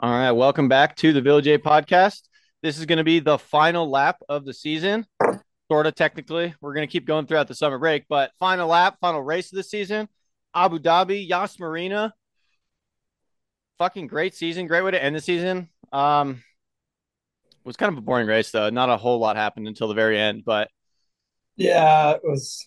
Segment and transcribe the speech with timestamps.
[0.00, 2.28] All right, welcome back to the Village A podcast.
[2.62, 5.04] This is going to be the final lap of the season,
[5.68, 6.54] sort of technically.
[6.60, 9.56] We're going to keep going throughout the summer break, but final lap, final race of
[9.56, 10.08] the season,
[10.54, 12.14] Abu Dhabi, Yas Marina.
[13.78, 15.68] Fucking great season, great way to end the season.
[15.92, 16.44] Um,
[17.64, 18.70] was kind of a boring race though.
[18.70, 20.70] Not a whole lot happened until the very end, but
[21.56, 22.64] yeah, it was.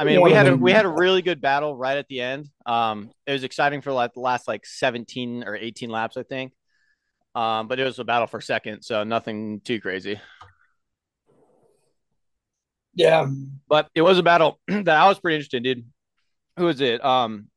[0.00, 2.48] I mean, we had a we had a really good battle right at the end.
[2.64, 6.54] Um, it was exciting for like the last like 17 or 18 laps, I think.
[7.34, 10.18] Um, but it was a battle for second, so nothing too crazy.
[12.94, 13.26] Yeah,
[13.68, 15.84] but it was a battle that I was pretty interested in, dude.
[16.56, 17.04] Who was it?
[17.04, 17.48] Um,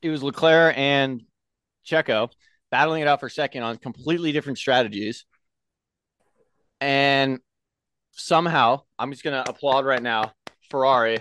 [0.00, 1.22] it was Leclerc and
[1.86, 2.30] Checo
[2.70, 5.26] battling it out for second on completely different strategies.
[6.80, 7.40] And
[8.12, 10.32] somehow, I'm just gonna applaud right now.
[10.70, 11.18] Ferrari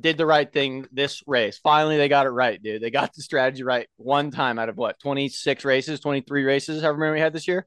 [0.00, 1.58] did the right thing this race.
[1.58, 2.82] Finally, they got it right, dude.
[2.82, 6.98] They got the strategy right one time out of what 26 races, 23 races, however
[6.98, 7.66] many we had this year.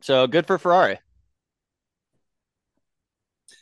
[0.00, 0.98] So good for Ferrari.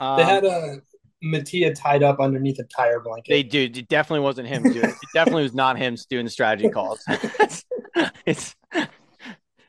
[0.01, 0.79] Um, they had a
[1.23, 3.31] Mattia tied up underneath a tire blanket.
[3.31, 3.63] They do.
[3.63, 4.91] It definitely wasn't him doing it.
[4.91, 7.03] It definitely was not him doing the strategy calls.
[7.09, 7.65] it's,
[8.27, 8.57] it's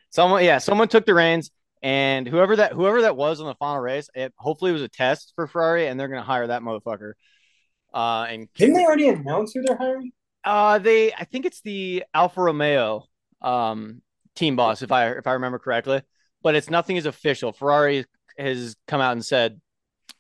[0.09, 1.51] someone, yeah, someone took the reins.
[1.81, 4.87] And whoever that whoever that was on the final race, it hopefully it was a
[4.87, 7.13] test for Ferrari, and they're gonna hire that motherfucker.
[7.95, 10.11] Uh, and didn't they already announce who they're hiring?
[10.43, 13.05] Uh, they I think it's the Alfa Romeo
[13.41, 14.01] um
[14.35, 16.01] team boss, if I if I remember correctly.
[16.43, 17.53] But it's nothing is official.
[17.53, 18.05] Ferrari
[18.37, 19.59] has come out and said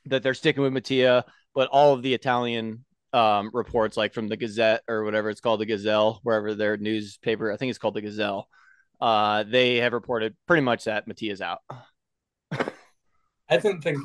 [0.05, 4.37] that they're sticking with Mattia, but all of the Italian um, reports, like from the
[4.37, 8.01] Gazette or whatever it's called, the Gazelle, wherever their newspaper, I think it's called the
[8.01, 8.47] Gazelle
[9.01, 11.59] uh, they have reported pretty much that Mattia's out.
[12.51, 13.99] I didn't think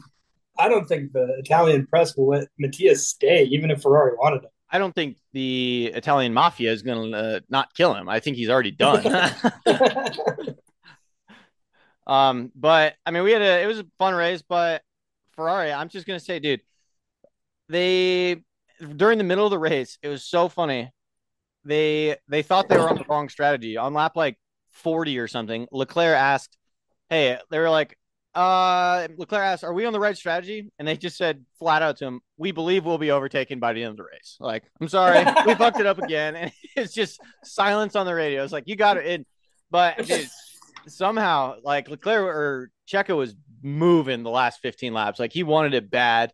[0.58, 4.50] I don't think the Italian press will let Mattia stay, even if Ferrari wanted him.
[4.70, 8.08] I don't think the Italian mafia is going to uh, not kill him.
[8.08, 9.04] I think he's already done.
[12.06, 14.82] um, but I mean, we had a it was a fun race, but
[15.32, 16.60] Ferrari, I'm just gonna say, dude,
[17.68, 18.42] they
[18.96, 20.92] during the middle of the race, it was so funny.
[21.64, 24.38] They they thought they were on the wrong strategy on lap like
[24.72, 26.56] 40 or something, Leclerc asked,
[27.08, 27.98] Hey, they were like,
[28.34, 30.70] uh, Leclerc asked, Are we on the right strategy?
[30.78, 33.82] And they just said flat out to him, We believe we'll be overtaken by the
[33.82, 34.36] end of the race.
[34.40, 36.36] Like, I'm sorry, we fucked it up again.
[36.36, 38.44] And it's just silence on the radio.
[38.44, 39.26] It's like, You got it.
[39.70, 40.28] But dude,
[40.88, 45.18] somehow, like, Leclerc or Checo was moving the last 15 laps.
[45.20, 46.32] Like, he wanted it bad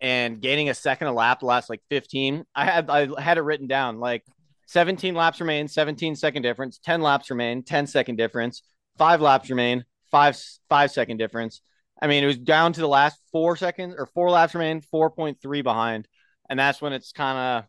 [0.00, 2.44] and gaining a second a lap the last like 15.
[2.54, 4.24] I had I had it written down like
[4.66, 6.78] 17 laps remain, 17 second difference.
[6.78, 8.62] 10 laps remain, 10 second difference.
[8.98, 11.60] Five laps remain, five five second difference.
[12.02, 15.62] I mean, it was down to the last four seconds or four laps remain, 4.3
[15.62, 16.08] behind,
[16.48, 17.68] and that's when it's kind of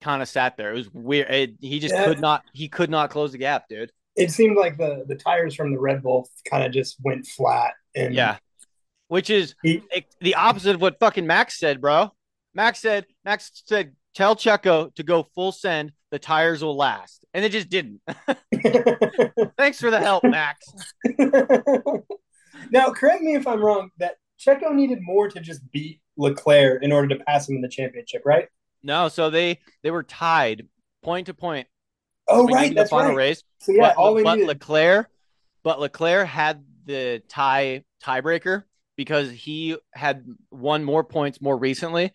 [0.00, 0.70] kind of sat there.
[0.70, 1.30] It was weird.
[1.30, 2.06] It, he just yeah.
[2.06, 3.92] could not he could not close the gap, dude.
[4.16, 7.74] It seemed like the the tires from the Red Bull kind of just went flat.
[7.94, 8.38] And yeah,
[9.08, 9.82] which is he,
[10.20, 12.12] the opposite of what fucking Max said, bro.
[12.54, 15.92] Max said Max said tell Checo to go full send.
[16.10, 17.24] The tires will last.
[17.32, 18.00] And it just didn't.
[19.56, 20.66] Thanks for the help, Max.
[22.70, 26.90] now, correct me if I'm wrong, that Checo needed more to just beat Leclerc in
[26.90, 28.48] order to pass him in the championship, right?
[28.82, 30.66] No, so they they were tied
[31.02, 31.68] point to point.
[32.26, 33.16] Oh, right, that's the final right.
[33.16, 33.42] race.
[33.60, 34.48] So yeah, but, all we but needed.
[34.48, 35.08] Leclerc,
[35.62, 38.64] but Leclerc had the tie tiebreaker
[38.96, 42.12] because he had won more points more recently.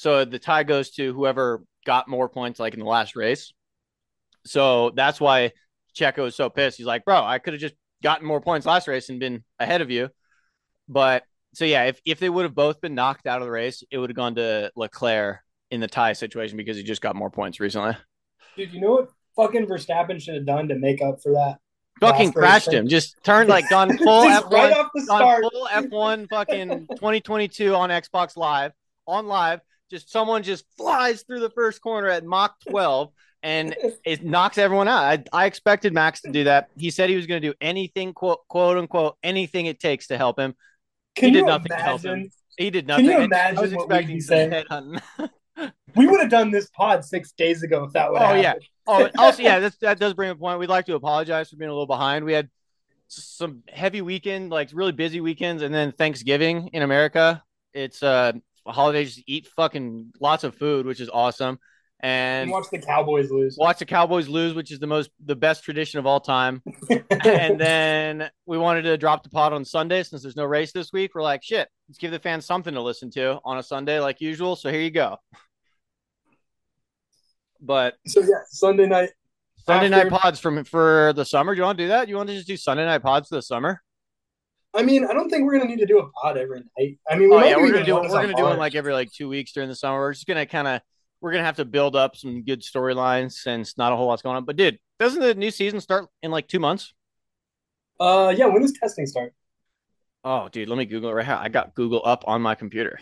[0.00, 3.52] So the tie goes to whoever got more points, like in the last race.
[4.46, 5.52] So that's why
[5.94, 6.78] Checo is so pissed.
[6.78, 9.82] He's like, bro, I could have just gotten more points last race and been ahead
[9.82, 10.08] of you.
[10.88, 13.84] But so yeah, if, if they would have both been knocked out of the race,
[13.90, 15.40] it would have gone to Leclerc
[15.70, 17.94] in the tie situation because he just got more points recently.
[18.56, 21.58] Dude, you know what fucking Verstappen should have done to make up for that?
[22.00, 22.88] Fucking crashed him.
[22.88, 27.90] Just turned like gone full F one, right gone full F one, fucking 2022 on
[27.90, 28.72] Xbox Live
[29.06, 33.10] on live just someone just flies through the first corner at Mach 12
[33.42, 33.74] and
[34.04, 35.04] it knocks everyone out.
[35.04, 36.68] I, I expected Max to do that.
[36.76, 40.18] He said he was going to do anything, quote, quote unquote, anything it takes to
[40.18, 40.54] help him.
[41.16, 42.30] Can he did nothing imagine, to help him.
[42.58, 43.06] He did nothing.
[43.06, 45.00] Can you imagine I was expecting some
[45.96, 48.20] we would have done this pod six days ago if that would.
[48.20, 48.42] Oh happen.
[48.42, 48.54] yeah.
[48.86, 49.60] Oh, also yeah.
[49.60, 50.58] That that does bring a point.
[50.58, 52.24] We'd like to apologize for being a little behind.
[52.24, 52.48] We had
[53.08, 57.42] some heavy weekend, like really busy weekends, and then Thanksgiving in America.
[57.72, 58.32] It's uh
[58.66, 61.58] holidays eat fucking lots of food, which is awesome.
[62.02, 63.56] And, and watch the Cowboys lose.
[63.58, 66.62] Watch the Cowboys lose, which is the most the best tradition of all time.
[67.10, 70.92] and then we wanted to drop the pod on Sunday since there's no race this
[70.94, 71.14] week.
[71.14, 74.20] We're like, shit, let's give the fans something to listen to on a Sunday like
[74.20, 74.56] usual.
[74.56, 75.18] So here you go.
[77.60, 79.10] But so yeah, Sunday night
[79.58, 81.54] Sunday after- night pods from for the summer.
[81.54, 82.08] Do you want to do that?
[82.08, 83.82] You want to just do Sunday night pods for the summer?
[84.72, 86.98] I mean, I don't think we're gonna need to do a pod every night.
[87.08, 88.92] I mean, we Oh might yeah, we're gonna do we're gonna do one like every
[88.92, 89.98] like two weeks during the summer.
[89.98, 90.80] We're just gonna kind of
[91.20, 94.36] we're gonna have to build up some good storylines since not a whole lot's going
[94.36, 94.44] on.
[94.44, 96.94] But dude, doesn't the new season start in like two months?
[97.98, 98.46] Uh, yeah.
[98.46, 99.34] When does testing start?
[100.24, 101.38] Oh, dude, let me Google it right here.
[101.38, 102.98] I got Google up on my computer.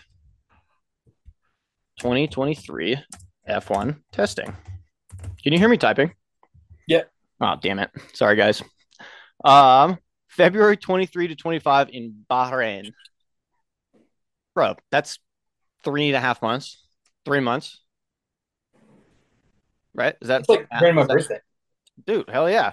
[1.99, 2.97] 2023
[3.49, 4.57] F1 testing.
[5.43, 6.13] Can you hear me typing?
[6.87, 7.03] Yeah.
[7.41, 7.91] Oh, damn it.
[8.15, 8.63] Sorry, guys.
[9.45, 9.99] Um,
[10.39, 12.93] February 23 to 25 in Bahrain.
[14.55, 15.19] Bro, that's
[15.85, 16.87] three and a half months,
[17.25, 17.81] three months.
[19.95, 20.15] Right?
[20.23, 21.41] Is that It's like yeah, during my birthday.
[22.07, 22.73] dude hell yeah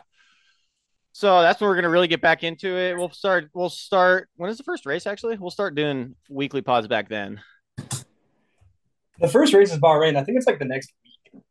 [1.11, 4.51] so that's when we're gonna really get back into it we'll start we'll start when
[4.51, 7.41] is the first race actually we'll start doing weekly pods back then
[9.19, 10.17] The first race is Bahrain.
[10.17, 11.41] I think it's like the next week.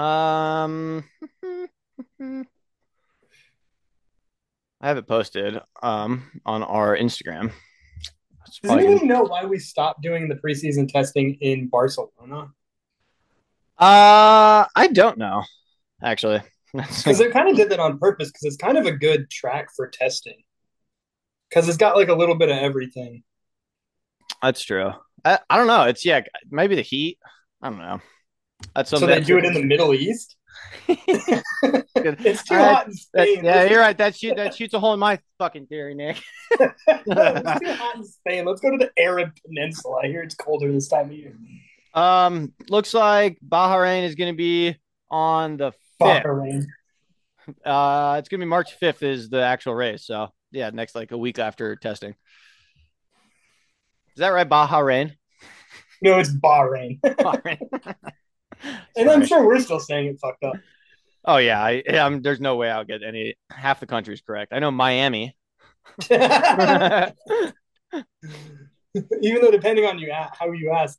[0.00, 1.04] um
[1.44, 1.64] hmm,
[1.96, 2.42] hmm, hmm,
[4.82, 7.50] i have it posted um on our instagram
[8.46, 12.50] It's Does probably anybody know why we stopped doing the preseason testing in Barcelona?
[13.78, 15.42] uh i don't know
[16.02, 16.40] actually
[16.72, 18.28] Because they kind of did that on purpose.
[18.28, 20.42] Because it's kind of a good track for testing.
[21.50, 23.22] Because it's got like a little bit of everything.
[24.40, 24.90] that's true
[25.24, 27.18] I, I don't know it's yeah maybe the heat
[27.60, 28.00] i don't know
[28.74, 29.08] that's something.
[29.08, 30.36] So they do it in the Middle East.
[32.04, 32.74] It's too right.
[32.74, 33.44] hot in That- Spain.
[33.44, 33.96] yeah, you're right.
[33.96, 36.20] That shoot that shoots a hole in my fucking theory, Nick.
[36.50, 38.44] it's too hot in Spain.
[38.44, 40.00] Let's go to the Arab Peninsula.
[40.04, 41.34] I hear it's colder this time of year.
[41.94, 44.76] Um, looks like Bahrain is going to be
[45.10, 46.24] on the fifth.
[46.24, 46.64] Bahrain.
[47.64, 50.06] Uh, it's going to be March fifth is the actual race.
[50.06, 52.10] So yeah, next like a week after testing.
[52.10, 52.16] Is
[54.18, 55.12] that right, Bahrain?
[56.02, 57.00] No, it's Bahrain.
[57.04, 57.94] Bahrain.
[58.96, 60.56] and I'm sure we're still saying it fucked up.
[61.24, 64.52] Oh yeah, I, um, there's no way I'll get any half the country's correct.
[64.52, 65.36] I know Miami.
[69.22, 70.98] Even though depending on you how you ask,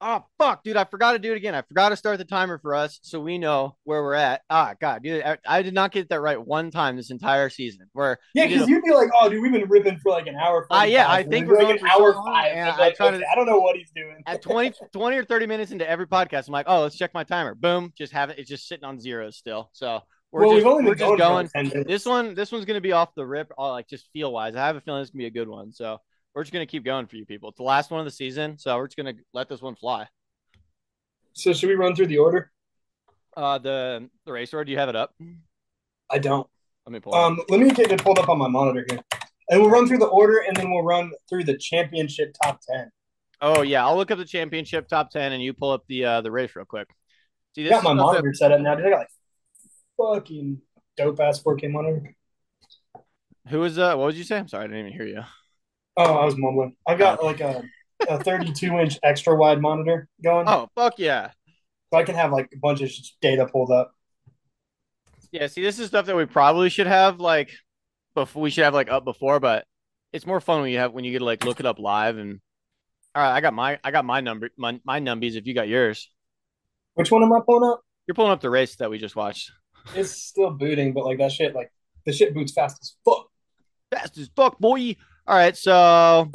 [0.00, 0.76] Oh fuck, dude!
[0.76, 1.56] I forgot to do it again.
[1.56, 4.42] I forgot to start the timer for us so we know where we're at.
[4.48, 7.88] Ah, god, dude, I, I did not get that right one time this entire season.
[7.94, 10.68] Where yeah, because you'd be like, "Oh, dude, we've been ripping for like an hour."
[10.70, 12.52] Ah, yeah, I 45, think we're like an hour so five.
[12.54, 14.22] and I like, try to- I don't know what he's doing.
[14.26, 17.24] at 20, 20 or 30 minutes into every podcast, I'm like, oh, let's check my
[17.24, 17.56] timer.
[17.56, 18.38] Boom, just have it.
[18.38, 19.68] It's just sitting on zero still.
[19.72, 20.00] So
[20.30, 21.48] we're well, just, we're just going, going.
[21.48, 21.88] for like 10 minutes.
[21.88, 24.54] This one, this one's gonna be off the rip, all like just feel wise.
[24.54, 25.72] I have a feeling it's gonna be a good one.
[25.72, 25.98] So
[26.38, 27.48] we're just gonna keep going for you people.
[27.48, 30.06] It's the last one of the season, so we're just gonna let this one fly.
[31.32, 32.52] So should we run through the order?
[33.36, 35.12] Uh, the the race order, do you have it up?
[36.08, 36.46] I don't.
[36.86, 37.12] Let me pull.
[37.12, 39.00] Um, let me get it pulled up on my monitor here,
[39.50, 42.92] and we'll run through the order, and then we'll run through the championship top ten.
[43.40, 46.20] Oh yeah, I'll look up the championship top ten, and you pull up the uh
[46.20, 46.88] the race real quick.
[47.56, 48.76] See, I got my that- monitor set up now.
[48.76, 49.08] Dude, I got like
[49.96, 50.60] fucking
[50.96, 52.14] dope ass 4K monitor.
[53.48, 53.96] Who was uh?
[53.96, 54.38] What would you say?
[54.38, 55.22] I'm sorry, I didn't even hear you.
[55.98, 56.76] Oh, I was mumbling.
[56.86, 57.26] I've got oh.
[57.26, 57.64] like a,
[58.08, 61.32] a 32 inch extra wide monitor going, Oh fuck yeah,
[61.92, 62.90] so I can have like a bunch of
[63.20, 63.92] data pulled up.
[65.32, 65.48] yeah.
[65.48, 67.50] See, this is stuff that we probably should have like
[68.14, 68.42] before.
[68.42, 69.64] We should have like up before, but
[70.12, 72.16] it's more fun when you have when you get to like look it up live
[72.16, 72.40] and.
[73.14, 75.34] All right, I got my I got my number my my numbies.
[75.34, 76.08] If you got yours,
[76.94, 77.80] Which one am I pulling up?
[78.06, 79.50] you're pulling up the race that we just watched.
[79.94, 81.72] It's still booting, but like that shit, like
[82.04, 83.26] the shit boots fast as fuck.
[83.90, 84.94] Fast as fuck, boy.
[85.28, 86.30] All right, so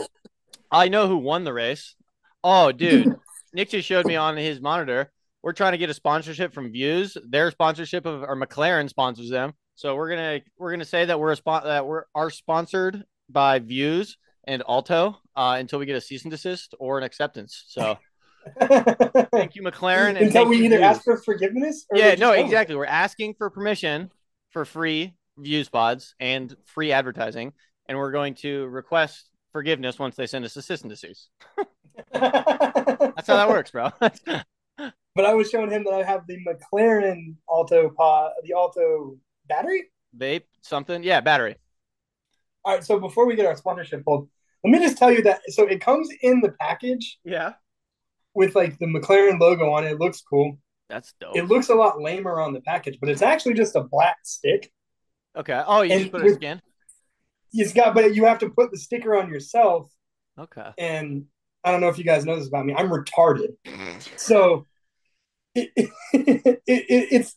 [0.72, 1.96] I know who won the race.
[2.44, 3.16] Oh, dude,
[3.54, 5.12] Nick just showed me on his monitor.
[5.42, 7.18] We're trying to get a sponsorship from Vuse.
[7.28, 9.54] Their sponsorship of or McLaren sponsors them.
[9.74, 13.58] So we're gonna we're gonna say that we're a spot that we're are sponsored by
[13.58, 17.64] Vuse and Alto uh, until we get a cease and desist or an acceptance.
[17.70, 17.98] So
[18.60, 20.10] thank you, McLaren.
[20.10, 20.84] And Until we either Vuse.
[20.84, 22.76] ask for forgiveness or Yeah, no, exactly.
[22.76, 24.12] We're asking for permission
[24.52, 27.54] for free Vuse pods and free advertising,
[27.88, 31.30] and we're going to request forgiveness once they send us a cease and desist.
[32.12, 33.90] That's how that works, bro.
[35.16, 39.16] But I was showing him that I have the McLaren Alto pod, the Alto
[39.48, 39.92] battery.
[40.18, 41.04] Vape, something.
[41.04, 41.56] Yeah, battery.
[42.66, 44.28] All right, so before we get our sponsorship pulled,
[44.64, 47.54] let me just tell you that so it comes in the package Yeah.
[48.34, 49.92] with like the McLaren logo on it.
[49.92, 50.58] It looks cool.
[50.90, 51.38] That's dope.
[51.38, 54.72] It looks a lot lamer on the package, but it's actually just a black stick.
[55.38, 55.62] okay.
[55.68, 56.60] Oh, you and just put a with- skin?
[57.54, 59.92] It's got, but you have to put the sticker on yourself.
[60.40, 60.70] Okay.
[60.78, 61.26] And
[61.64, 62.74] I don't know if you guys know this about me.
[62.76, 63.56] I'm retarded,
[64.18, 64.66] so
[65.56, 67.36] it, it, it, it's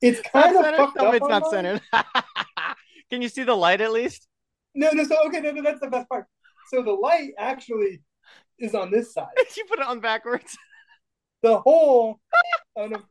[0.00, 1.14] it's kind Not of fucked me up.
[1.14, 1.80] it's not centered.
[3.10, 4.26] Can you see the light at least?
[4.74, 5.04] No, no.
[5.04, 6.26] So okay, no, no, that's the best part.
[6.72, 8.02] So the light actually
[8.58, 9.28] is on this side.
[9.56, 10.56] you put it on backwards.
[11.42, 12.20] The hole.
[12.76, 13.02] Oh no.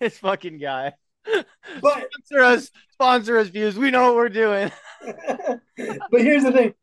[0.00, 0.92] this fucking guy.
[1.24, 1.44] But
[2.28, 3.76] Sponsor us, sponsor us, Vuse.
[3.76, 4.70] We know what we're doing.
[6.10, 6.74] but here's the thing: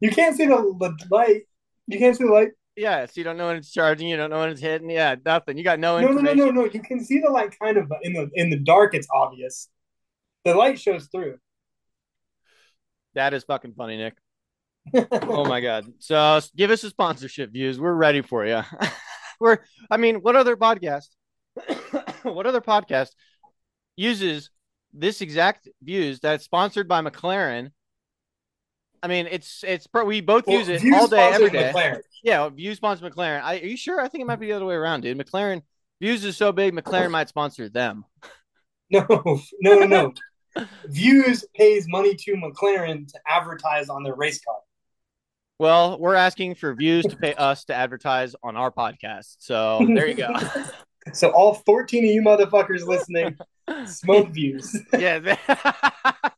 [0.00, 1.42] you can't see the, the light.
[1.86, 2.50] You can't see the light.
[2.76, 4.88] Yeah, so you don't know when it's charging, you don't know when it's hitting.
[4.88, 5.58] Yeah, nothing.
[5.58, 6.64] You got no No, no, no, no, no.
[6.66, 8.94] You can see the light kind of but in the in the dark.
[8.94, 9.68] It's obvious.
[10.44, 11.38] The light shows through.
[13.14, 14.14] That is fucking funny, Nick.
[15.10, 15.92] Oh my god.
[15.98, 17.80] So give us a sponsorship Vuse.
[17.80, 18.62] We're ready for you.
[19.40, 19.58] We're
[19.90, 21.08] I mean, what other podcast?
[22.22, 23.10] what other podcast
[23.98, 24.50] uses
[24.92, 27.72] this exact Vuse that's sponsored by McLaren?
[29.02, 31.72] I mean, it's it's pro- we both Well, use it all day every day.
[31.74, 32.00] McLaren.
[32.22, 33.42] Yeah, Vuse sponsors McLaren.
[33.42, 34.00] I, are you sure?
[34.00, 35.18] I think it might be the other way around, dude.
[35.18, 35.62] McLaren
[36.00, 38.04] Vuse is so big, McLaren might sponsor them.
[38.90, 39.04] No,
[39.60, 40.14] no, no, no.
[40.86, 44.56] Vuse pays money to McLaren to advertise on their race car.
[45.58, 49.36] Well, we're asking for Vuse to pay us to advertise on our podcast.
[49.40, 50.32] So there you go.
[51.12, 53.36] So all 14 of you motherfuckers listening,
[53.86, 54.76] smoke Vuse.
[54.98, 55.36] yeah.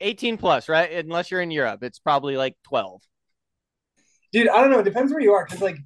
[0.00, 0.92] 18 plus, right?
[0.92, 3.00] Unless you're in Europe, it's probably like 12.
[4.32, 4.80] Dude, I don't know.
[4.80, 5.44] It depends where you are.
[5.44, 5.76] Because, like,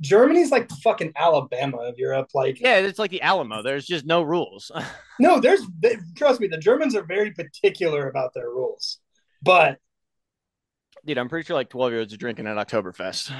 [0.00, 2.28] Germany's like the fucking Alabama of Europe.
[2.34, 3.62] Like, Yeah, it's like the Alamo.
[3.62, 4.70] There's just no rules.
[5.20, 8.98] no, there's, they, trust me, the Germans are very particular about their rules.
[9.42, 9.78] But
[11.04, 13.32] Dude, I'm pretty sure like 12 year olds are drinking at Oktoberfest.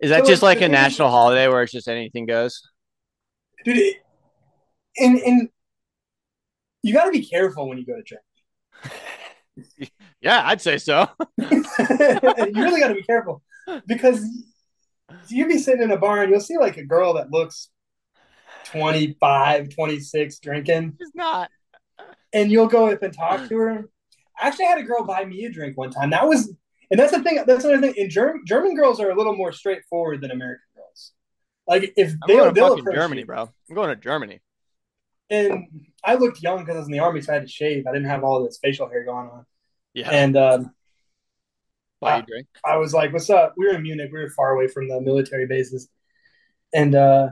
[0.00, 2.62] Is that So, just like the a national holiday where it's just anything goes?
[3.64, 3.94] dude,
[5.00, 5.48] and and
[6.82, 8.24] you got to be careful when you go to Germany.
[10.20, 11.08] Yeah, I'd say so.
[11.38, 13.40] you really got to be careful
[13.86, 14.24] because
[15.28, 17.68] you'll be sitting in a bar and you'll see like a girl that looks
[18.64, 21.50] 25, 26 drinking, It's not.
[22.32, 23.88] and you'll go up and talk to her.
[24.40, 26.10] I actually had a girl buy me a drink one time.
[26.10, 26.52] That was,
[26.90, 27.42] and that's the thing.
[27.46, 27.94] That's another thing.
[27.96, 31.12] In German, German girls are a little more straightforward than American girls.
[31.66, 33.26] Like if I'm they'll, going to fucking Germany, you.
[33.26, 33.50] bro.
[33.68, 34.40] I'm going to Germany.
[35.30, 35.66] And
[36.04, 37.86] I looked young because I was in the army, so I had to shave.
[37.86, 39.44] I didn't have all this facial hair going on.
[39.94, 40.08] Yeah.
[40.10, 40.74] And um,
[42.00, 42.46] buy you drink.
[42.64, 44.10] I was like, "What's up?" We were in Munich.
[44.12, 45.88] We were far away from the military bases,
[46.72, 47.28] and uh,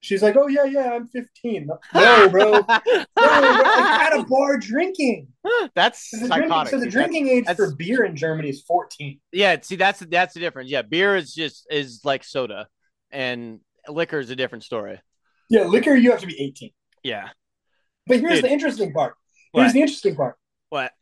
[0.00, 4.56] she's like, "Oh yeah, yeah, I'm 15." No, bro, no, bro, like, at a bar
[4.58, 5.28] drinking.
[5.74, 6.70] That's So the drinking, psychotic.
[6.70, 6.92] so the dude.
[6.94, 9.20] That's- drinking age that's- for beer in Germany is 14.
[9.32, 10.70] yeah, see, that's that's the difference.
[10.70, 12.66] Yeah, beer is just is like soda,
[13.10, 15.00] and liquor is a different story.
[15.50, 16.70] Yeah, liquor you have to be 18.
[17.08, 17.28] Yeah.
[18.06, 18.44] But here's Dude.
[18.44, 19.14] the interesting part.
[19.54, 19.72] Here's What?
[19.72, 20.36] the interesting part,
[20.68, 20.92] What?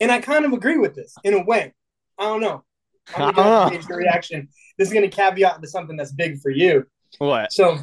[0.00, 1.72] and I kind of agree with this in a way.
[2.18, 2.64] I don't know.
[3.16, 4.48] I'm gonna gauge your reaction.
[4.78, 6.84] This is going to caveat into something that's big for you.
[7.18, 7.52] What?
[7.52, 7.78] So,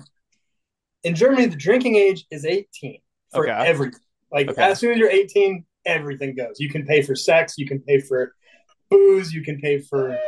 [1.04, 3.00] in Germany, the drinking age is 18
[3.32, 3.68] for Okay.
[3.68, 4.00] everything.
[4.32, 4.62] Like Okay.
[4.62, 6.60] as soon as you're 18, everything goes.
[6.60, 8.36] You can pay for sex, you can pay for
[8.90, 10.20] booze, you can pay for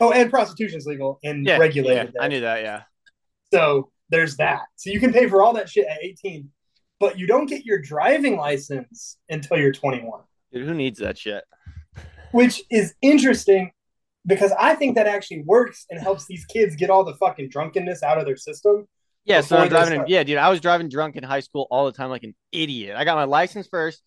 [0.00, 2.12] oh, and prostitution is legal and Yeah, regulated.
[2.14, 2.22] yeah.
[2.22, 2.62] I knew that.
[2.62, 2.82] Yeah.
[3.52, 4.62] So there's that.
[4.76, 6.48] So you can pay for all that shit at 18,
[7.00, 10.20] but you don't get your driving license until you're 21,
[10.52, 11.42] Dude, who needs that shit?
[12.30, 13.70] which is interesting
[14.26, 18.02] because I think that actually works and helps these kids get all the fucking drunkenness
[18.02, 18.86] out of their system.
[19.24, 19.94] Yeah, so I'm driving.
[19.94, 20.08] start.
[20.08, 22.96] Yeah, dude, I was driving drunk in high school all the time, like an idiot.
[22.96, 24.02] I got my license first,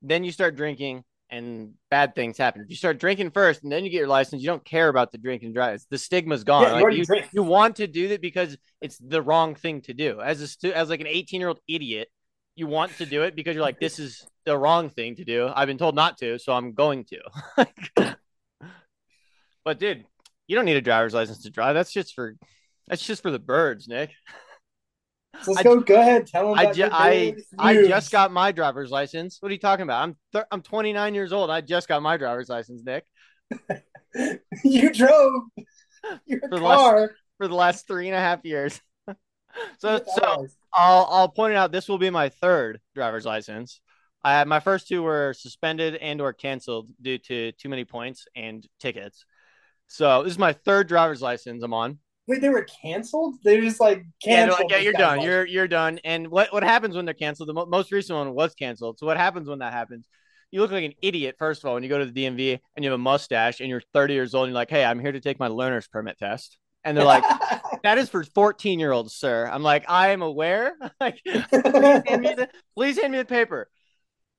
[0.00, 2.60] then you start drinking, and bad things happen.
[2.60, 5.10] If you start drinking first, and then you get your license, you don't care about
[5.10, 5.82] the drink and drive.
[5.90, 6.64] The stigma's gone.
[6.64, 7.28] Yeah, you like you, drink.
[7.32, 10.20] you want to do that because it's the wrong thing to do.
[10.20, 12.08] As a stu- as like an 18 year old idiot,
[12.54, 15.50] you want to do it because you're like, this is the wrong thing to do.
[15.52, 18.16] I've been told not to, so I'm going to.
[19.64, 20.04] but dude,
[20.46, 21.74] you don't need a driver's license to drive.
[21.74, 22.36] That's just for
[22.88, 24.10] that's just for the birds, Nick.
[25.40, 25.80] So let's I- go.
[25.80, 26.26] Go ahead.
[26.26, 26.58] Tell them.
[26.58, 29.38] I, ju- I I just got my driver's license.
[29.40, 30.02] What are you talking about?
[30.02, 31.50] I'm th- I'm 29 years old.
[31.50, 33.04] I just got my driver's license, Nick,
[34.64, 35.42] you drove
[36.26, 37.14] your For the last- car.
[37.38, 38.80] for the last three and a half years.
[39.78, 40.46] so so.
[40.74, 41.72] I'll I'll point it out.
[41.72, 43.80] This will be my third driver's license.
[44.24, 48.66] I my first two were suspended and or canceled due to too many points and
[48.80, 49.24] tickets.
[49.88, 51.98] So this is my third driver's license I'm on.
[52.26, 53.36] Wait, they were canceled.
[53.44, 54.70] They just like Yeah, they're canceled.
[54.70, 55.20] like, yeah, you're done.
[55.20, 55.98] You're you're done.
[56.04, 57.48] And what what happens when they're canceled?
[57.48, 58.98] The mo- most recent one was canceled.
[58.98, 60.06] So what happens when that happens?
[60.50, 62.84] You look like an idiot first of all when you go to the DMV and
[62.84, 65.12] you have a mustache and you're 30 years old and you're like, hey, I'm here
[65.12, 66.58] to take my learner's permit test.
[66.84, 67.24] And they're like,
[67.82, 69.48] that is for 14 year olds, sir.
[69.50, 70.74] I'm like, I am aware.
[71.00, 73.68] like, please hand, me the, please hand me the paper.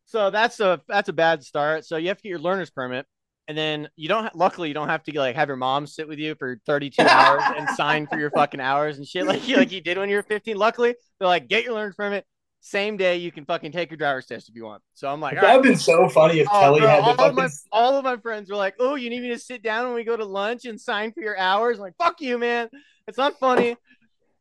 [0.05, 1.85] So that's a that's a bad start.
[1.85, 3.05] So you have to get your learner's permit,
[3.47, 4.25] and then you don't.
[4.25, 7.01] Ha- luckily, you don't have to like have your mom sit with you for 32
[7.07, 10.09] hours and sign for your fucking hours and shit like you like you did when
[10.09, 10.57] you were 15.
[10.57, 12.25] Luckily, they're like, get your learner's permit.
[12.65, 14.81] Same day, you can fucking take your driver's test if you want.
[14.93, 15.57] So I'm like, that right.
[15.57, 17.97] would have been so funny if Oh, Kelly bro, had the all, of my, all
[17.97, 20.15] of my friends were like, "Oh, you need me to sit down when we go
[20.15, 22.69] to lunch and sign for your hours?" I'm like, "Fuck you, man!
[23.05, 23.75] It's not funny."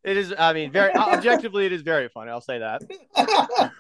[0.05, 0.33] It is.
[0.39, 2.31] I mean, very objectively, it is very funny.
[2.31, 3.73] I'll say that.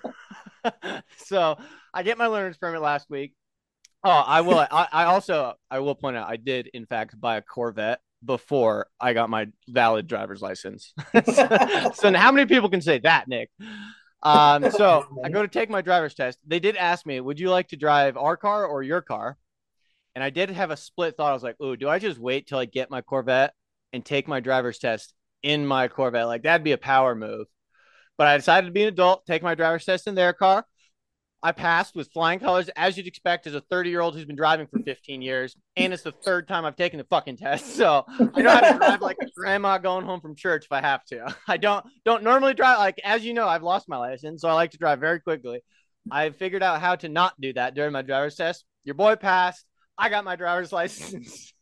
[1.18, 1.56] so
[1.94, 3.34] I get my learner's permit last week.
[4.04, 4.58] Oh, I will.
[4.58, 8.88] I, I also I will point out I did in fact buy a Corvette before
[9.00, 10.92] I got my valid driver's license.
[11.24, 13.50] so how many people can say that, Nick?
[14.22, 16.38] Um, so I go to take my driver's test.
[16.46, 19.36] They did ask me, "Would you like to drive our car or your car?"
[20.14, 21.30] And I did have a split thought.
[21.30, 23.54] I was like, "Oh, do I just wait till I get my Corvette
[23.92, 26.26] and take my driver's test in my Corvette?
[26.26, 27.46] Like that'd be a power move."
[28.18, 30.66] But I decided to be an adult, take my driver's test in their car.
[31.42, 34.36] I passed with flying colors, as you'd expect as a 30 year old who's been
[34.36, 35.56] driving for 15 years.
[35.76, 37.76] And it's the third time I've taken the fucking test.
[37.76, 40.80] So I know how to drive like a grandma going home from church if I
[40.80, 41.34] have to.
[41.48, 44.52] I don't don't normally drive like as you know, I've lost my license, so I
[44.52, 45.60] like to drive very quickly.
[46.10, 48.64] I figured out how to not do that during my driver's test.
[48.84, 49.64] Your boy passed.
[49.98, 51.52] I got my driver's license.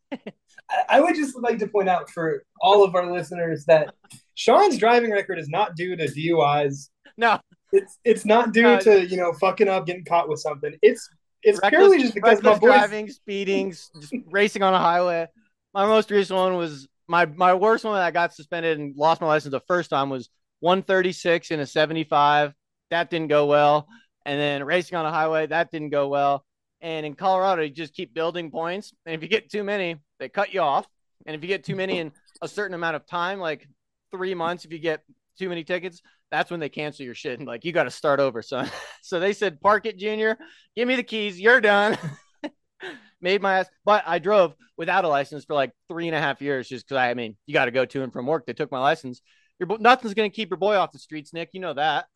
[0.88, 3.94] I would just like to point out for all of our listeners that
[4.34, 6.88] Sean's driving record is not due to DUIs.
[7.16, 7.38] No,
[7.72, 10.74] it's it's not due Uh, to you know fucking up, getting caught with something.
[10.82, 11.08] It's
[11.42, 12.60] it's reckless, purely just because my boys.
[12.60, 15.26] driving, speeding, just racing on a highway.
[15.72, 19.20] My most recent one was my my worst one that I got suspended and lost
[19.20, 20.28] my license the first time was
[20.60, 22.54] 136 in a 75.
[22.90, 23.88] That didn't go well.
[24.26, 26.44] And then racing on a highway, that didn't go well.
[26.82, 28.92] And in Colorado, you just keep building points.
[29.06, 30.86] And if you get too many, they cut you off.
[31.26, 32.12] And if you get too many in
[32.42, 33.66] a certain amount of time, like
[34.10, 35.02] three months, if you get
[35.38, 38.20] too many tickets, that's when they cancel your shit and like you got to start
[38.20, 38.70] over, son.
[39.02, 40.38] so they said, "Park it, Junior.
[40.76, 41.40] Give me the keys.
[41.40, 41.98] You're done."
[43.20, 46.40] Made my ass, but I drove without a license for like three and a half
[46.40, 48.46] years just because I, I mean, you got to go to and from work.
[48.46, 49.20] They took my license.
[49.58, 51.50] Your bo- nothing's gonna keep your boy off the streets, Nick.
[51.52, 52.06] You know that.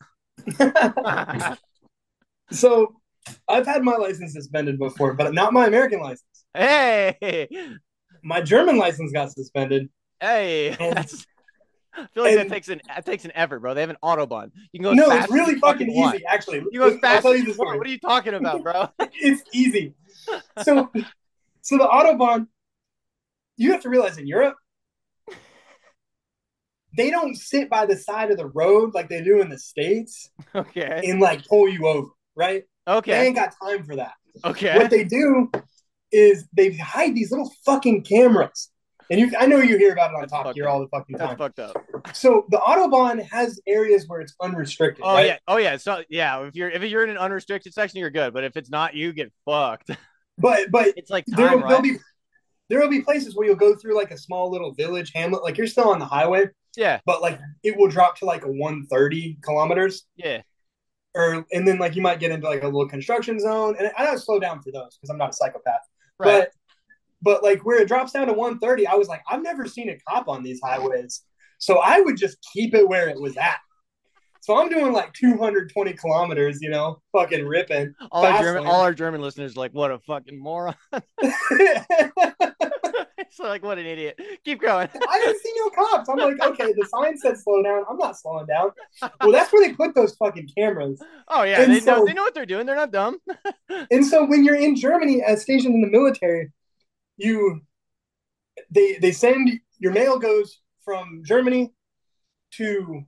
[2.51, 2.95] so
[3.47, 6.45] I've had my license suspended before, but not my American license.
[6.53, 7.47] hey,
[8.23, 9.89] My German license got suspended.
[10.21, 10.69] hey.
[10.79, 11.25] And- That's,
[11.97, 13.73] I feel like that takes an that takes an effort, bro.
[13.73, 14.51] They have an autobahn.
[14.71, 14.93] You can go.
[14.93, 16.15] no, it's really fucking want.
[16.15, 16.25] easy.
[16.25, 17.77] Actually, You go as I'll fast tell you the story.
[17.77, 18.89] What are you talking about, bro?
[18.99, 19.93] it's easy.
[20.63, 20.91] So,
[21.61, 22.47] so the autobahn,
[23.57, 24.55] you have to realize in Europe,
[26.95, 30.29] they don't sit by the side of the road like they do in the states
[30.55, 31.01] okay.
[31.05, 32.63] and like pull you over, right?
[32.87, 33.11] Okay.
[33.11, 34.13] They ain't got time for that.
[34.43, 34.77] Okay.
[34.77, 35.51] What they do
[36.11, 38.69] is they hide these little fucking cameras.
[39.11, 40.55] And you, I know you hear about it on That's top up.
[40.67, 41.37] all the fucking That's time.
[41.37, 41.75] fucked up.
[42.13, 45.03] So the autobahn has areas where it's unrestricted.
[45.05, 45.25] Oh right?
[45.27, 45.37] yeah.
[45.47, 45.77] Oh yeah.
[45.77, 48.33] So yeah, if you're if you're in an unrestricted section, you're good.
[48.33, 49.91] But if it's not, you get fucked.
[50.37, 51.93] But but It's like there time, will there'll right?
[51.93, 51.97] be
[52.69, 55.57] there will be places where you'll go through like a small little village hamlet, like
[55.57, 56.99] you're still on the highway, Yeah.
[57.05, 60.41] but like it will drop to like a 130 kilometers, Yeah.
[61.13, 64.03] or and then like you might get into like a little construction zone, and I
[64.03, 65.79] don't slow down for those because I'm not a psychopath,
[66.19, 66.49] Right.
[66.49, 66.51] but
[67.21, 69.97] but like where it drops down to 130, I was like, I've never seen a
[70.07, 71.23] cop on these highways,
[71.59, 73.57] so I would just keep it where it was at.
[74.41, 77.95] So I'm doing like 220 kilometers, you know, fucking ripping.
[78.11, 78.71] all our German lane.
[78.71, 80.75] all our German listeners are like, what a fucking moron.
[83.17, 84.19] it's like what an idiot.
[84.43, 84.87] Keep going.
[85.09, 86.09] I didn't see no cops.
[86.09, 87.83] I'm like, okay, the sign said slow down.
[87.89, 88.69] I'm not slowing down.
[89.21, 91.01] Well, that's where they put those fucking cameras.
[91.27, 92.65] Oh yeah, And they know they know what they're doing.
[92.65, 93.17] They're not dumb.
[93.91, 96.51] And so when you're in Germany as stationed in the military,
[97.17, 97.61] you
[98.71, 99.49] they they send
[99.79, 101.73] your mail goes from Germany
[102.51, 103.01] to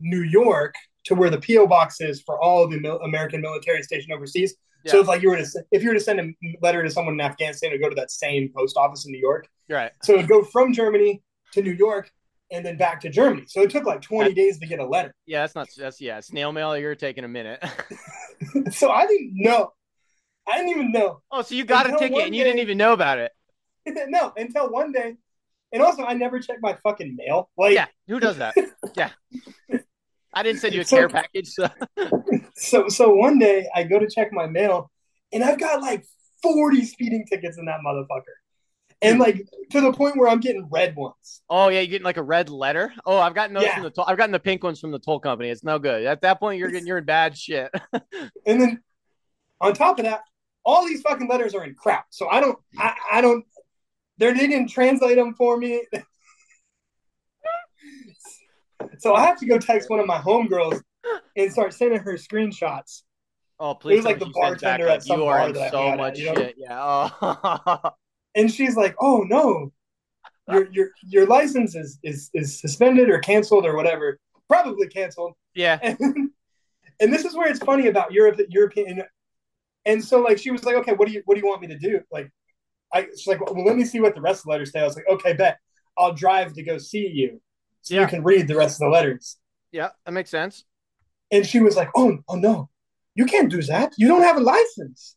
[0.00, 3.82] New York to where the PO box is for all of the mil- American military
[3.82, 4.54] stationed overseas.
[4.86, 6.28] So if like you were to if you were to send a
[6.60, 9.20] letter to someone in Afghanistan, it would go to that same post office in New
[9.20, 9.46] York.
[9.68, 9.92] Right.
[10.02, 11.22] So it'd go from Germany
[11.52, 12.10] to New York
[12.50, 13.44] and then back to Germany.
[13.46, 15.14] So it took like 20 That- days to get a letter.
[15.26, 17.62] Yeah, that's not that's yeah, snail mail, you're taking a minute.
[18.72, 19.72] So I didn't know.
[20.48, 21.22] I didn't even know.
[21.30, 23.30] oh, so you got a ticket and you didn't even know about it.
[24.08, 25.16] no, until one day.
[25.72, 27.48] And also, I never checked my fucking mail.
[27.56, 28.54] Like, Yeah, who does that?
[28.96, 29.10] Yeah.
[30.34, 31.68] I didn't send you a So- care package, so
[32.54, 34.90] so so one day I go to check my mail,
[35.32, 36.04] and I've got like
[36.42, 38.22] 40 speeding tickets in that motherfucker.
[39.02, 41.42] And like to the point where I'm getting red ones.
[41.50, 42.92] Oh yeah, you're getting like a red letter.
[43.04, 43.74] Oh, I've gotten those Yeah.
[43.74, 44.04] from the toll.
[44.06, 45.50] I've gotten the pink ones from the toll company.
[45.50, 46.04] It's no good.
[46.06, 47.70] At that point, you're getting you're in bad shit.
[48.46, 48.80] And then
[49.60, 50.20] on top of that,
[50.64, 52.06] all these fucking letters are in crap.
[52.10, 53.44] So I don't, I, I don't,
[54.18, 55.84] they didn't translate them for me.
[58.98, 60.80] so I have to go text one of my homegirls
[61.36, 63.02] and start sending her screenshots.
[63.58, 63.94] Oh, please.
[63.94, 65.92] It was like the back, bartender at some you are bar that I so had
[65.92, 66.34] at, much you know?
[66.34, 66.54] shit.
[66.58, 67.10] Yeah.
[67.20, 67.90] Oh.
[68.34, 69.72] And she's like, "Oh no,
[70.50, 74.18] your your your license is is is suspended or canceled or whatever.
[74.48, 75.78] Probably canceled." yeah.
[75.82, 75.98] And,
[77.00, 79.02] and this is where it's funny about Europe, European.
[79.84, 81.68] And so, like, she was like, "Okay, what do you what do you want me
[81.68, 82.32] to do?" Like,
[82.92, 84.84] I she's like, "Well, let me see what the rest of the letters say." I
[84.84, 85.58] was like, "Okay, bet
[85.96, 87.40] I'll drive to go see you."
[87.80, 88.02] so Yeah.
[88.02, 89.38] you can read the rest of the letters.
[89.72, 90.64] Yeah, that makes sense.
[91.30, 92.68] And she was like, "Oh, oh no,
[93.14, 93.92] you can't do that.
[93.98, 95.16] You don't have a license."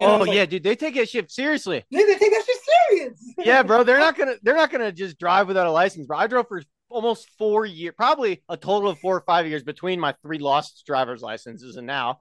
[0.00, 1.84] And Oh like, yeah, dude, they take that shit seriously.
[1.90, 2.56] they, they take that shit
[2.90, 3.34] serious.
[3.38, 6.18] Yeah, bro, they're not gonna they're not gonna just drive without a license, bro.
[6.18, 9.98] I drove for almost four years, probably a total of four or five years between
[10.00, 12.18] my three lost driver's licenses and now.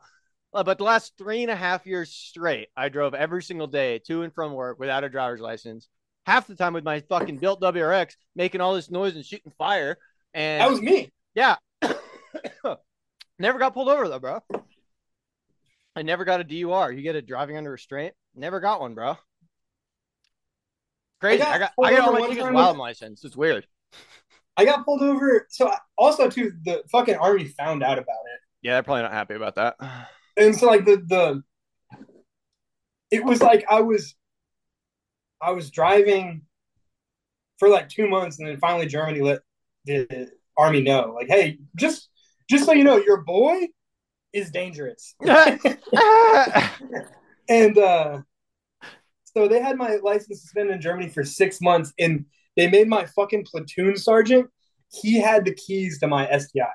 [0.54, 4.00] Uh, but the last three and a half years straight, I drove every single day
[4.08, 5.88] to and from work without a driver's license.
[6.26, 9.98] Half the time with my fucking built WRX, making all this noise and shooting fire.
[10.34, 11.12] And That was me.
[11.36, 11.56] yeah,
[13.40, 14.40] never got pulled over though, bro.
[15.96, 16.92] I never got a DUR.
[16.92, 18.14] You get a driving under restraint.
[18.36, 19.18] Never got one, bro.
[21.20, 21.44] Crazy.
[21.44, 23.24] I I got got I got all my tickets wild license.
[23.24, 23.66] It's weird.
[24.58, 25.48] I got pulled over.
[25.50, 29.36] So also too, the fucking army found out about it, Yeah, they're probably not happy
[29.36, 29.76] about that.
[30.38, 31.44] And so like the the,
[33.10, 34.16] it was like I was,
[35.42, 36.44] I was driving
[37.58, 39.40] for like two months, and then finally Germany let
[39.86, 42.10] the army know, like, hey, just
[42.50, 43.68] just so you know, your boy
[44.34, 45.16] is dangerous.
[47.50, 48.22] and uh,
[49.24, 52.26] so they had my license suspended in Germany for six months, and
[52.58, 54.50] they made my fucking platoon sergeant.
[54.92, 56.66] He had the keys to my STI.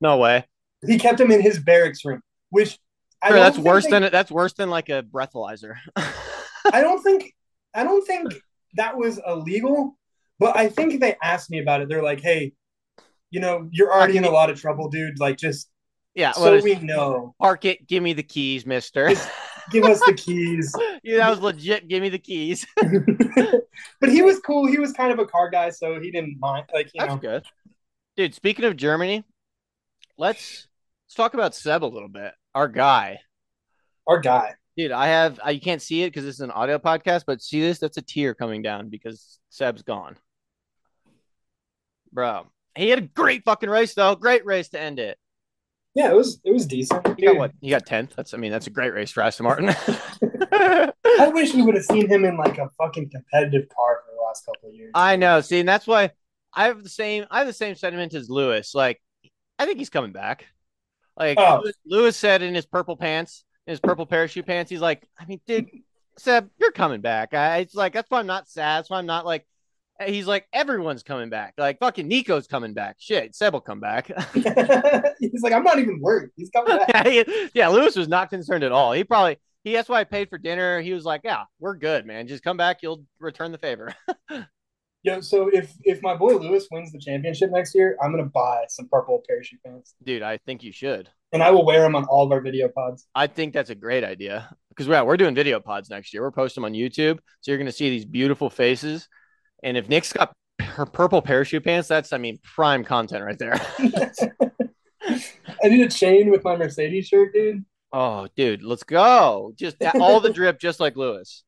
[0.00, 0.46] no way.
[0.86, 2.78] He kept him in his barracks room, which
[3.22, 5.74] I sure, that's worse they- than that's worse than like a breathalyzer.
[5.96, 7.34] I don't think
[7.74, 8.34] I don't think
[8.74, 9.98] that was illegal,
[10.38, 11.88] but I think they asked me about it.
[11.88, 12.52] They're like, "Hey,
[13.30, 15.18] you know, you're already in a lot of trouble, dude.
[15.18, 15.68] Like, just
[16.14, 17.86] yeah, so well, we know, park it.
[17.86, 19.08] Give me the keys, Mister.
[19.08, 19.28] Just-
[19.70, 21.88] give us the keys." yeah, that was legit.
[21.88, 22.66] Give me the keys.
[24.00, 24.66] but he was cool.
[24.66, 26.66] He was kind of a car guy, so he didn't mind.
[26.72, 27.44] Like, you That's know, good,
[28.16, 28.34] dude.
[28.34, 29.24] Speaking of Germany,
[30.16, 30.67] let's
[31.08, 32.34] let's talk about Seb a little bit.
[32.54, 33.20] Our guy.
[34.06, 34.54] our guy.
[34.76, 37.40] Dude, I have I, you can't see it because this is an audio podcast, but
[37.40, 37.78] see this?
[37.78, 40.16] That's a tear coming down because Seb's gone.
[42.12, 42.46] Bro.
[42.76, 44.14] He had a great fucking race though.
[44.16, 45.18] Great race to end it.
[45.94, 47.06] Yeah, it was it was decent.
[47.18, 47.52] You got what?
[47.62, 48.14] He got tenth.
[48.14, 49.70] That's I mean, that's a great race for Aston Martin.
[50.52, 54.22] I wish we would have seen him in like a fucking competitive car for the
[54.22, 54.92] last couple of years.
[54.94, 55.40] I know.
[55.40, 56.10] See, and that's why
[56.52, 58.74] I have the same I have the same sentiment as Lewis.
[58.74, 59.02] Like,
[59.58, 60.46] I think he's coming back.
[61.18, 61.60] Like Oh.
[61.62, 65.24] Lewis, Lewis said in his purple pants, in his purple parachute pants, he's like, I
[65.26, 65.68] mean, dude,
[66.18, 67.34] Seb, you're coming back.
[67.34, 68.78] I, it's like that's why I'm not sad.
[68.78, 69.46] That's why I'm not like.
[70.06, 71.54] He's like everyone's coming back.
[71.58, 72.96] Like fucking Nico's coming back.
[73.00, 74.06] Shit, Seb will come back.
[74.34, 76.30] He's like, I'm not even worried.
[76.36, 77.26] He's coming back.
[77.52, 78.92] yeah, Lewis was not concerned at all.
[78.92, 80.80] He probably he that's why I paid for dinner.
[80.80, 82.28] He was like, yeah, we're good, man.
[82.28, 82.78] Just come back.
[82.80, 83.92] You'll return the favor.
[85.04, 88.64] Yo, so if if my boy Lewis wins the championship next year, I'm gonna buy
[88.68, 91.08] some purple parachute pants, Dude, I think you should.
[91.32, 93.06] and I will wear them on all of our video pods.
[93.14, 96.22] I think that's a great idea because yeah, we're doing video pods next year.
[96.22, 99.08] We're posting them on YouTube, so you're going to see these beautiful faces.
[99.62, 103.60] And if Nick's got her purple parachute pants, that's I mean prime content right there.
[105.64, 107.64] I need a chain with my Mercedes shirt, dude.
[107.92, 109.52] oh, dude, let's go!
[109.56, 111.44] Just all the drip, just like Lewis.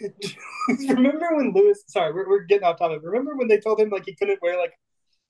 [0.68, 1.82] Remember when Lewis?
[1.86, 3.00] Sorry, we're, we're getting off topic.
[3.02, 4.72] Remember when they told him like he couldn't wear like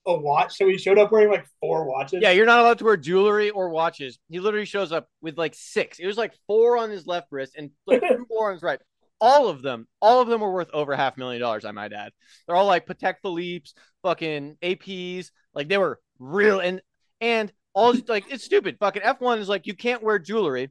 [0.06, 2.20] a watch, so he showed up wearing like four watches.
[2.22, 4.18] Yeah, you're not allowed to wear jewelry or watches.
[4.28, 5.98] He literally shows up with like six.
[5.98, 8.80] It was like four on his left wrist and like two more on his right.
[9.20, 11.64] All of them, all of them were worth over half a million dollars.
[11.64, 12.12] I might add.
[12.46, 15.30] They're all like Patek Philippe's, fucking APs.
[15.54, 16.82] Like they were real and
[17.20, 18.76] and all like it's stupid.
[18.78, 20.70] Fucking F1 is like you can't wear jewelry.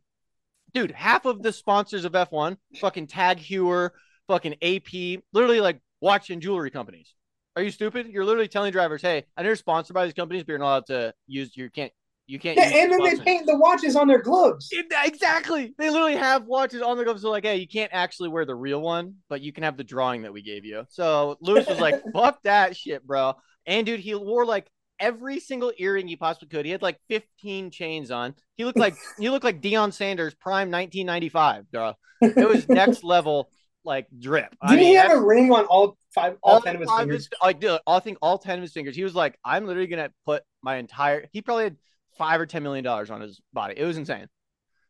[0.74, 3.92] Dude, half of the sponsors of F1, fucking Tag Heuer,
[4.28, 7.14] fucking AP, literally like watch and jewelry companies.
[7.56, 8.08] Are you stupid?
[8.08, 10.66] You're literally telling drivers, "Hey, I know you're sponsored by these companies, but you're not
[10.66, 11.56] allowed to use.
[11.56, 11.92] You can't.
[12.26, 14.70] You can't." Yeah, use and then they paint the watches on their gloves.
[14.72, 15.76] It- exactly.
[15.78, 17.22] They literally have watches on their gloves.
[17.22, 19.84] So like, hey, you can't actually wear the real one, but you can have the
[19.84, 20.86] drawing that we gave you.
[20.90, 23.36] So Lewis was like, "Fuck that shit, bro."
[23.68, 24.68] And dude, he wore like
[25.00, 26.66] every single earring he possibly could.
[26.66, 28.36] He had like 15 chains on.
[28.56, 31.94] He looked like he looked like Deion Sanders prime 1995, bro.
[32.22, 33.50] It was next level
[33.84, 34.56] like drip.
[34.62, 37.30] I Didn't he have a ring on all five, all, ten of his fingers?
[37.42, 38.96] like dude, I think all ten of his fingers.
[38.96, 41.28] He was like, I'm literally gonna put my entire.
[41.34, 41.78] He probably had
[42.18, 43.74] five or ten million dollars on his body.
[43.76, 44.28] It was insane.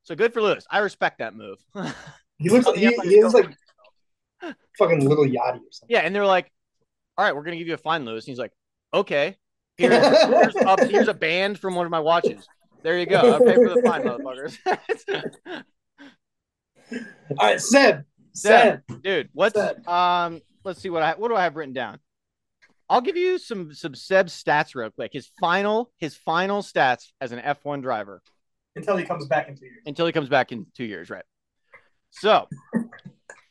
[0.03, 0.65] So good for Lewis.
[0.69, 1.57] I respect that move.
[2.39, 3.55] He looks like he, he is like
[4.77, 5.87] fucking Lil Yachty or something.
[5.87, 6.51] yeah, and they're like,
[7.17, 8.51] "All right, we're gonna give you a fine, Lewis." And he's like,
[8.93, 9.37] "Okay,
[9.77, 12.47] here's, here's, a, here's a band from one of my watches.
[12.83, 13.17] There you go.
[13.17, 14.57] I'll pay for the fine, motherfuckers."
[17.39, 18.03] All right, Seb.
[18.33, 18.81] Seb.
[19.01, 19.88] Dude, what's Seb.
[19.88, 20.41] um?
[20.63, 21.99] Let's see what I what do I have written down.
[22.89, 25.12] I'll give you some some Seb stats real quick.
[25.13, 28.21] His final his final stats as an F1 driver.
[28.75, 29.83] Until he comes back in two years.
[29.86, 31.25] until he comes back in two years, right?
[32.09, 32.47] So,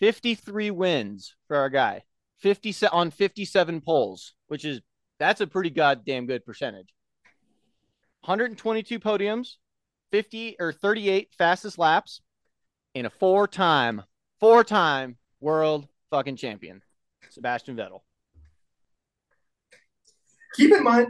[0.01, 2.03] 53 wins for our guy,
[2.41, 4.81] 50 on 57 poles, which is
[5.23, 6.89] that's a pretty goddamn good percentage.
[8.25, 9.55] 122 podiums,
[10.11, 12.21] 50 or 38 fastest laps,
[12.97, 14.03] and a four-time,
[14.41, 16.83] four-time world fucking champion,
[17.31, 18.01] Sebastian Vettel.
[20.57, 21.09] Keep in mind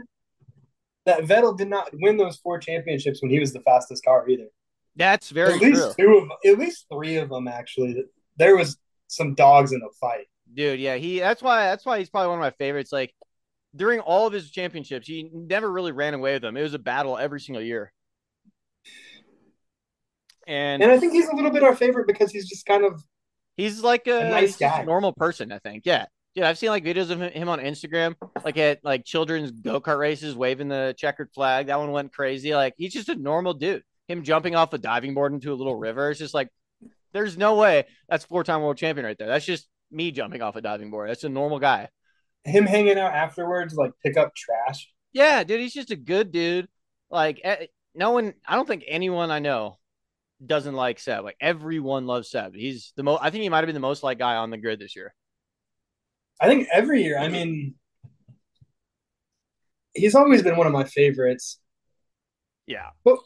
[1.05, 4.47] that Vettel did not win those four championships when he was the fastest car either.
[4.95, 6.05] That's very at least true.
[6.05, 8.05] two of at least three of them actually.
[8.37, 10.27] There was some dogs in the fight.
[10.53, 12.91] Dude, yeah, he that's why that's why he's probably one of my favorites.
[12.91, 13.13] Like
[13.75, 16.55] during all of his championships, he never really ran away with them.
[16.57, 17.91] It was a battle every single year.
[20.47, 23.01] And And I think he's a little bit our favorite because he's just kind of
[23.55, 24.83] he's like a, A nice just a guy.
[24.83, 25.83] normal person, I think.
[25.85, 26.05] Yeah.
[26.35, 29.79] Dude, I've seen like videos of him- him on Instagram, like at like children's go
[29.79, 31.67] kart races, waving the checkered flag.
[31.67, 32.55] That one went crazy.
[32.55, 33.83] Like he's just a normal dude.
[34.07, 36.09] Him jumping off a diving board into a little river.
[36.09, 36.49] It's just like,
[37.13, 39.27] there's no way that's four time world champion right there.
[39.27, 41.09] That's just me jumping off a diving board.
[41.09, 41.87] That's a normal guy.
[42.45, 44.91] Him hanging out afterwards, like pick up trash.
[45.13, 46.67] Yeah, dude, he's just a good dude.
[47.09, 49.77] Like eh, no one, I don't think anyone I know
[50.45, 51.23] doesn't like Seb.
[51.23, 52.55] Like everyone loves Seb.
[52.55, 53.19] He's the most.
[53.21, 55.13] I think he might have been the most liked guy on the grid this year.
[56.41, 57.17] I think every year.
[57.17, 57.75] I mean,
[59.93, 61.59] he's always been one of my favorites.
[62.65, 62.89] Yeah.
[63.03, 63.23] Well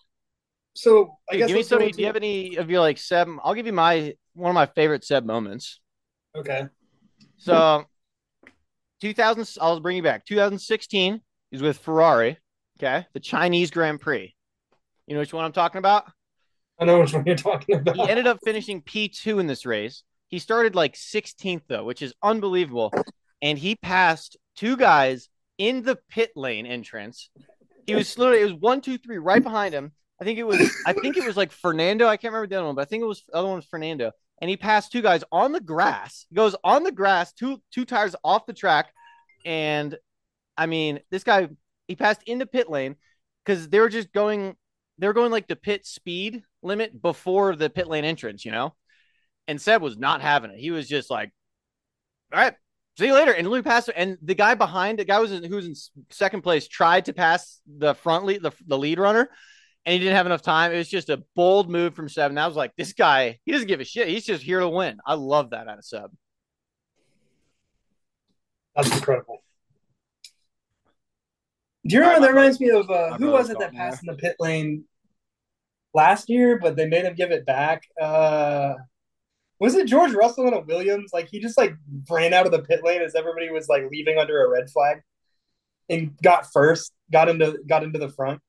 [0.73, 1.79] So I Dude, guess give me some.
[1.79, 3.29] Do you have any of your like Seb?
[3.43, 5.79] I'll give you my one of my favorite Seb moments.
[6.35, 6.67] Okay.
[7.37, 7.85] So,
[9.01, 9.57] 2000.
[9.61, 10.25] I'll bring you back.
[10.25, 11.21] 2016.
[11.51, 12.37] He's with Ferrari.
[12.77, 14.35] Okay, the Chinese Grand Prix.
[15.07, 16.11] You know which one I'm talking about?
[16.79, 17.95] I know which one you're talking about.
[17.95, 20.03] He ended up finishing P2 in this race.
[20.27, 22.93] He started like 16th though, which is unbelievable.
[23.41, 27.29] And he passed two guys in the pit lane entrance.
[27.85, 29.93] He was literally it was one, two, three, right behind him.
[30.21, 32.07] I think it was I think it was like Fernando.
[32.07, 33.65] I can't remember the other one, but I think it was the other one was
[33.65, 34.11] Fernando.
[34.39, 36.25] And he passed two guys on the grass.
[36.29, 38.91] He goes on the grass, two two tires off the track.
[39.45, 39.97] And
[40.57, 41.49] I mean, this guy
[41.87, 42.95] he passed into pit lane
[43.45, 44.55] because they were just going
[44.99, 48.73] they were going like the pit speed limit before the pit lane entrance, you know?
[49.47, 50.59] And Seb was not having it.
[50.59, 51.31] He was just like,
[52.33, 52.53] all right,
[52.97, 53.31] see you later.
[53.31, 55.75] And Lou passed and the guy behind the guy was in, who was in
[56.09, 59.29] second place tried to pass the front lead, the, the lead runner,
[59.87, 60.73] and he didn't have enough time.
[60.73, 62.29] It was just a bold move from Seb.
[62.29, 64.09] And I was like, this guy, he doesn't give a shit.
[64.09, 64.97] He's just here to win.
[65.05, 66.11] I love that out of Seb.
[68.75, 69.41] That's incredible.
[71.85, 74.17] Do you remember that reminds me of uh, who was it that passed in the
[74.17, 74.83] pit lane
[75.93, 77.83] last year, but they made him give it back?
[77.99, 78.73] Uh,
[79.57, 81.11] was it George Russell and a Williams?
[81.13, 81.75] Like he just like
[82.11, 85.01] ran out of the pit lane as everybody was like leaving under a red flag
[85.89, 88.41] and got first, got into got into the front.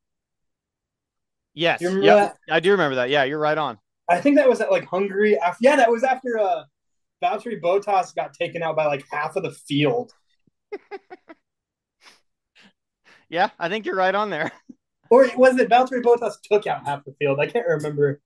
[1.55, 1.81] Yes.
[1.81, 2.37] Yep.
[2.51, 3.11] I do remember that.
[3.11, 3.79] Yeah, you're right on.
[4.09, 5.39] I think that was at like Hungary.
[5.39, 6.65] After, yeah, that was after uh,
[7.23, 10.13] Valtteri Bottas got taken out by like half of the field.
[13.29, 14.53] Yeah, I think you're right on there.
[15.11, 17.41] Or was it Valtteri Bottas took out half the field?
[17.41, 18.21] I can't remember.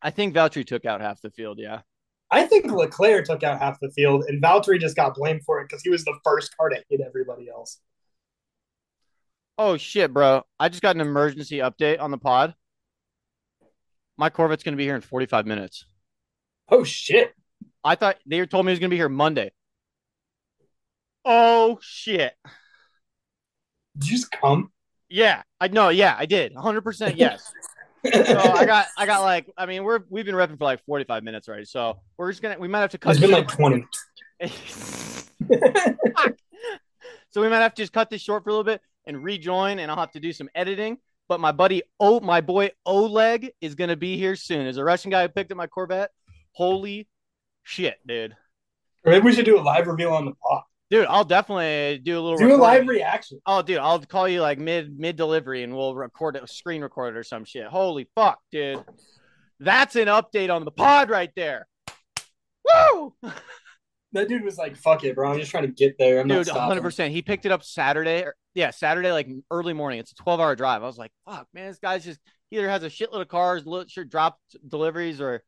[0.00, 1.58] I think Valtteri took out half the field.
[1.58, 1.80] Yeah.
[2.30, 5.68] I think Leclerc took out half the field, and Valtteri just got blamed for it
[5.68, 7.80] because he was the first car to hit everybody else.
[9.64, 10.42] Oh shit, bro!
[10.58, 12.56] I just got an emergency update on the pod.
[14.18, 15.86] My Corvette's gonna be here in 45 minutes.
[16.68, 17.32] Oh shit!
[17.84, 19.52] I thought they told me he was gonna be here Monday.
[21.24, 22.34] Oh shit!
[23.96, 24.72] Did you just come?
[25.08, 25.90] Yeah, I know.
[25.90, 26.52] Yeah, I did.
[26.56, 27.52] 100 percent yes.
[28.04, 31.22] So I got, I got like, I mean, we're we've been repping for like 45
[31.22, 31.66] minutes already.
[31.66, 33.12] So we're just gonna, we might have to cut.
[33.12, 33.86] It's been like twenty.
[37.30, 39.78] so we might have to just cut this short for a little bit and rejoin,
[39.78, 40.98] and I'll have to do some editing.
[41.28, 44.66] But my buddy, oh, my boy Oleg is gonna be here soon.
[44.66, 46.10] Is a Russian guy who picked up my Corvette.
[46.52, 47.08] Holy
[47.62, 48.36] shit, dude!
[49.04, 50.62] or maybe we should do a live reveal on the pod.
[50.90, 52.38] Dude, I'll definitely do a little.
[52.38, 52.88] Do a live recording.
[52.88, 53.40] reaction.
[53.46, 57.14] Oh, dude, I'll call you like mid mid delivery, and we'll record it, screen record
[57.14, 57.66] it or some shit.
[57.66, 58.84] Holy fuck, dude!
[59.58, 61.66] That's an update on the pod right there.
[62.92, 63.14] Woo,
[64.12, 65.32] That dude was like, "Fuck it, bro.
[65.32, 66.20] I'm just trying to get there.
[66.20, 67.12] I'm not dude, stopping." hundred percent.
[67.12, 68.22] He picked it up Saturday.
[68.22, 70.00] Or, yeah, Saturday, like early morning.
[70.00, 70.82] It's a twelve hour drive.
[70.82, 72.20] I was like, fuck, man, this guy's just
[72.50, 75.42] he either has a shitload of cars, sure drop deliveries, or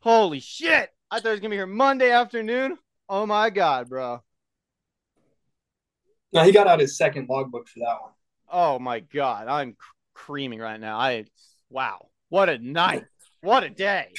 [0.00, 0.90] holy shit!
[1.10, 2.76] I thought he was gonna be here Monday afternoon.
[3.08, 4.22] Oh my god, bro.
[6.34, 8.12] No, he got out his second logbook for that one.
[8.50, 9.76] Oh my god, I'm
[10.12, 10.98] creaming right now.
[10.98, 11.24] I
[11.70, 13.04] wow, what a night,
[13.40, 14.12] what a day.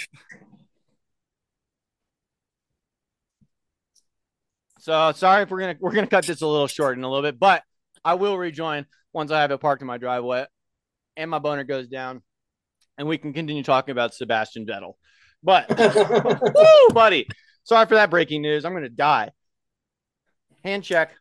[4.85, 7.23] So sorry if we're gonna we're gonna cut this a little short in a little
[7.23, 7.63] bit, but
[8.03, 10.45] I will rejoin once I have it parked in my driveway
[11.17, 12.21] and my boner goes down,
[12.95, 14.93] and we can continue talking about Sebastian Vettel.
[15.41, 15.69] But
[16.55, 17.27] woo, buddy,
[17.63, 18.63] sorry for that breaking news.
[18.63, 19.31] I'm gonna die.
[20.63, 21.15] Hand check.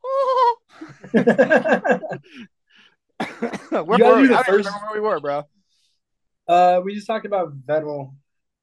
[1.10, 1.24] where
[3.82, 3.98] were we?
[3.98, 5.42] I don't first- remember where we were, bro.
[6.46, 8.14] uh, we just talked about Vettel.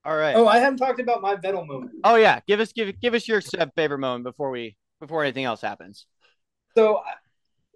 [0.05, 0.35] All right.
[0.35, 1.93] Oh, I haven't talked about my Vettel moment.
[2.03, 5.45] Oh yeah, give us give give us your Seb favorite moment before we before anything
[5.45, 6.05] else happens.
[6.77, 7.01] So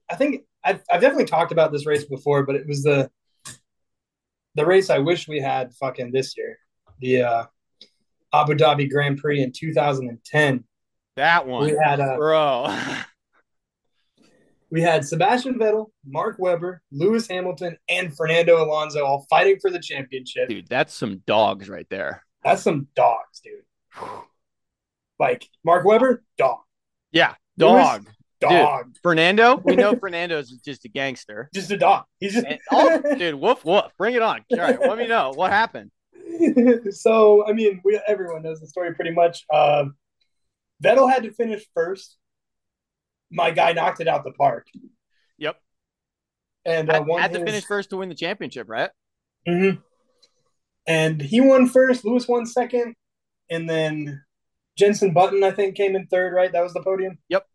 [0.09, 3.09] I, think I've, I've definitely talked about this race before, but it was the
[4.55, 6.59] the race I wish we had fucking this year,
[6.99, 7.43] the uh,
[8.33, 10.63] Abu Dhabi Grand Prix in 2010.
[11.15, 12.67] That one, We had uh, bro.
[14.71, 19.79] we had Sebastian Vettel, Mark Webber, Lewis Hamilton, and Fernando Alonso all fighting for the
[19.79, 20.49] championship.
[20.49, 22.23] Dude, that's some dogs right there.
[22.43, 23.63] That's some dogs, dude.
[25.19, 26.59] Like Mark Webber, dog,
[27.11, 27.83] Yeah, Lewis?
[27.83, 28.07] dog.
[28.39, 31.49] dog, Fernando, we know Fernando's just a gangster.
[31.53, 32.05] just a dog.
[32.19, 34.45] He's just And, oh, dude, woof woof, bring it on.
[34.51, 35.91] All right, let me know what happened.
[36.91, 39.45] so I mean, we everyone knows the story pretty much.
[39.53, 39.95] Um,
[40.81, 42.15] Vettel had to finish first.
[43.31, 44.67] My guy knocked it out the park,
[45.37, 45.57] Yep,
[46.65, 48.89] and uh, had, to his- finish first to win the championship, right?
[49.47, 49.81] Mhm.
[50.87, 52.03] And he won first.
[52.05, 52.95] Lewis won second,
[53.49, 54.23] and then
[54.77, 56.33] Jensen Button I think came in third.
[56.33, 57.19] Right, that was the podium.
[57.29, 57.45] Yep.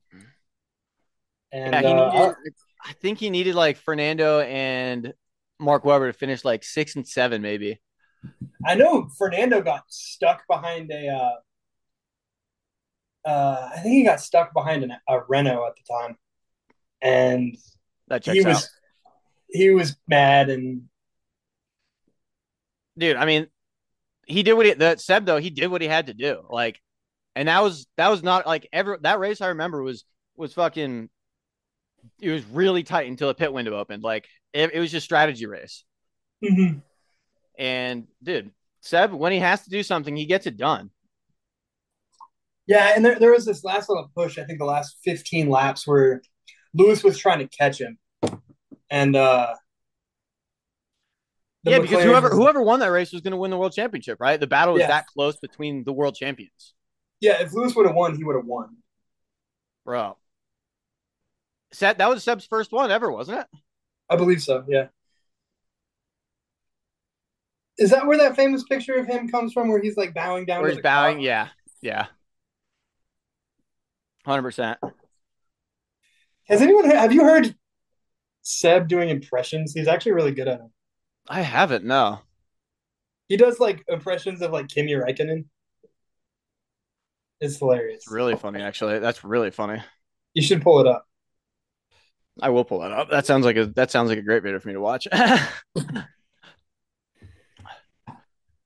[1.52, 2.54] And Yeah, uh, needed.
[2.84, 5.14] I think he needed like Fernando and
[5.60, 7.80] Mark Webber to finish like six and seven, maybe.
[8.66, 11.08] I know Fernando got stuck behind a.
[11.08, 11.30] Uh,
[13.24, 16.16] uh, I think he got stuck behind an, a Renault at the time,
[17.02, 17.56] and
[18.08, 18.48] That checks he out.
[18.48, 18.70] was
[19.48, 20.82] he was mad and
[22.98, 23.16] dude.
[23.16, 23.46] I mean,
[24.26, 25.38] he did what he that Seb though.
[25.38, 26.42] He did what he had to do.
[26.48, 26.80] Like,
[27.34, 29.40] and that was that was not like ever that race.
[29.40, 30.04] I remember was
[30.37, 31.08] was fucking.
[32.20, 34.02] It was really tight until the pit window opened.
[34.02, 35.84] Like it, it was just strategy race.
[37.58, 40.90] And dude, Seb, when he has to do something, he gets it done.
[42.66, 44.38] Yeah, and there there was this last little push.
[44.38, 46.22] I think the last fifteen laps where
[46.74, 47.98] Lewis was trying to catch him,
[48.90, 49.55] and uh,
[51.64, 54.18] yeah, because whoever was- whoever won that race was going to win the world championship,
[54.20, 54.38] right?
[54.38, 54.88] The battle was Yeah.
[54.88, 56.74] that close between the world champions,
[57.20, 58.77] yeah, if Lewis would have won, he would have won.
[59.85, 60.16] bro.
[61.72, 63.46] Seb, that was Seb's first one ever, wasn't it?
[64.09, 64.64] I believe so.
[64.68, 64.87] Yeah.
[67.79, 70.62] Is that where that famous picture of him comes from, where he's like bowing down?
[70.62, 71.24] Where he's bowing, crowd?
[71.24, 71.48] yeah,
[71.81, 72.07] yeah,
[74.24, 74.78] hundred percent.
[76.48, 77.54] Has anyone have you heard
[78.42, 79.72] Seb doing impressions?
[79.72, 80.70] He's actually really good at them.
[81.28, 82.20] I haven't, no.
[83.28, 85.46] He does like impressions of like Kimi Räikkönen.
[87.40, 88.04] It's hilarious.
[88.04, 88.98] It's really funny, actually.
[88.98, 89.82] That's really funny.
[90.34, 91.06] You should pull it up.
[92.40, 93.10] I will pull that up.
[93.10, 95.06] That sounds like a that sounds like a great video for me to watch.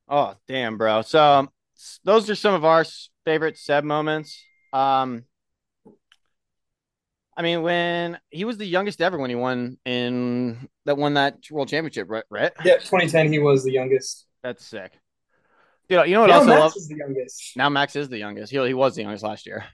[0.09, 1.03] oh damn, bro.
[1.03, 1.49] So
[2.05, 2.85] those are some of our
[3.25, 4.43] favorite Seb moments.
[4.73, 5.25] Um,
[7.39, 11.37] I mean, when he was the youngest ever when he won in that won that
[11.53, 12.25] world championship, right?
[12.29, 12.51] Right.
[12.65, 13.33] Yeah, 2010.
[13.33, 14.27] He was the youngest.
[14.43, 14.93] That's sick.
[15.89, 16.73] Dude, you know what now else I love?
[16.77, 17.57] is the youngest.
[17.57, 18.51] Now Max is the youngest.
[18.51, 19.65] He he was the youngest last year.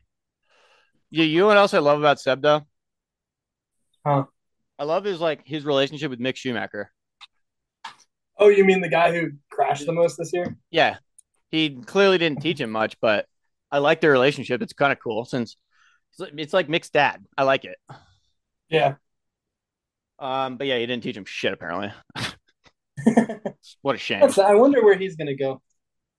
[1.11, 2.67] Yeah, you know what else I love about Seb though?
[4.05, 4.25] Huh.
[4.79, 6.93] I love his like his relationship with Mick Schumacher.
[8.37, 10.55] Oh, you mean the guy who crashed the most this year?
[10.71, 10.99] Yeah,
[11.51, 13.27] he clearly didn't teach him much, but
[13.71, 14.61] I like their relationship.
[14.61, 15.57] It's kind of cool since
[16.19, 17.25] it's like- mixed dad.
[17.37, 17.77] I like it.
[18.69, 18.95] Yeah.
[20.19, 21.93] Um, but yeah, he didn't teach him shit apparently.
[23.83, 24.21] What a shame.
[24.21, 25.61] That's, I wonder where he's gonna go.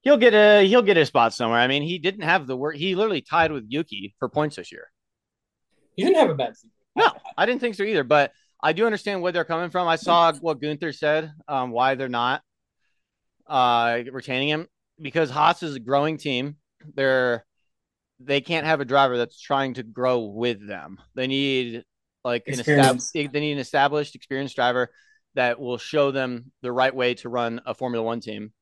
[0.01, 1.59] He'll get a he'll get a spot somewhere.
[1.59, 2.75] I mean, he didn't have the work.
[2.75, 4.89] He literally tied with Yuki for points this year.
[5.95, 6.71] He didn't have a bad season.
[6.95, 8.03] No, I didn't think so either.
[8.03, 8.31] But
[8.61, 9.87] I do understand where they're coming from.
[9.87, 12.41] I saw what Gunther said, um, why they're not
[13.47, 14.67] uh, retaining him
[15.01, 16.57] because Haas is a growing team.
[16.93, 17.45] They're
[18.19, 20.97] they can't have a driver that's trying to grow with them.
[21.15, 21.83] They need
[22.23, 24.89] like an established they need an established, experienced driver
[25.35, 28.53] that will show them the right way to run a Formula One team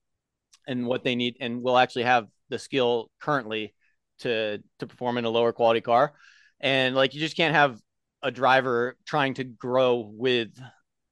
[0.68, 3.74] and what they need, and will actually have the skill currently
[4.20, 6.14] to to perform in a lower quality car.
[6.60, 7.80] And like you just can't have
[8.22, 10.50] a driver trying to grow with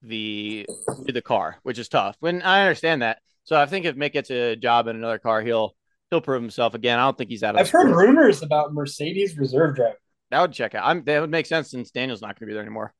[0.02, 0.66] the
[1.04, 2.16] with the car, which is tough.
[2.20, 3.18] When I understand that.
[3.44, 5.74] So I think if Mick gets a job in another car, he'll
[6.12, 6.98] he'll prove himself again.
[6.98, 8.06] I don't think he's out of I've heard sport.
[8.06, 9.96] rumors about Mercedes reserve driver
[10.30, 10.84] that would check out.
[10.86, 12.94] I'm that would make sense since Daniel's not going to be there anymore.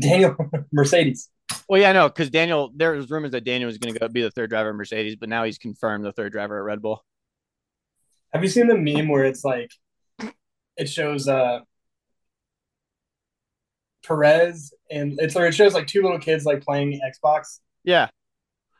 [0.00, 0.36] Daniel
[0.72, 1.28] Mercedes.
[1.68, 4.08] Well, yeah, I know because Daniel, there was rumors that Daniel was going to go
[4.08, 6.80] be the third driver at Mercedes, but now he's confirmed the third driver at Red
[6.82, 7.04] Bull.
[8.32, 9.70] Have you seen the meme where it's like
[10.76, 11.60] it shows uh
[14.06, 18.08] Perez and it's or it shows like two little kids like playing Xbox Yeah.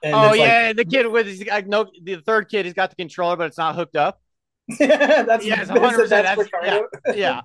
[0.03, 2.74] And oh it's like yeah, the kid with his I know the third kid, he's
[2.74, 4.20] got the controller, but it's not hooked up.
[4.78, 7.40] that's that's- 100%, that's that's- Yeah,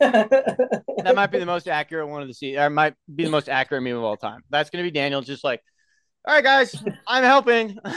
[0.00, 2.62] that might be the most accurate one of the season.
[2.62, 4.40] Or might be the most accurate meme of all time.
[4.50, 5.60] That's gonna be Daniel, just like,
[6.26, 6.74] all right, guys,
[7.06, 7.78] I'm helping.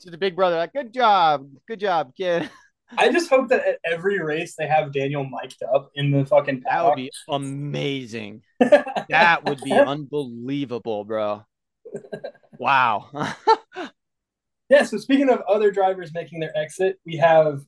[0.00, 2.48] to the big brother, like, good job, good job, kid.
[2.96, 6.62] I just hope that at every race they have Daniel mic'd up in the fucking
[6.68, 8.42] That would be amazing.
[9.10, 11.44] That would be unbelievable, bro.
[12.58, 13.08] Wow.
[14.68, 14.84] yeah.
[14.84, 17.60] So speaking of other drivers making their exit, we have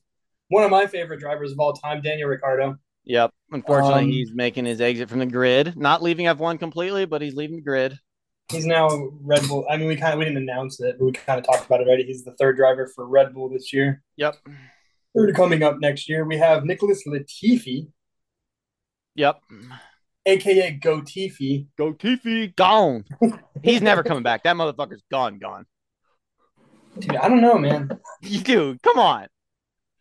[0.49, 2.77] one of my favorite drivers of all time, Daniel Ricciardo.
[3.05, 3.31] yep.
[3.51, 5.75] Unfortunately, Um, he's making his exit from the grid.
[5.77, 7.97] Not leaving F1 completely, but he's leaving the grid.
[8.51, 8.89] He's now
[9.21, 9.65] Red Bull.
[9.69, 11.81] I mean, we kind of we didn't announce it, but we kind of talked about
[11.81, 12.03] it already.
[12.03, 14.03] He's the third driver for Red Bull this year.
[14.17, 14.35] Yep.
[15.15, 17.87] Third coming up next year, we have Nicholas Latifi,
[19.15, 19.39] Yep.
[20.25, 21.67] Aka Go Tifi.
[21.77, 22.55] Go Tiffy.
[22.55, 23.05] Gone.
[23.63, 24.43] He's never coming back.
[24.43, 25.65] That motherfucker's gone, gone.
[26.97, 27.89] Dude, I don't know, man.
[28.21, 29.27] You dude, come on.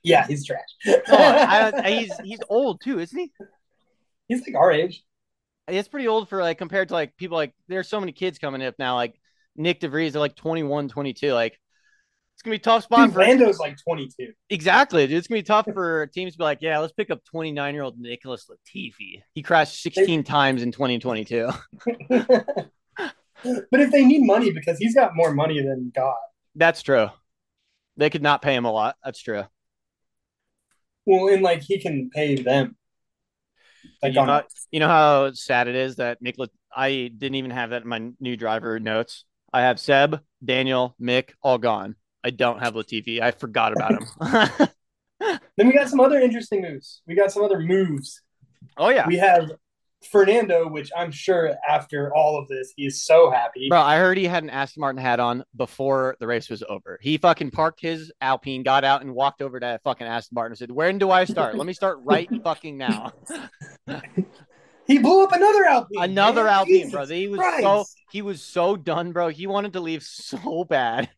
[0.02, 0.60] Yeah, he's trash.
[1.08, 3.32] I he's he's old too, isn't he?
[4.28, 5.02] he's like our age.
[5.68, 8.62] It's pretty old for like compared to like people like there's so many kids coming
[8.62, 8.96] up now.
[8.96, 9.14] Like
[9.58, 11.32] Nyck DeVries, they're like 21, 22.
[11.32, 11.58] Like
[12.34, 14.32] it's gonna be a tough spot Dude, for Lando's like 22.
[14.50, 15.06] exactly.
[15.06, 15.16] Dude.
[15.16, 17.82] It's gonna be tough for teams to be like, yeah, let's pick up 29 year
[17.82, 19.22] old Nicholas Latifi.
[19.34, 21.50] He crashed 16 times in 2022.
[22.08, 26.16] but if they need money, because he's got more money than God.
[26.54, 27.08] That's true.
[27.96, 28.96] They could not pay him a lot.
[29.04, 29.44] That's true.
[31.06, 32.76] Well, and like he can pay them.
[34.02, 36.50] Like you, on know, you know how sad it is that Nicholas.
[36.74, 39.24] I didn't even have that in my new driver notes.
[39.52, 41.96] I have Seb, Daniel, Mick, all gone.
[42.24, 43.20] I don't have Latifi.
[43.20, 44.68] I forgot about him.
[45.56, 47.00] Then we got some other interesting moves.
[47.06, 48.20] We got some other moves.
[48.76, 49.52] oh yeah, We have
[50.10, 53.68] Fernando, which I'm sure after all of this, he's so happy.
[53.68, 53.80] bro.
[53.80, 56.98] I heard he had an Aston Martin hat on before the race was over.
[57.00, 60.58] He fucking parked his Alpine, got out, and walked over to fucking Aston Martin and
[60.58, 61.56] said, "When do I start?
[61.56, 63.12] Let me start right fucking now."
[64.84, 66.02] He blew up another Alpine.
[66.10, 66.52] Another man.
[66.52, 67.06] Alpine, Jesus bro.
[67.06, 67.62] He was Christ.
[67.62, 69.28] so he was so done, bro.
[69.28, 71.08] He wanted to leave so bad.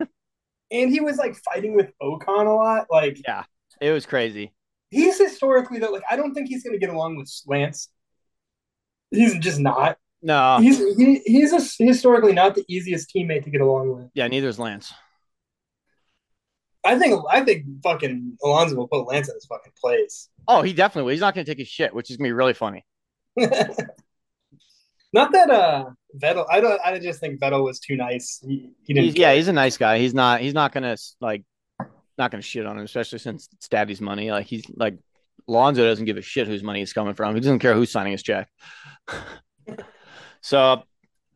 [0.75, 2.87] And he was like fighting with Ocon a lot.
[2.91, 3.45] Like yeah,
[3.81, 4.53] it was crazy.
[4.91, 7.89] he's historically though, like I don't think he's gonna get along with Lance.
[9.11, 9.97] He's just not.
[10.21, 14.11] No, He's he, he's a, historically not the easiest teammate to get along with.
[14.15, 14.93] yeah, neither is Lance.
[16.85, 20.29] I think I think fucking Alonso will put Lance in his fucking place.
[20.49, 21.13] Oh, he definitely will.
[21.13, 22.85] He's not going to take his shit, which is going to be really funny.
[25.15, 25.85] not that uh
[26.19, 26.47] Vettel.
[26.51, 26.81] I don't.
[26.85, 28.41] I just think Vettel was too nice.
[28.43, 29.07] He, he didn't.
[29.07, 29.99] He's, yeah, he's a nice guy.
[29.99, 30.41] He's not.
[30.41, 31.45] He's not going to like,
[32.17, 34.31] not to shit on him, especially since it's Daddy's money.
[34.31, 34.99] Like he's like,
[35.47, 37.35] Lonzo doesn't give a shit whose money is coming from.
[37.35, 38.49] He doesn't care who's signing his check.
[40.41, 40.83] so,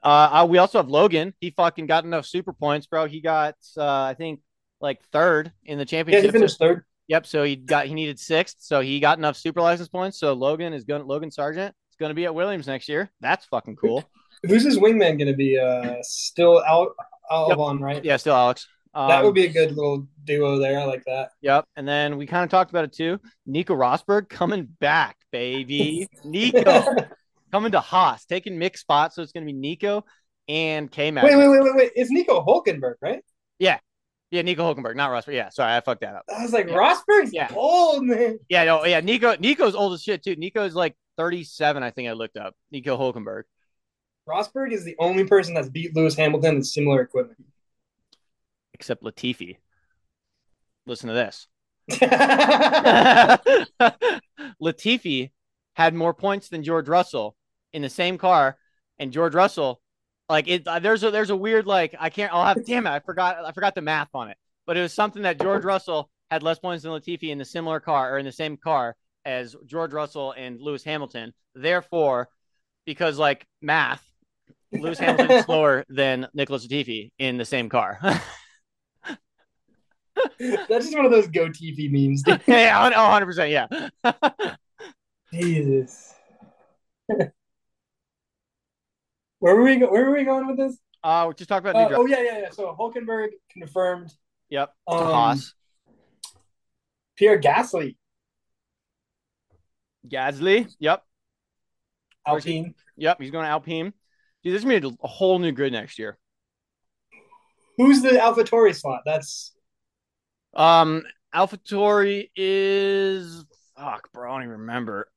[0.03, 1.35] uh, uh, we also have Logan.
[1.41, 3.07] He fucking got enough super points, bro.
[3.07, 4.41] He got, uh, I think,
[4.81, 6.27] like third in the yeah, championship.
[6.27, 6.85] he finished third.
[7.09, 7.27] Yep.
[7.27, 8.59] So he got he needed sixth.
[8.61, 10.21] So he got enough super license points.
[10.21, 11.05] So Logan is going.
[11.05, 13.11] Logan Sargeant going to be at Williams next year.
[13.21, 14.05] That's fucking cool.
[14.47, 15.59] Who's his wingman going to be?
[15.59, 16.95] Uh, still out
[17.31, 18.05] Albon, right?
[18.05, 18.69] Yeah, still Alex.
[18.95, 20.79] Um, That would be a good little duo there.
[20.81, 21.31] I like that.
[21.43, 21.65] Yep.
[21.77, 23.21] And then we kind of talked about it too.
[23.47, 26.09] Nico Rosberg coming back, baby.
[26.25, 26.85] Nico
[27.53, 29.13] coming to Haas, taking Mick's spot.
[29.13, 30.05] So it's going to be Nico
[30.49, 31.25] and K Mac.
[31.25, 31.93] Wait, wait, wait, wait, wait.
[31.97, 33.23] It's Nico Hulkenberg, right?
[33.59, 33.79] Yeah.
[34.31, 35.35] Yeah, Nico Hulkenberg, not Rosberg.
[35.35, 36.25] Yeah, sorry, I fucked that up.
[36.35, 36.75] I was like, Yeah.
[36.77, 37.49] Rosberg's Yeah.
[37.55, 38.39] old, man.
[38.49, 39.37] Yeah, no, yeah, Nico.
[39.37, 40.37] Nico's old as shit too.
[40.37, 42.55] Nico's like 37, I think I looked up.
[42.71, 43.43] Nico Hulkenberg.
[44.27, 47.45] Rosberg is the only person that's beat Lewis Hamilton in similar equipment.
[48.73, 49.57] except Latifi.
[50.87, 51.49] Listen to this.
[54.63, 55.31] Latifi
[55.75, 57.37] had more points than George Russell
[57.73, 58.57] in the same car,
[58.99, 59.81] and George Russell,
[60.29, 62.33] like it, uh, there's a there's a weird like I can't.
[62.33, 64.93] I'll have damn it, I forgot I forgot the math on it, but it was
[64.93, 68.27] something that George Russell had less points than Latifi in the similar car or in
[68.27, 68.95] the same car
[69.25, 71.33] as George Russell and Lewis Hamilton.
[71.55, 72.29] Therefore,
[72.87, 74.05] because like math,
[74.73, 77.99] Lewis Hamilton is slower than Nicholas Latifi in the same car.
[80.41, 82.23] That's just one of those go TV memes.
[82.23, 82.41] Dude.
[82.47, 83.51] yeah, 100 percent.
[83.51, 83.67] Yeah.
[85.33, 86.15] Jesus.
[89.39, 89.77] where were we?
[89.77, 90.79] Go- where were we going with this?
[91.05, 92.51] Uh, we just talked about Uh, oh yeah, yeah, yeah.
[92.51, 94.13] So Hulkenberg confirmed.
[94.51, 94.73] Yep.
[94.87, 95.55] Um, Haas.
[97.17, 97.97] Pierre Gasly,
[100.09, 100.73] Gasly.
[100.79, 101.03] Yep.
[102.27, 102.75] Alpine.
[102.97, 103.21] Yep.
[103.21, 103.93] He's going to Alpine.
[104.43, 106.19] Dude, this be a whole new grid next year.
[107.77, 109.03] Who's the AlphaTauri slot?
[109.07, 109.53] That's
[110.55, 111.05] Um,
[111.35, 113.45] AlphaTauri is
[113.77, 114.31] fuck, bro.
[114.31, 115.09] I don't even remember.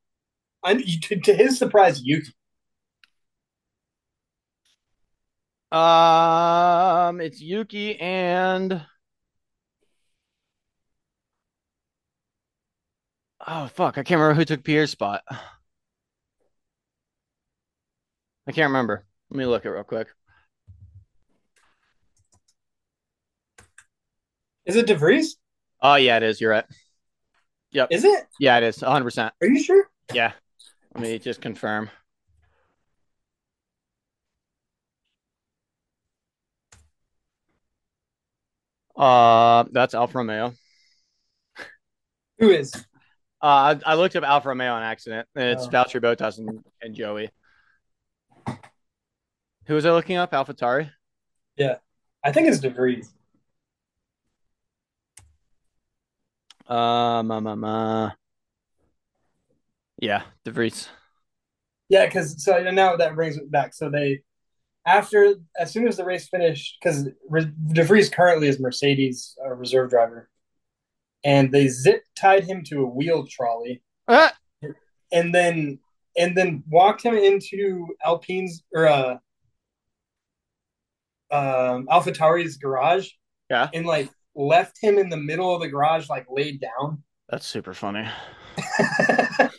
[0.64, 2.32] I, to, to his surprise, Yuki.
[5.72, 8.86] Um, it's Yuki and
[13.48, 15.24] Oh fuck, I can't remember who took Pierre's spot.
[18.48, 19.06] I can't remember.
[19.30, 20.08] Let me look it real quick.
[24.66, 25.38] Is it DeVries?
[25.82, 26.40] Oh yeah, it is.
[26.40, 26.66] You're right.
[27.72, 27.88] Yep.
[27.92, 28.28] Is it?
[28.40, 28.82] Yeah, it is.
[28.82, 29.04] 100.
[29.04, 29.90] percent Are you sure?
[30.14, 30.34] Yeah.
[30.94, 31.90] Let me just confirm.
[38.96, 40.54] Uh, that's Alfa Romeo.
[42.40, 42.74] Who is?
[43.44, 45.70] Uh, I, I looked up Alfa Romeo on accident, and it's Oh.
[45.70, 47.30] Valtteri Bottas and, and Joey.
[49.66, 50.32] Who was I looking up?
[50.32, 50.92] AlphaTauri.
[51.56, 51.76] Yeah,
[52.24, 53.08] I think it's DeVries.
[56.68, 58.12] Um, um, um, uh,
[60.00, 60.88] yeah, De Vries.
[61.90, 63.74] Yeah, because so now that brings it back.
[63.74, 64.22] So they,
[64.86, 70.30] after as soon as the race finished, because DeVries currently is Mercedes uh, reserve driver,
[71.24, 74.34] and they zip tied him to a wheel trolley, Ah!
[75.12, 75.80] and then
[76.18, 79.14] and then walked him into Alpine's or uh,
[81.32, 83.10] um, AlphaTauri's garage,
[83.50, 87.04] Yeah, and like left him in the middle of the garage, like laid down.
[87.30, 88.08] that's super funny.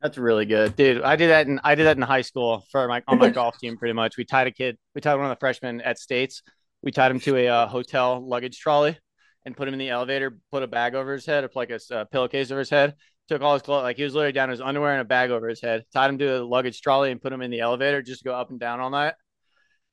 [0.00, 1.02] That's really good, dude.
[1.02, 3.56] I did that in I did that in high school for my on my golf
[3.58, 3.76] team.
[3.76, 4.76] Pretty much, we tied a kid.
[4.96, 6.42] We tied one of the freshmen at States.
[6.82, 8.98] We tied him to a uh, hotel luggage trolley
[9.44, 10.38] and put him in the elevator.
[10.50, 12.94] Put a bag over his head, or like a uh, pillowcase over his head.
[13.28, 15.48] Took all his clothes, like he was literally down his underwear and a bag over
[15.48, 15.84] his head.
[15.92, 18.34] Tied him to a luggage trolley and put him in the elevator just to go
[18.34, 19.14] up and down all night.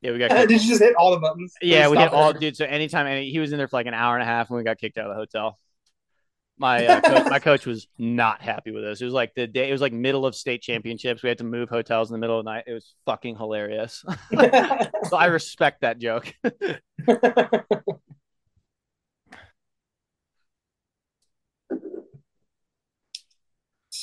[0.02, 0.30] Yeah, we got.
[0.48, 1.54] Did you just hit all the buttons?
[1.62, 2.56] Yeah, we hit all, dude.
[2.56, 4.58] So anytime any, he was in there for like an hour and a half, and
[4.58, 5.60] we got kicked out of the hotel.
[6.58, 9.02] My uh, coach, my coach was not happy with us.
[9.02, 9.70] It was like the day.
[9.70, 11.22] It was like middle of state championships.
[11.24, 12.64] We had to move hotels in the middle of the night.
[12.68, 14.04] It was fucking hilarious.
[14.34, 16.34] so I respect that joke.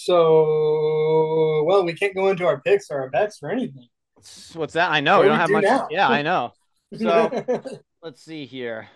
[0.06, 3.88] So, well, we can't go into our picks or our bets or anything.
[4.54, 4.90] What's that?
[4.90, 5.64] I know What we do don't have do much.
[5.64, 5.88] now?
[5.90, 6.52] Yeah, I know.
[6.96, 7.44] So
[8.02, 8.88] let's see here.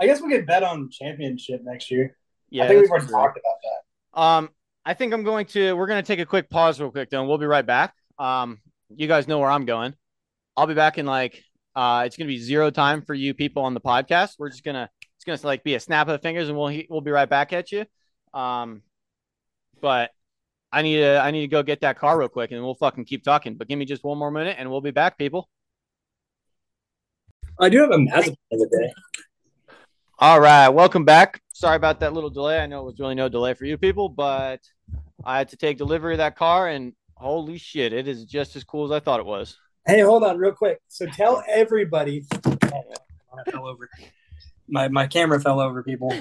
[0.00, 2.16] I guess we could bet on championship next year.
[2.48, 3.14] Yeah, I think we've already true.
[3.14, 4.20] talked about that.
[4.20, 4.48] Um,
[4.84, 5.74] I think I'm going to.
[5.74, 7.94] We're going to take a quick pause, real quick, though, and we'll be right back.
[8.18, 9.94] Um, you guys know where I'm going.
[10.56, 11.42] I'll be back in like.
[11.76, 14.34] Uh, it's going to be zero time for you people on the podcast.
[14.38, 14.88] We're just gonna.
[15.16, 17.52] It's gonna like be a snap of the fingers, and we'll we'll be right back
[17.52, 17.84] at you.
[18.32, 18.82] Um,
[19.80, 20.10] but
[20.72, 23.04] I need to I need to go get that car real quick, and we'll fucking
[23.04, 23.56] keep talking.
[23.56, 25.48] But give me just one more minute, and we'll be back, people.
[27.58, 28.92] I do have a Mazda the day.
[30.18, 31.42] All right, welcome back.
[31.52, 32.60] Sorry about that little delay.
[32.60, 34.60] I know it was really no delay for you people, but
[35.24, 38.64] I had to take delivery of that car, and holy shit, it is just as
[38.64, 39.58] cool as I thought it was.
[39.86, 40.80] Hey, hold on, real quick.
[40.88, 42.24] So tell everybody.
[42.46, 42.94] Oh,
[43.32, 43.88] I fell over.
[44.68, 46.14] My my camera fell over, people.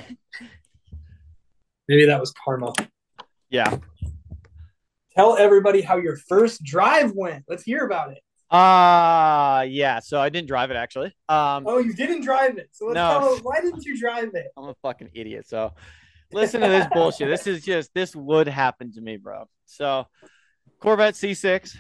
[1.88, 2.74] Maybe that was karma.
[3.50, 3.78] Yeah.
[5.16, 7.45] Tell everybody how your first drive went.
[7.47, 8.20] Let's hear about it.
[8.54, 10.00] Uh yeah.
[10.00, 11.14] So I didn't drive it actually.
[11.28, 12.70] Um, Oh, you didn't drive it.
[12.72, 13.20] So let's No.
[13.20, 14.47] tell why didn't you drive it?
[14.58, 15.47] I'm a fucking idiot.
[15.47, 15.74] So
[16.32, 17.28] listen to this bullshit.
[17.28, 19.45] This is just this would happen to me, bro.
[19.66, 20.08] So
[20.80, 21.76] Corvette C6,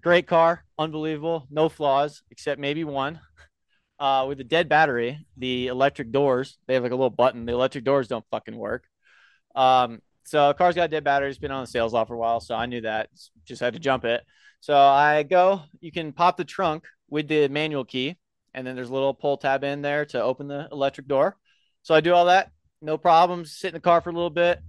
[0.00, 3.20] great car, unbelievable, no flaws except maybe one.
[4.00, 7.44] Uh, with a dead battery, the electric doors they have like a little button.
[7.46, 8.84] The electric doors don't fucking work.
[9.54, 11.30] Um, so car's got dead battery.
[11.30, 13.08] It's been on the sales lot for a while, so I knew that.
[13.44, 14.22] Just had to jump it.
[14.60, 15.62] So I go.
[15.80, 18.16] You can pop the trunk with the manual key,
[18.54, 21.36] and then there's a little pull tab in there to open the electric door.
[21.82, 22.50] So I do all that,
[22.80, 23.56] no problems.
[23.56, 24.60] Sit in the car for a little bit,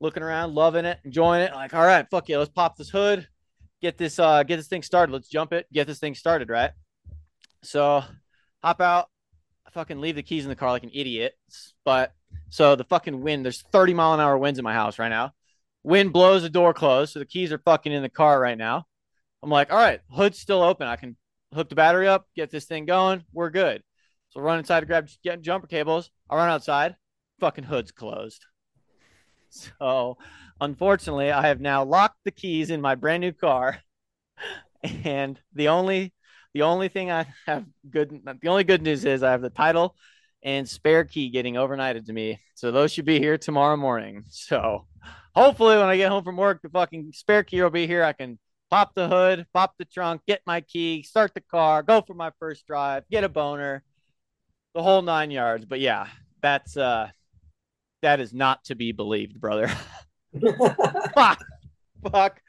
[0.00, 1.52] looking around, loving it, enjoying it.
[1.52, 3.28] Like, all right, fuck yeah, let's pop this hood,
[3.82, 5.12] get this, uh, get this thing started.
[5.12, 6.70] Let's jump it, get this thing started, right?
[7.62, 8.02] So,
[8.62, 9.08] hop out,
[9.66, 11.34] I fucking leave the keys in the car like an idiot.
[11.84, 12.14] But
[12.50, 15.32] so the fucking wind, there's 30 mile an hour winds in my house right now.
[15.82, 18.86] Wind blows the door closed, so the keys are fucking in the car right now.
[19.42, 20.86] I'm like, all right, hood's still open.
[20.86, 21.16] I can
[21.52, 23.24] hook the battery up, get this thing going.
[23.32, 23.82] We're good.
[24.30, 26.10] So run inside to grab get jumper cables.
[26.28, 26.96] I run outside.
[27.40, 28.44] Fucking hood's closed.
[29.50, 30.18] So
[30.60, 33.78] unfortunately, I have now locked the keys in my brand new car.
[35.02, 36.12] And the only
[36.52, 39.96] the only thing I have good the only good news is I have the title
[40.44, 42.38] and spare key getting overnighted to me.
[42.54, 44.24] So those should be here tomorrow morning.
[44.30, 44.86] So
[45.34, 48.04] hopefully when I get home from work, the fucking spare key will be here.
[48.04, 48.38] I can
[48.70, 52.30] pop the hood, pop the trunk, get my key, start the car, go for my
[52.38, 53.82] first drive, get a boner,
[54.74, 55.64] the whole nine yards.
[55.64, 56.08] But yeah,
[56.42, 57.08] that's uh
[58.02, 59.68] that is not to be believed, brother.
[61.14, 61.42] fuck,
[62.10, 62.40] fuck,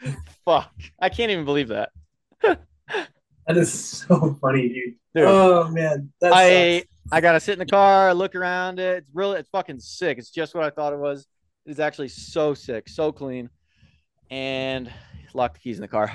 [0.44, 0.74] fuck.
[1.00, 1.92] I can't even believe that.
[2.42, 4.96] That is so funny, dude.
[5.14, 5.26] Dude.
[5.28, 6.95] Oh man, I sucks.
[7.12, 8.98] I gotta sit in the car, look around it.
[8.98, 10.18] It's really it's fucking sick.
[10.18, 11.28] It's just what I thought it was.
[11.66, 13.50] It is actually so sick, so clean.
[14.30, 14.92] And
[15.34, 16.12] lock the keys in the car.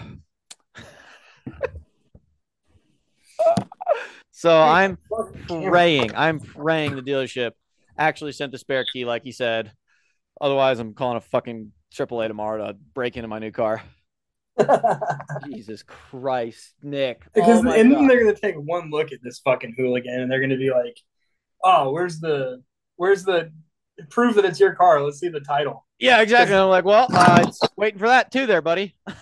[4.31, 4.99] so I'm
[5.47, 6.15] praying.
[6.17, 7.53] I'm praying the dealership
[8.01, 9.73] actually sent the spare key, like he said.
[10.41, 13.83] Otherwise, I'm calling a fucking AAA tomorrow to break into my new car.
[15.47, 17.25] Jesus Christ, Nick.
[17.33, 20.41] Because Oh and then they're gonna take one look at this fucking hooligan and they're
[20.41, 20.99] gonna be like,
[21.65, 22.63] "Oh, where's the
[22.97, 23.53] where's the
[24.09, 25.03] prove that it's your car?
[25.03, 26.57] Let's see the title." Yeah, exactly.
[26.57, 28.95] I'm like, well, uh, it's waiting for that too, there, buddy.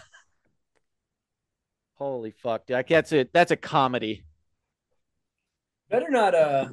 [1.95, 2.85] Holy fuck, dude!
[2.89, 3.33] That's it.
[3.33, 4.25] That's a comedy.
[5.91, 6.69] Better not uh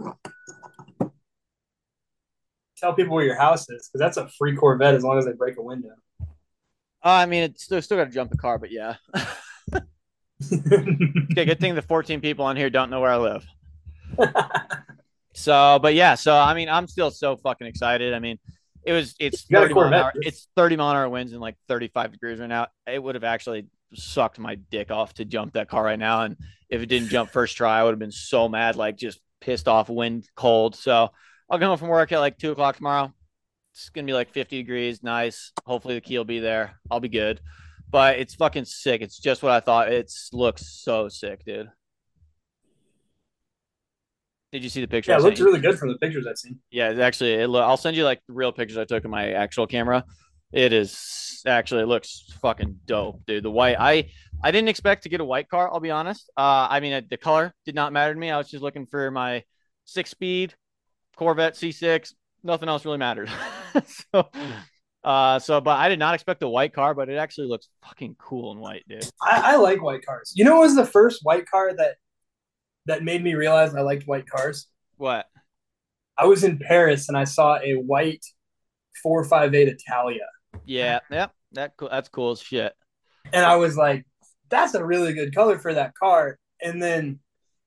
[2.77, 5.33] tell people where your house is because that's a free Corvette as long as they
[5.33, 5.95] break a window.
[7.05, 8.95] Uh, I mean, it's still, still got to jump the car, but yeah.
[10.51, 13.47] Okay, good thing the 14 people on here don't know where I live.
[15.35, 18.13] So, but yeah, so I mean, I'm still so fucking excited.
[18.13, 18.39] I mean,
[18.85, 21.09] it was it's You got a 30 mile an hour, it's 30 mile an hour
[21.09, 22.67] winds and like 35 degrees right now.
[22.87, 26.21] It would have actually sucked my dick off to jump that car right now.
[26.21, 26.37] And
[26.69, 29.67] if it didn't jump first try, I would have been so mad, like just pissed
[29.67, 30.75] off, wind cold.
[30.75, 31.09] So
[31.49, 33.13] I'll go home from work at like two o'clock tomorrow.
[33.75, 35.51] It's gonna be like 50 degrees, nice.
[35.65, 36.79] Hopefully the key will be there.
[36.89, 37.41] I'll be good.
[37.91, 39.01] But it's fucking sick.
[39.01, 39.91] It's just what I thought.
[39.91, 41.69] It looks so sick, dude.
[44.53, 45.11] Did you see the picture?
[45.11, 46.57] yeah, it looks really good from the pictures I've seen.
[46.71, 49.11] Yeah, it's actually, it lo- I'll send you like the real pictures I took in
[49.11, 50.05] my actual camera.
[50.53, 53.43] It is actually it looks fucking dope, dude.
[53.43, 54.09] The white, I
[54.41, 55.69] I didn't expect to get a white car.
[55.69, 56.31] I'll be honest.
[56.37, 58.31] Uh, I mean, the color did not matter to me.
[58.31, 59.43] I was just looking for my
[59.83, 60.55] six speed
[61.17, 62.13] Corvette C6.
[62.45, 63.29] Nothing else really mattered.
[64.13, 64.29] so,
[65.03, 68.15] uh, so, but I did not expect a white car, but it actually looks fucking
[68.19, 69.03] cool in white, dude.
[69.21, 70.31] I, I like white cars.
[70.35, 71.95] You know, what was the first white car that
[72.85, 74.67] that made me realize I liked white cars.
[74.97, 75.25] What?
[76.19, 78.23] I was in Paris and I saw a white
[79.01, 80.25] 458 Italia,
[80.65, 81.89] Yeah, yeah, that cool.
[81.89, 82.73] That's cool as shit.
[83.33, 84.05] and I was like,
[84.49, 87.19] "That's a really good color for that car." And then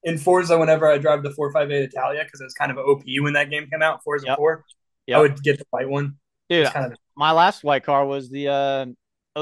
[0.09, 3.33] in Forza, whenever I drive the 458 Italia, because it was kind of OP when
[3.35, 4.37] that game came out, Forza Yep.
[4.39, 4.65] 4,
[5.07, 5.17] Yep.
[5.17, 6.17] I would get the white one.
[6.51, 8.87] Dude, kind of my last white car was the uh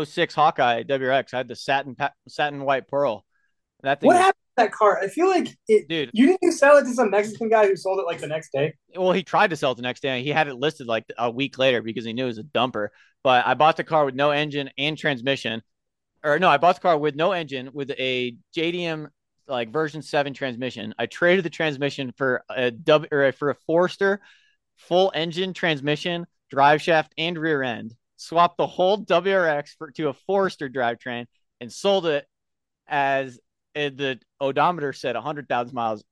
[0.04, 1.32] 06 Hawkeye WRX.
[1.34, 3.24] I had the satin pa- satin white pearl.
[3.82, 4.98] That thing, what was- happened to that car?
[5.00, 5.88] I feel like it.
[5.88, 6.10] dude.
[6.12, 8.74] You didn't sell it to some Mexican guy who sold it like the next day?
[8.96, 10.22] Well, he tried to sell it the next day.
[10.22, 12.88] He had it listed like a week later because he knew it was a dumper.
[13.22, 15.62] But I bought the car with no engine and transmission,
[16.24, 19.08] or no, I bought the car with no engine with a JDM
[19.49, 20.94] like version seven transmission.
[20.99, 24.20] I traded the transmission for a W or for a Forester
[24.76, 27.94] full engine transmission, drive shaft, and rear end.
[28.16, 31.26] Swapped the whole WRX for, to a Forester drivetrain
[31.61, 32.26] and sold it
[32.86, 33.38] as
[33.74, 36.05] uh, the odometer said 100,000 miles.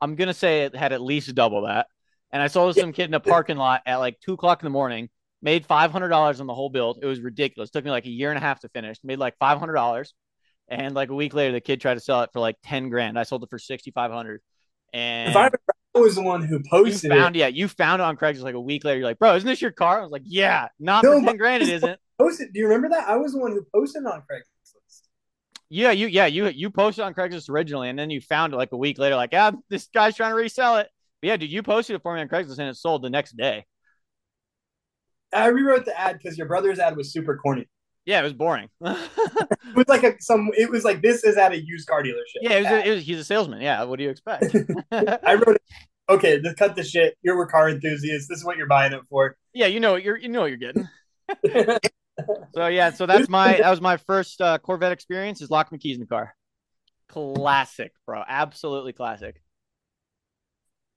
[0.00, 1.86] I'm going to say it had at least double that.
[2.30, 4.60] And I sold it to some kid in a parking lot at like two o'clock
[4.60, 5.08] in the morning,
[5.40, 6.98] made $500 on the whole build.
[7.00, 7.70] It was ridiculous.
[7.70, 10.12] took me like a year and a half to finish, made like $500.
[10.68, 13.18] And like a week later, the kid tried to sell it for like 10 grand.
[13.18, 14.40] I sold it for 6,500.
[14.92, 15.58] And If I remember,
[15.94, 17.38] I was the one who you posted found, it.
[17.38, 18.98] yeah, you found it on Craigslist like a week later.
[18.98, 19.98] You're like, bro, isn't this your car?
[20.00, 21.62] I was like, yeah, not No, for 10 but- grand.
[21.62, 22.00] It isn't.
[22.18, 22.52] Posted.
[22.52, 23.06] Do you remember that?
[23.08, 25.02] I was the one who posted it on Craigslist.
[25.68, 28.72] Yeah, you yeah, you you posted on Craigslist originally, and then you found it like
[28.72, 30.88] a week later, like, ah, this guy's trying to resell it.
[31.20, 33.36] But yeah, dude, you posted it for me on Craigslist and it sold the next
[33.36, 33.66] day.
[35.32, 37.68] I rewrote the ad because your brother's ad was super corny.
[38.06, 38.68] Yeah, it was boring.
[39.68, 40.50] It was like a some.
[40.56, 42.40] It was like this is at a used car dealership.
[42.40, 43.60] it was, it was he's a salesman.
[43.60, 44.54] Yeah, what do you expect?
[44.92, 45.58] I wrote.
[46.08, 47.18] Okay, just cut the shit.
[47.22, 48.28] You're a car enthusiast.
[48.30, 49.36] This is what you're buying it for.
[49.52, 50.88] yeah, you know what you're you know what you're getting.
[52.54, 55.76] So yeah, so that's my that was my first uh, Corvette experience is lock my
[55.76, 56.34] keys in the car.
[57.10, 58.22] Classic, bro.
[58.26, 59.42] Absolutely classic.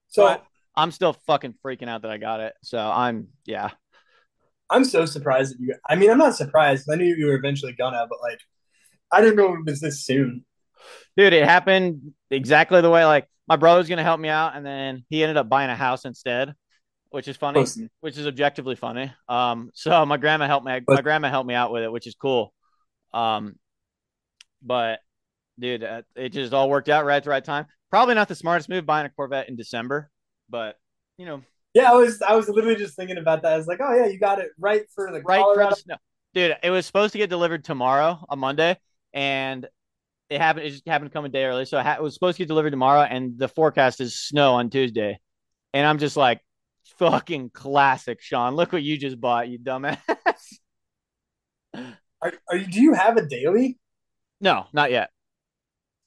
[0.08, 0.46] so But-
[0.78, 2.54] I'm still fucking freaking out that I got it.
[2.64, 3.72] So I'm yeah.
[4.70, 5.76] I'm so surprised that you.
[5.88, 6.88] I mean, I'm not surprised.
[6.92, 8.40] I knew you were eventually gonna, but like,
[9.12, 10.46] I didn't know it was this soon.
[11.18, 14.66] dude it happened exactly the way like my brother was gonna help me out and
[14.66, 16.54] then he ended up buying a house instead
[17.10, 21.02] which is funny Listen, which is objectively funny um so my grandma helped me my
[21.02, 22.54] grandma helped me out with it which is cool
[23.14, 23.56] um
[24.62, 25.00] but
[25.60, 28.36] dude uh, it just all worked out right at the right time probably not the
[28.36, 30.10] smartest move buying a corvette in december
[30.50, 30.76] but
[31.18, 31.42] you know
[31.80, 32.22] Yeah, I was.
[32.22, 33.54] I was literally just thinking about that.
[33.54, 35.76] I was like, oh yeah, you got it right for the right Colorado.
[35.76, 35.96] snow
[36.34, 38.78] dude it was supposed to get delivered tomorrow on monday
[39.14, 39.68] and
[40.30, 42.44] it happened it just happened to come a day early so it was supposed to
[42.44, 45.18] get delivered tomorrow and the forecast is snow on tuesday
[45.74, 46.40] and i'm just like
[47.00, 49.98] fucking classic sean look what you just bought you dumbass
[52.22, 52.68] Are, are you?
[52.68, 53.80] Do you have a daily?
[54.42, 55.10] no not yet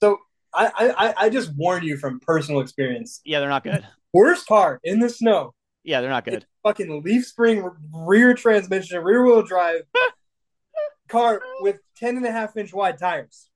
[0.01, 0.19] So
[0.55, 3.21] I, I, I just warn you from personal experience.
[3.25, 5.55] yeah they're not good Worst part in the snow.
[5.85, 6.35] Yeah, they're not good.
[6.35, 9.83] It's fucking leaf spring rear transmission, rear wheel drive
[11.09, 13.49] car with 10 and a half inch wide tires.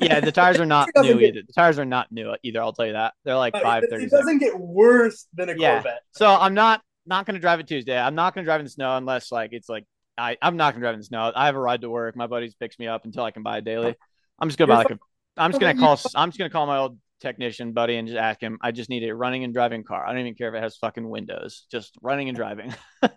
[0.00, 1.42] Yeah, the tires are not new get- either.
[1.46, 2.60] The tires are not new either.
[2.60, 3.14] I'll tell you that.
[3.24, 5.74] They're like uh, But five it, doesn't get worse than a Yeah.
[5.82, 6.00] Corvette.
[6.12, 7.98] So I'm not not gonna drive it Tuesday.
[7.98, 9.84] I'm not gonna drive in the snow unless like it's like
[10.16, 11.30] I I'm not gonna drive in the snow.
[11.34, 12.16] I have a ride to work.
[12.16, 13.94] My buddies picks me up until I can buy a daily.
[14.38, 14.98] I'm just gonna buy like a.
[15.36, 16.00] I'm just gonna call.
[16.14, 18.58] I'm just gonna call my old technician buddy and just ask him.
[18.62, 20.06] I just need a running and driving car.
[20.06, 21.66] I don't even care if it has fucking windows.
[21.70, 22.74] Just running and driving.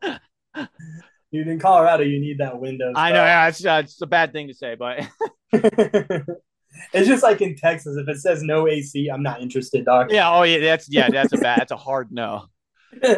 [1.32, 2.94] Dude, in Colorado, you need that Windows.
[2.96, 3.24] I know.
[3.24, 5.06] Yeah, it's uh, it's a bad thing to say, but
[5.52, 7.98] it's just like in Texas.
[7.98, 10.12] If it says no AC, I'm not interested, dog.
[10.12, 10.32] yeah.
[10.32, 10.60] Oh yeah.
[10.60, 11.10] That's yeah.
[11.10, 11.60] That's a bad.
[11.60, 12.46] That's a hard no.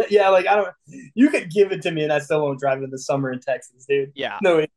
[0.10, 0.74] yeah, like I don't.
[1.14, 3.40] You could give it to me, and I still won't drive in the summer in
[3.40, 4.12] Texas, dude.
[4.16, 4.40] Yeah.
[4.42, 4.60] No.
[4.60, 4.72] AC.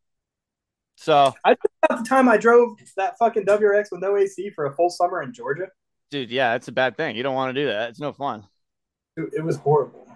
[0.97, 4.91] So At the time, I drove that fucking WRX with no AC for a full
[4.91, 5.69] summer in Georgia.
[6.13, 7.17] Dude, yeah, it's a bad thing.
[7.17, 7.91] You don't want to do that.
[7.91, 8.45] It's no fun.
[9.17, 10.07] It, it was horrible.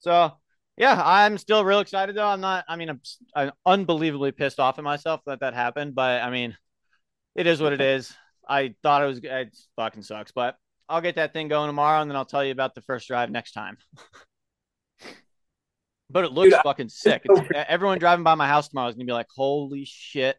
[0.00, 0.32] So
[0.76, 2.26] yeah, I'm still real excited though.
[2.26, 2.64] I'm not.
[2.68, 3.00] I mean, I'm,
[3.34, 5.94] I'm unbelievably pissed off at myself that that happened.
[5.94, 6.56] But I mean,
[7.34, 8.12] it is what it is.
[8.46, 9.20] I thought it was.
[9.22, 10.32] It fucking sucks.
[10.32, 10.56] But
[10.88, 13.30] I'll get that thing going tomorrow, and then I'll tell you about the first drive
[13.30, 13.78] next time.
[16.10, 17.22] but it looks Dude, I- fucking sick.
[17.24, 20.36] It's, everyone driving by my house tomorrow is gonna be like, "Holy shit,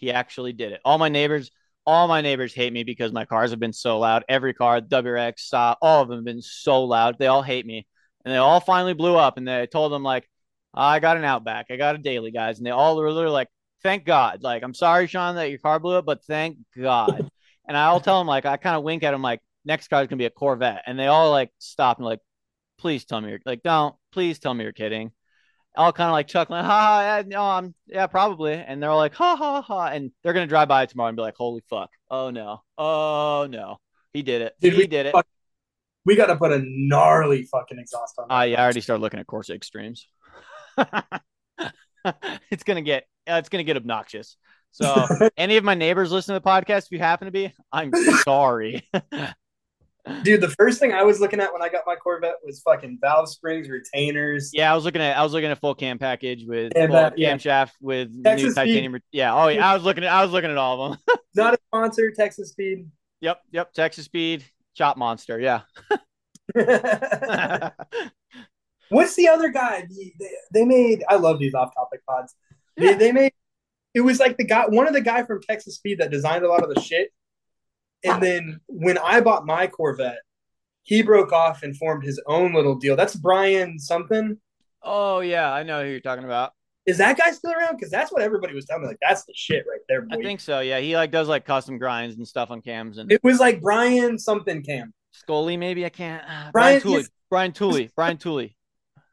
[0.00, 1.50] he actually did it!" All my neighbors.
[1.86, 4.24] All my neighbors hate me because my cars have been so loud.
[4.28, 7.18] Every car, WRX, Saab, all of them have been so loud.
[7.18, 7.86] They all hate me
[8.24, 9.36] and they all finally blew up.
[9.36, 10.28] And they told them like,
[10.74, 13.48] I got an Outback, I got a daily, guys, and they all were literally like,
[13.82, 17.30] "Thank God!" Like, I'm sorry, Sean, that your car blew up, but thank God.
[17.68, 20.18] and I'll tell them like, I kind of wink at them like, next car's gonna
[20.18, 22.20] be a Corvette, and they all like stop and like,
[22.78, 25.12] please tell me you're like, don't, please tell me you're kidding.
[25.76, 28.96] All kind of like chuckling, ha ha, yeah, no, I'm yeah, probably, and they're all
[28.96, 31.90] like, ha ha ha, and they're gonna drive by tomorrow and be like, holy fuck,
[32.10, 33.78] oh no, oh no,
[34.12, 35.12] he did it, Dude, he we did it.
[35.12, 35.26] fuck-
[36.04, 38.30] We got to put a gnarly fucking exhaust on.
[38.30, 40.06] Uh, yeah, I already started looking at Corsa Extremes.
[42.50, 44.36] it's gonna get uh, it's gonna get obnoxious.
[44.70, 45.06] So,
[45.36, 47.92] any of my neighbors listen to the podcast, if you happen to be, I'm
[48.24, 48.88] sorry.
[50.22, 52.98] Dude, the first thing I was looking at when I got my Corvette was fucking
[53.00, 54.50] valve springs, retainers.
[54.52, 57.00] yeah, I was looking at I was looking at full cam package with And full
[57.00, 57.34] that- yeah.
[57.34, 58.60] camshaft with Texas new Speed.
[58.74, 59.00] titanium.
[59.12, 61.18] Yeah, oh yeah, I was looking at I was looking at all of them.
[61.34, 62.90] Not a sponsor, Texas Speed.
[63.22, 63.72] yep, yep.
[63.72, 64.44] Texas Speed,
[64.74, 65.40] Chop Monster.
[65.40, 65.62] Yeah.
[68.90, 69.86] What's the other guy?
[69.88, 71.02] The- They, they made.
[71.08, 72.34] I love these off-topic pods.
[72.76, 72.96] They, Yeah.
[72.96, 73.32] they made.
[73.94, 76.48] It was like the guy, one of the guy from Texas Speed that designed a
[76.48, 77.10] lot of the shit.
[78.04, 80.18] And then when I bought my Corvette,
[80.82, 82.96] he broke off and formed his own little deal.
[82.96, 84.38] That's Brian something.
[84.82, 86.52] oh yeah, I know who you're talking about.
[86.86, 87.76] Is that guy still around?
[87.76, 88.88] Because that's what everybody was telling me.
[88.88, 90.16] Like that's the shit right there, boy.
[90.18, 90.60] I think so.
[90.60, 93.62] Yeah, he like does like custom grinds and stuff on cams and it was like
[93.62, 94.92] Brian something Cam.
[95.12, 95.56] Scully.
[95.56, 96.22] Maybe I can't.
[96.24, 97.00] uh, Brian- Brian Tooley.
[97.00, 97.10] yes.
[97.30, 97.90] Brian Tooley.
[97.96, 98.56] Brian Tooley.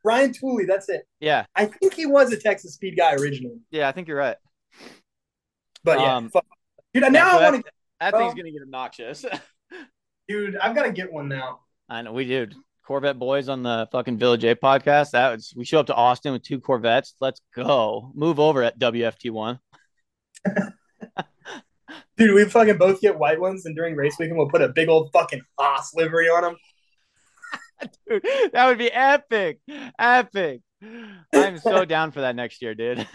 [0.03, 0.65] Brian Tooley.
[0.65, 1.03] That's it.
[1.21, 3.59] Yeah, I think he was a Texas Speed guy originally.
[3.69, 4.35] yeah, I think you're right.
[5.83, 6.45] But yeah, Um, fuck.
[6.93, 7.03] dude.
[7.03, 7.71] Now Yeah, so I want to.
[8.01, 9.23] That Well- thing's gonna get obnoxious.
[10.27, 11.59] Dude, I've got to get one now.
[11.89, 12.55] I know we did.
[12.85, 15.11] Corvette boys on the fucking Village A podcast.
[15.11, 17.15] That was we show up to Austin with two Corvettes.
[17.21, 18.11] Let's go.
[18.15, 19.59] Move over at WFT one.
[22.17, 24.89] Dude, we fucking both get white ones, and during race weekend, we'll put a big
[24.89, 26.55] old fucking Haas livery on them.
[28.09, 28.23] Dude,
[28.53, 29.59] that would be epic.
[29.99, 30.61] Epic.
[31.33, 33.07] I'm so down for that next year, dude.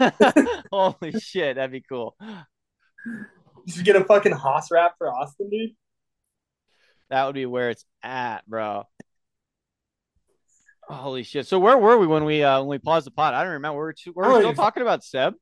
[0.71, 2.15] Holy shit, that'd be cool.
[3.67, 5.71] Just get a fucking Haas wrap for Austin, dude.
[7.09, 8.85] That would be where it's at, bro.
[10.89, 11.47] Holy shit.
[11.47, 13.33] So where were we when we uh when we paused the pod?
[13.33, 13.77] I don't remember.
[13.77, 15.33] We're, too, I we're still talking about Seb.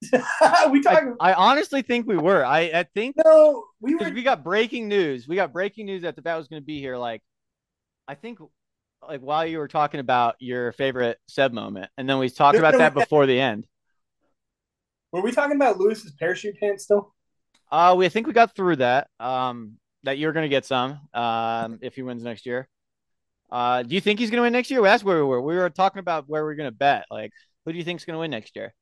[0.12, 1.16] we I, talking?
[1.20, 2.44] I honestly think we were.
[2.44, 4.10] I, I think No, we were.
[4.10, 5.26] we got breaking news.
[5.26, 6.96] We got breaking news that the bat was going to be here.
[6.96, 7.22] Like,
[8.06, 8.38] I think,
[9.06, 12.74] like while you were talking about your favorite Seb moment, and then we talked about
[12.78, 13.66] that we- before the end.
[15.12, 17.14] Were we talking about Lewis's parachute pants still?
[17.70, 19.08] Uh, we I think we got through that.
[19.20, 21.00] Um, that you're going to get some.
[21.12, 22.68] Um, if he wins next year.
[23.50, 24.80] Uh, do you think he's going to win next year?
[24.82, 25.40] Well, that's where we were.
[25.40, 27.06] We were talking about where we're going to bet.
[27.10, 27.32] Like,
[27.64, 28.74] who do you think's going to win next year?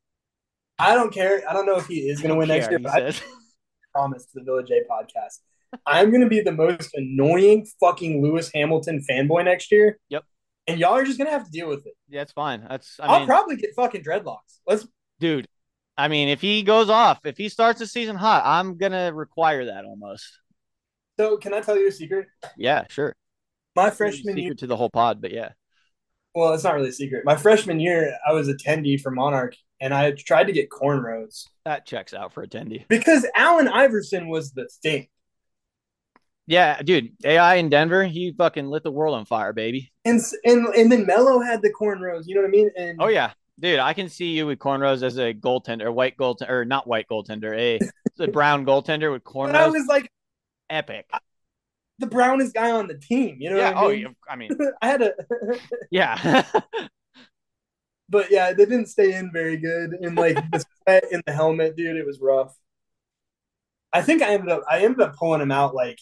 [0.78, 1.42] I don't care.
[1.48, 3.14] I don't know if he is going to win next year, but I
[3.92, 5.38] promise to the Village A podcast.
[5.86, 9.98] I'm going to be the most annoying fucking Lewis Hamilton fanboy next year.
[10.10, 10.24] Yep.
[10.66, 11.94] And y'all are just going to have to deal with it.
[12.08, 12.66] Yeah, it's fine.
[12.68, 12.98] That's.
[13.00, 14.58] I will probably get fucking dreadlocks.
[14.66, 14.86] Let's.
[15.20, 15.46] dude.
[15.98, 19.66] I mean, if he goes off, if he starts the season hot, I'm gonna require
[19.66, 20.26] that almost.
[21.18, 22.26] So, can I tell you a secret?
[22.58, 23.14] Yeah, sure.
[23.74, 24.54] My freshman year.
[24.54, 25.50] to the whole pod, but yeah.
[26.34, 27.24] Well, it's not really a secret.
[27.24, 31.86] My freshman year, I was attendee for Monarch, and I tried to get cornrows That
[31.86, 32.86] checks out for attendee.
[32.88, 35.08] because Allen Iverson was the thing.
[36.46, 39.92] Yeah, dude, AI in Denver, he fucking lit the world on fire, baby.
[40.04, 42.24] And and and then Melo had the cornrows.
[42.26, 42.70] You know what I mean?
[42.76, 46.50] And Oh yeah, dude, I can see you with cornrows as a goaltender, white goaltender,
[46.50, 47.80] or not white goaltender, a,
[48.22, 50.10] a brown goaltender with but I was like
[50.70, 51.08] Epic.
[51.98, 53.36] the brownest guy on the team.
[53.40, 53.70] You know Yeah.
[53.74, 54.00] what I Oh, mean?
[54.00, 54.50] yeah, I mean,
[54.82, 55.12] I had a,
[55.90, 56.42] yeah.
[58.08, 59.92] but yeah, they didn't stay in very good.
[59.92, 62.54] And like the sweat in the helmet, dude, it was rough.
[63.92, 65.98] I think I ended up I ended up pulling him out like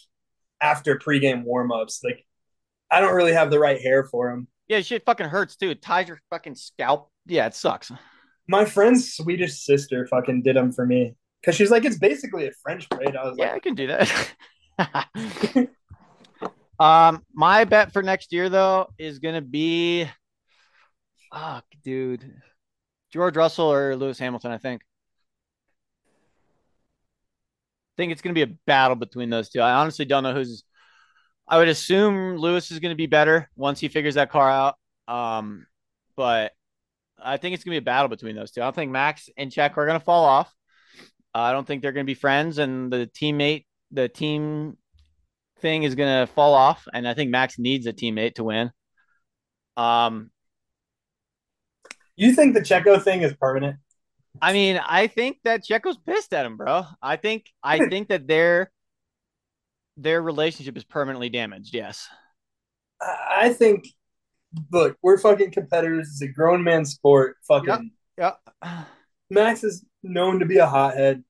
[0.60, 2.02] after pregame warmups.
[2.02, 2.26] Like
[2.90, 4.48] I don't really have the right hair for him.
[4.68, 5.70] yeah, shit fucking hurts too.
[5.70, 7.10] It ties your fucking scalp.
[7.26, 7.90] Yeah, it sucks.
[8.48, 12.52] My friend's Swedish sister fucking did them for me because she's like, it's basically a
[12.62, 13.16] French braid.
[13.16, 14.34] I was like, Yeah, I can do that.
[16.78, 20.08] um, my bet for next year though is gonna be,
[21.32, 22.34] fuck, dude,
[23.12, 24.50] George Russell or Lewis Hamilton.
[24.50, 24.82] I think.
[27.92, 29.60] I think it's gonna be a battle between those two.
[29.60, 30.64] I honestly don't know who's.
[31.46, 34.76] I would assume Lewis is gonna be better once he figures that car out.
[35.06, 35.66] Um,
[36.16, 36.52] but
[37.24, 38.60] I think it's gonna be a battle between those two.
[38.60, 40.52] I don't think Max and Check are gonna fall off.
[41.34, 44.76] Uh, I don't think they're gonna be friends, and the teammate, the team
[45.60, 46.86] thing is gonna fall off.
[46.92, 48.70] And I think Max needs a teammate to win.
[49.76, 50.30] Um,
[52.16, 53.76] you think the Checo thing is permanent?
[54.40, 56.84] I mean, I think that Checo's pissed at him, bro.
[57.02, 58.70] I think I think that their
[59.96, 61.74] their relationship is permanently damaged.
[61.74, 62.08] Yes.
[63.00, 63.86] I think,
[64.72, 66.08] look, we're fucking competitors.
[66.08, 67.36] It's a grown man sport.
[67.46, 68.32] Fucking Yeah.
[69.30, 71.24] Max is known to be a hothead.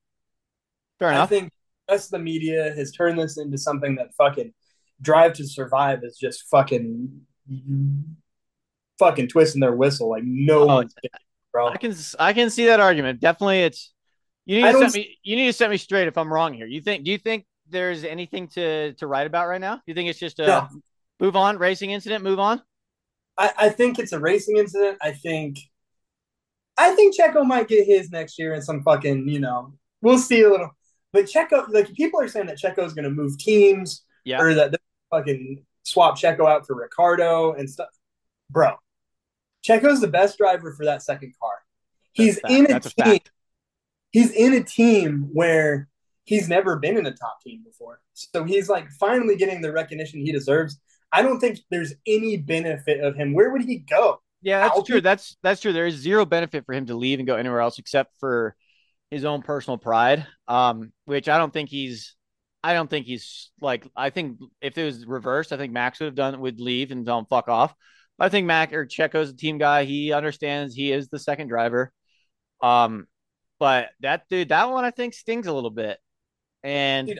[0.99, 1.51] Fair I think
[1.89, 4.53] us, the media, has turned this into something that fucking
[5.01, 7.21] Drive to Survive is just fucking
[8.97, 10.95] fucking twisting their whistle like no Oh, one's
[11.51, 11.67] bro.
[11.67, 13.19] I can I can see that argument.
[13.19, 13.93] Definitely, it's
[14.45, 16.53] you need I to set me you need to set me straight if I'm wrong
[16.53, 16.65] here.
[16.65, 19.75] You think do you think there's anything to to write about right now?
[19.75, 20.67] Do you think it's just a No.
[21.19, 22.61] move on racing incident, move on?
[23.37, 24.97] I, I think it's a racing incident.
[25.01, 25.59] I think
[26.77, 30.41] I think Checo might get his next year in some fucking, you know, we'll see
[30.41, 30.71] a little.
[31.13, 34.41] But Checo, like people are saying that Checo is going to move teams Yeah.
[34.41, 34.79] or that they're
[35.09, 37.87] fucking swap Checo out for Ricciardo and stuff.
[38.49, 38.75] Bro,
[39.65, 41.53] Checo's the best driver for that second car.
[42.11, 42.91] He's That's in a team.
[42.97, 43.31] fact.
[44.11, 45.87] He's in a team where
[46.25, 48.01] he's never been in a top team before.
[48.13, 50.77] So he's like finally getting the recognition he deserves.
[51.11, 53.33] I don't think there's any benefit of him.
[53.33, 54.21] Where would he go?
[54.41, 55.01] Yeah, that's true.
[55.01, 55.73] That's that's true.
[55.73, 58.55] There is zero benefit for him to leave and go anywhere else except for
[59.09, 60.27] his own personal pride.
[60.47, 62.15] Um, which I don't think he's
[62.63, 66.07] I don't think he's like I think if it was reversed, I think Max would
[66.07, 67.73] have done would leave and tell him fuck off.
[68.17, 69.83] But I think Mac or Checo's a team guy.
[69.83, 71.91] He understands he is the second driver.
[72.61, 73.07] Um,
[73.59, 75.97] but that dude, that one I think stings a little bit.
[76.63, 77.19] And Dude.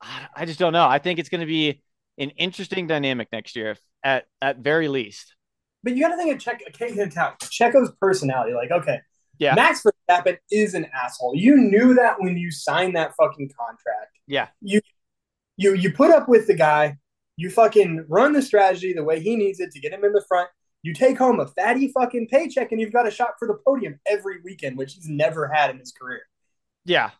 [0.00, 0.86] I I just don't know.
[0.86, 1.82] I think it's going to be
[2.18, 5.34] an interesting dynamic next year, at at very least.
[5.82, 8.52] But you got to think of Checo, Checo's personality.
[8.52, 9.00] Like, okay,
[9.38, 9.54] Yeah.
[9.54, 11.34] Max Verstappen is an asshole.
[11.36, 14.18] You knew that when you signed that fucking contract.
[14.26, 14.80] Yeah, You
[15.56, 16.98] you you put up with the guy.
[17.36, 20.24] You fucking run the strategy the way he needs it to get him in the
[20.26, 20.50] front.
[20.82, 24.00] You take home a fatty fucking paycheck, and you've got a shot for the podium
[24.06, 26.22] every weekend, which he's never had in his career.
[26.84, 27.10] yeah.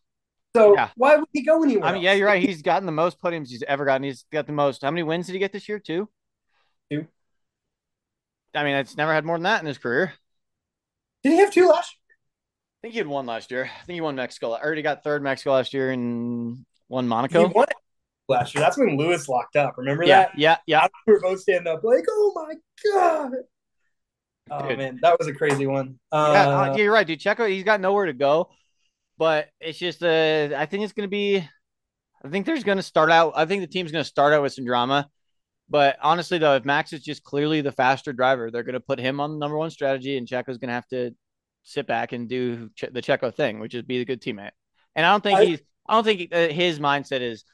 [0.57, 0.91] So Yeah.
[0.97, 1.89] why would he go anywhere?
[1.89, 2.43] I mean, yeah, you're right.
[2.43, 4.03] He's gotten the most podiums he's ever gotten.
[4.03, 4.83] He's got the most.
[4.83, 5.79] How many wins did he get this year?
[5.79, 6.09] Two.
[6.91, 7.07] Two.
[8.55, 10.15] I mean, it's never had more than that in his career.
[11.23, 11.95] Did he have two last?
[11.95, 12.17] Year?
[12.61, 13.65] I think he had one last year.
[13.65, 14.53] I think he won Mexico.
[14.53, 17.47] I already got third Mexico last year and won He Monaco.
[17.47, 17.77] won it
[18.29, 18.63] last year.
[18.63, 19.77] That's when Lewis locked up.
[19.79, 20.31] Remember Yeah, that?
[20.37, 20.87] yeah, yeah.
[21.07, 22.55] We were both standing up like, "Oh my
[22.93, 23.33] god!"
[24.51, 25.99] Oh man, that was a crazy one.
[26.25, 27.21] yeah, Uh, uh, you're right, dude.
[27.21, 28.51] Checo, he's got nowhere to go,
[29.19, 31.39] but it's just uh, I think it's going to be.
[32.25, 33.35] I think there's going to start out.
[33.37, 35.09] I think the team's going to start out with some drama,
[35.69, 38.99] but honestly, though, if Max is just clearly the faster driver, they're going to put
[38.99, 41.13] him on the number one strategy, and Checo's going to have to
[41.65, 44.51] sit back and do the Checo thing, which is be the good teammate.
[44.97, 45.61] And I don't think I- he's.
[45.89, 47.45] I don't think uh, his mindset is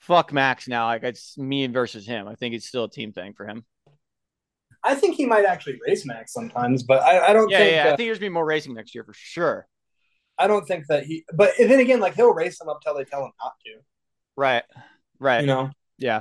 [0.00, 0.86] fuck Max now.
[0.86, 2.26] Like it's me versus him.
[2.26, 3.64] I think it's still a team thing for him.
[4.84, 7.90] I think he might actually race Max sometimes, but I, I don't Yeah, think yeah.
[7.90, 9.66] uh, I think there's gonna be more racing next year for sure.
[10.38, 11.24] I don't think that he.
[11.34, 13.72] But then again, like he'll race them up till they tell him not to.
[14.36, 14.62] Right.
[15.18, 15.40] Right.
[15.40, 15.70] You know.
[15.98, 16.20] Yeah.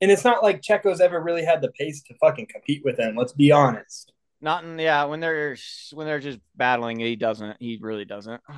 [0.00, 3.16] And it's not like Checo's ever really had the pace to fucking compete with him.
[3.16, 4.12] Let's be honest.
[4.40, 5.56] Not in yeah, when they're
[5.92, 7.56] when they're just battling, he doesn't.
[7.60, 8.40] He really doesn't.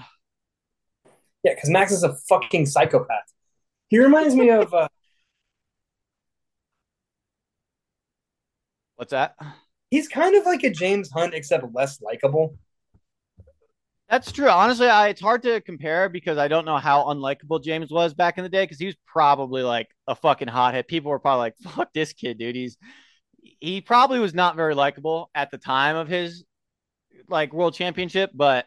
[1.44, 3.32] Yeah, because Max is a fucking psychopath.
[3.86, 4.74] He reminds me of.
[4.74, 4.88] Uh,
[8.96, 9.36] What's that?
[9.90, 12.58] he's kind of like a James Hunt, except less likable.
[14.08, 14.48] That's true.
[14.48, 18.38] Honestly, I, it's hard to compare because I don't know how unlikable James was back
[18.38, 20.86] in the day because he was probably like a fucking hothead.
[20.86, 22.54] People were probably like, fuck this kid, dude.
[22.54, 22.76] He's
[23.60, 26.44] he probably was not very likable at the time of his
[27.28, 28.66] like world championship, but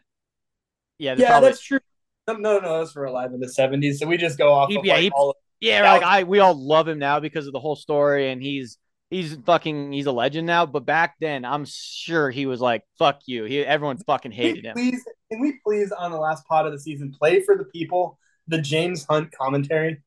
[0.98, 1.80] yeah, Yeah, probably, that's true.
[2.28, 4.76] No, no, no, those were alive in the '70s, so we just go off He-
[4.76, 5.30] of yeah, like he- all.
[5.30, 5.92] Of, yeah, Yeah.
[5.92, 8.76] like I we all love him now because of the whole story and he's
[9.10, 10.66] he's fucking he's a legend now.
[10.66, 13.44] But back then, I'm sure he was like, fuck you.
[13.44, 14.74] He everyone fucking hated him.
[14.74, 18.18] Please, can we please on the last pod of the season play for the people
[18.48, 20.02] the James Hunt commentary,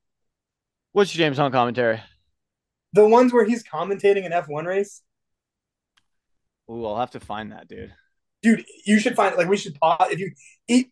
[0.92, 2.02] What's your James Hunt commentary?
[2.92, 5.02] the ones where he's commentating an F1 race?
[6.70, 7.94] Ooh, I'll have to find that, dude.
[8.42, 10.32] Dude, you should find like we should pause if you.
[10.68, 10.88] It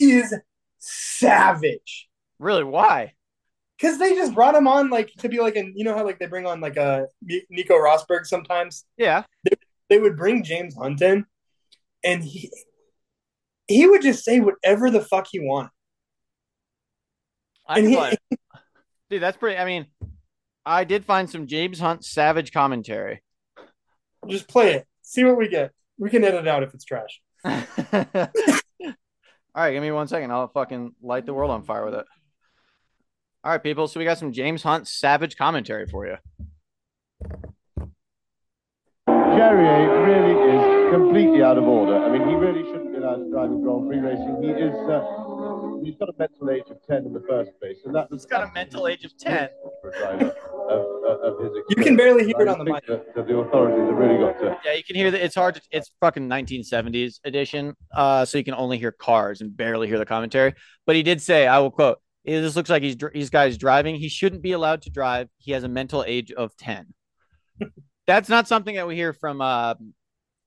[0.00, 0.34] is
[0.78, 2.08] savage.
[2.38, 2.64] Really?
[2.64, 3.12] Why?
[3.78, 6.18] because they just brought him on like to be like an you know how like
[6.18, 9.24] they bring on like uh, a Nico Rosberg sometimes Yeah.
[9.90, 11.26] they would bring James Hunt in
[12.02, 12.50] and he
[13.68, 15.70] he would just say whatever the fuck he wanted
[17.68, 18.38] I and can he,
[19.10, 19.58] dude, that's pretty.
[19.58, 19.86] I mean,
[20.64, 23.22] I did find some James Hunt savage commentary.
[24.28, 27.20] just play it see what we get we can edit out if it's trash
[29.56, 30.30] All right, give me one second.
[30.30, 32.04] I'll fucking light the world on fire with it.
[33.42, 33.88] All right, people.
[33.88, 36.16] So we got some James Hunt savage commentary for you.
[39.08, 41.96] Jarier really is completely out of order.
[41.96, 44.42] I mean, he really shouldn't be allowed to Grand Prix racing.
[44.42, 47.76] He is, uh, he's got a mental age of 10 in the first place.
[47.84, 49.48] And that he's got a mental age of 10.
[49.82, 50.34] For a driver
[50.68, 52.86] of, of, of his You can barely hear it on the think mic.
[52.86, 54.58] That, that the authorities have really got to.
[54.64, 55.24] Yeah, you can hear that.
[55.24, 55.56] It's hard.
[55.56, 57.74] To, it's fucking 1970s edition.
[57.94, 60.54] Uh, so you can only hear cars and barely hear the commentary.
[60.86, 63.56] But he did say, I will quote, "Eh, "This looks like he's dr- he's guys
[63.56, 63.96] driving.
[63.96, 65.28] He shouldn't be allowed to drive.
[65.38, 66.92] He has a mental age of 10."
[68.06, 69.74] That's not something that we hear from uh,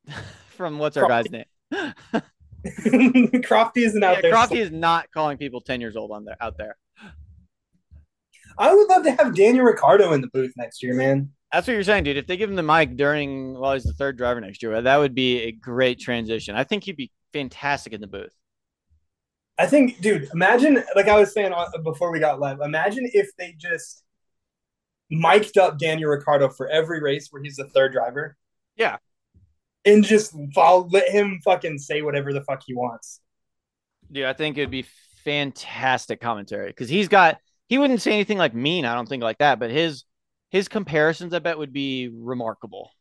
[0.50, 1.46] from what's our guy's name?
[2.66, 6.38] Crofty isn't out Yeah, there Crofty is not calling people 10 years old on there
[6.42, 6.76] out there.
[8.58, 11.74] I would love to have Daniel Ricciardo in the booth next year man That's what
[11.74, 12.18] you're saying, dude.
[12.18, 14.98] If they give him the mic during while he's the third driver next year, that
[14.98, 16.56] would be a great transition.
[16.56, 18.34] I think he'd be fantastic in the booth.
[19.58, 21.54] I think dude imagine like I was saying
[21.84, 24.04] before we got live imagine if they just
[25.10, 28.38] mic'd up Daniel Ricciardo for every race where he's the third driver
[28.78, 28.98] Yeah.
[29.86, 33.22] And just follow, let him fucking say whatever the fuck he wants.
[34.12, 34.86] Dude, I think it'd be
[35.24, 39.38] fantastic commentary because he's got he wouldn't say anything like mean, I don't think like
[39.38, 40.04] that, but his
[40.50, 42.92] his comparisons I bet would be remarkable.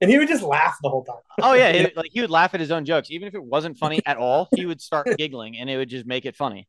[0.00, 1.16] And he would just laugh the whole time.
[1.40, 3.78] Oh yeah, he, like he would laugh at his own jokes, even if it wasn't
[3.78, 4.48] funny at all.
[4.54, 6.68] He would start giggling, and it would just make it funny.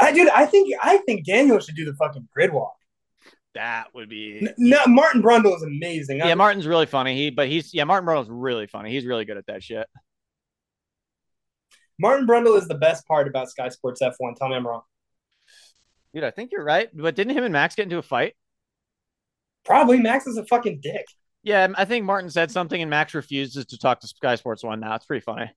[0.00, 2.74] I dude, I think I think Daniel should do the fucking grid walk.
[3.54, 6.18] That would be N- No, Martin Brundle is amazing.
[6.18, 6.28] yeah.
[6.28, 7.16] I- Martin's really funny.
[7.16, 8.90] He but he's yeah, Martin Brundle's really funny.
[8.90, 9.86] He's really good at that shit.
[11.98, 14.36] Martin Brundle is the best part about Sky Sports F1.
[14.36, 14.82] Tell me I'm wrong.
[16.14, 16.88] Dude, I think you're right.
[16.92, 18.34] But didn't him and Max get into a fight?
[19.64, 21.06] Probably Max is a fucking dick.
[21.44, 24.80] Yeah, I think Martin said something, and Max refuses to talk to Sky Sports One
[24.80, 24.94] now.
[24.94, 25.50] It's pretty funny.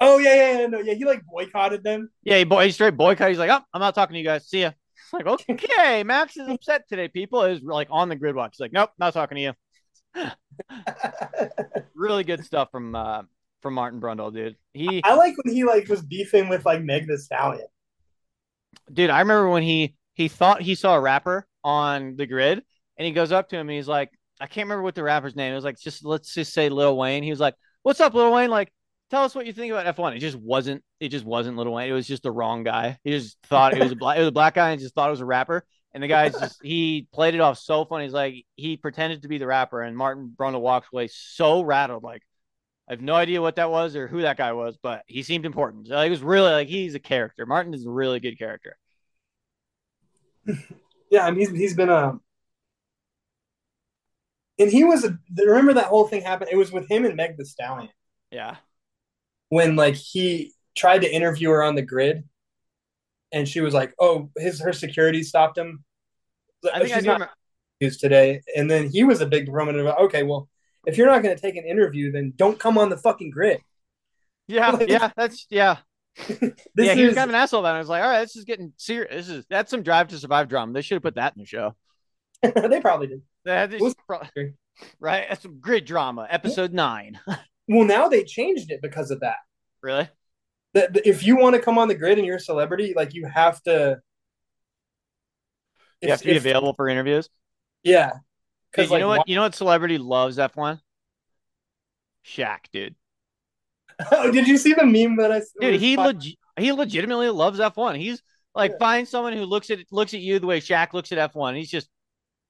[0.00, 0.94] Oh yeah, yeah, yeah, no, yeah.
[0.94, 2.10] He like boycotted them.
[2.22, 3.28] Yeah, he, boy, he straight boycott.
[3.28, 4.48] He's like, oh, I'm not talking to you guys.
[4.48, 4.70] See ya.
[5.12, 7.42] Like, okay, Max is upset today, people.
[7.44, 8.54] Is like on the grid watch.
[8.56, 9.52] He's like, nope, not talking to you.
[11.94, 13.22] Really good stuff from uh
[13.62, 14.56] from Martin Brundle, dude.
[14.72, 17.66] He I like when he like was beefing with like Meg the Stallion.
[18.92, 22.62] dude, I remember when he he thought he saw a rapper on the grid
[22.96, 25.36] and he goes up to him and he's like, I can't remember what the rapper's
[25.36, 25.52] name.
[25.52, 27.22] It was like just let's just say Lil Wayne.
[27.22, 28.50] He was like, What's up, Lil Wayne?
[28.50, 28.72] Like,
[29.10, 30.16] tell us what you think about F1.
[30.16, 31.90] It just wasn't it just wasn't Little Wayne.
[31.90, 32.98] It was just the wrong guy.
[33.04, 35.08] He just thought it was a black it was a black guy and just thought
[35.08, 35.64] it was a rapper.
[35.92, 38.04] And the guy's just he played it off so funny.
[38.04, 42.02] He's like he pretended to be the rapper and Martin Brundle walks away so rattled,
[42.02, 42.22] like
[42.88, 45.46] I have no idea what that was or who that guy was, but he seemed
[45.46, 45.88] important.
[45.88, 47.46] So it was really like he's a character.
[47.46, 48.76] Martin is a really good character.
[51.10, 52.20] Yeah, I mean he's he's been a.
[54.58, 55.18] And he was a.
[55.36, 56.50] Remember that whole thing happened?
[56.52, 57.90] It was with him and Meg the Stallion
[58.30, 58.56] Yeah.
[59.50, 62.24] When like he tried to interview her on the grid,
[63.32, 65.84] and she was like, "Oh, his her security stopped him."
[66.64, 67.34] I oh, think She's I do not remember.
[67.80, 69.98] used today, and then he was a big proponent about.
[70.00, 70.48] Okay, well,
[70.86, 73.60] if you're not going to take an interview, then don't come on the fucking grid.
[74.48, 75.76] Yeah, yeah, that's yeah.
[76.74, 77.76] This yeah, he was is- kind of an asshole about it.
[77.76, 79.26] I was like, all right, this is getting serious.
[79.26, 80.72] This is that's some drive to survive drama.
[80.72, 81.74] They should have put that in the show.
[82.42, 83.22] they probably did.
[83.44, 83.94] They had this- Was-
[84.98, 85.26] right?
[85.28, 87.18] That's some grid drama, episode nine.
[87.70, 89.36] Well, now they changed it because of that.
[89.80, 90.08] really?
[90.74, 93.26] That if you want to come on the grid and you're a celebrity, like you
[93.26, 94.00] have to.
[96.00, 97.28] You have to be available for interviews.
[97.82, 98.12] Yeah,
[98.70, 99.28] because you like know what?
[99.28, 100.80] You know what celebrity loves F1?
[102.26, 102.94] Shaq, dude.
[104.10, 105.42] Oh, did you see the meme that I?
[105.60, 107.98] Dude, he leg- he legitimately loves F1.
[107.98, 108.22] He's
[108.54, 108.78] like Yeah.
[108.78, 111.56] find someone who looks at looks at you the way Shaq looks at F1.
[111.56, 111.88] He's just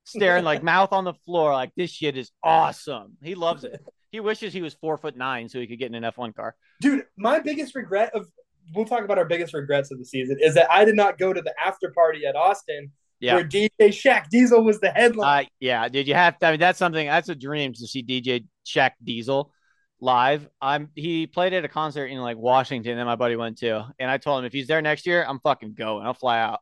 [0.04, 3.16] staring like mouth on the floor, like this shit is awesome.
[3.22, 3.80] He loves it.
[4.10, 6.54] He wishes he was four foot nine so he could get in an F1 car.
[6.80, 7.04] dude.
[7.16, 8.26] My biggest regret of
[8.74, 11.32] we'll talk about our biggest regrets of the season is that I did not go
[11.32, 13.34] to the after party at Austin Yeah.
[13.36, 15.44] where DJ Shaq Diesel was the headline.
[15.44, 16.46] Uh, yeah, did you have to.
[16.46, 17.06] I mean, that's something.
[17.06, 19.52] That's a dream to see DJ Shaq Diesel
[20.00, 20.48] live.
[20.60, 20.88] I'm.
[20.94, 23.86] He played at a concert in like Washington, and my buddy went to.
[23.98, 26.06] And I told him if he's there next year, I'm fucking going.
[26.06, 26.60] I'll fly out.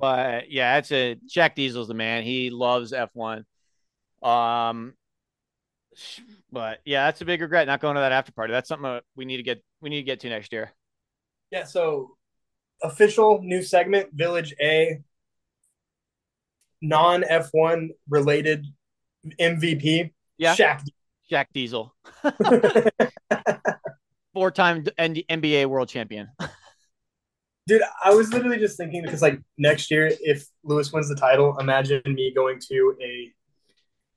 [0.00, 2.22] But yeah, that's a Shaq Diesel's the man.
[2.22, 3.44] He loves F1.
[4.22, 4.94] Um,
[6.50, 8.52] but yeah, that's a big regret not going to that after party.
[8.52, 9.62] That's something we need to get.
[9.80, 10.72] We need to get to next year.
[11.50, 12.16] yeah, so
[12.82, 15.00] official new segment Village A
[16.80, 18.66] non F1 related
[19.40, 20.12] MVP.
[20.38, 20.54] Yeah.
[20.56, 20.82] Shaq.
[21.30, 21.94] Shaq Diesel,
[24.34, 26.28] four-time NBA world champion.
[27.66, 31.56] Dude, I was literally just thinking because like next year, if Lewis wins the title,
[31.58, 33.32] imagine me going to a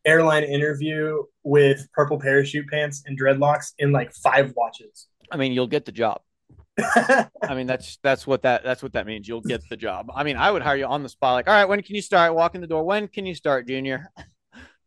[0.06, 5.08] airline interview with purple parachute pants and dreadlocks in like five watches.
[5.32, 6.22] I mean, you'll get the job.
[6.80, 9.28] I mean, that's that's what that that's what that means.
[9.28, 10.12] You'll get the job.
[10.14, 11.34] I mean, I would hire you on the spot.
[11.34, 12.36] Like, all right, when can you start?
[12.36, 12.84] Walk in the door.
[12.84, 14.12] When can you start, Junior?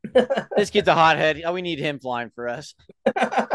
[0.56, 1.42] this kid's a hothead.
[1.44, 2.74] Oh, we need him flying for us.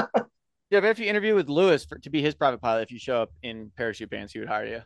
[0.73, 2.97] Yeah, but if you interview with Lewis for, to be his private pilot, if you
[2.97, 4.83] show up in parachute pants, he would hire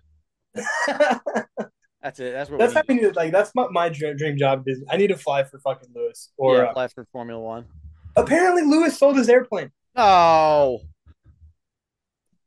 [0.54, 1.66] you.
[2.08, 2.32] That's it.
[2.32, 3.16] That's what that's we need.
[3.18, 6.32] like that's my, my dream, job is I need to fly for fucking Lewis.
[6.38, 7.66] Or Or yeah, uh, fly for Formula One.
[8.16, 9.72] apparently Lewis sold his airplane.
[9.94, 10.80] Oh,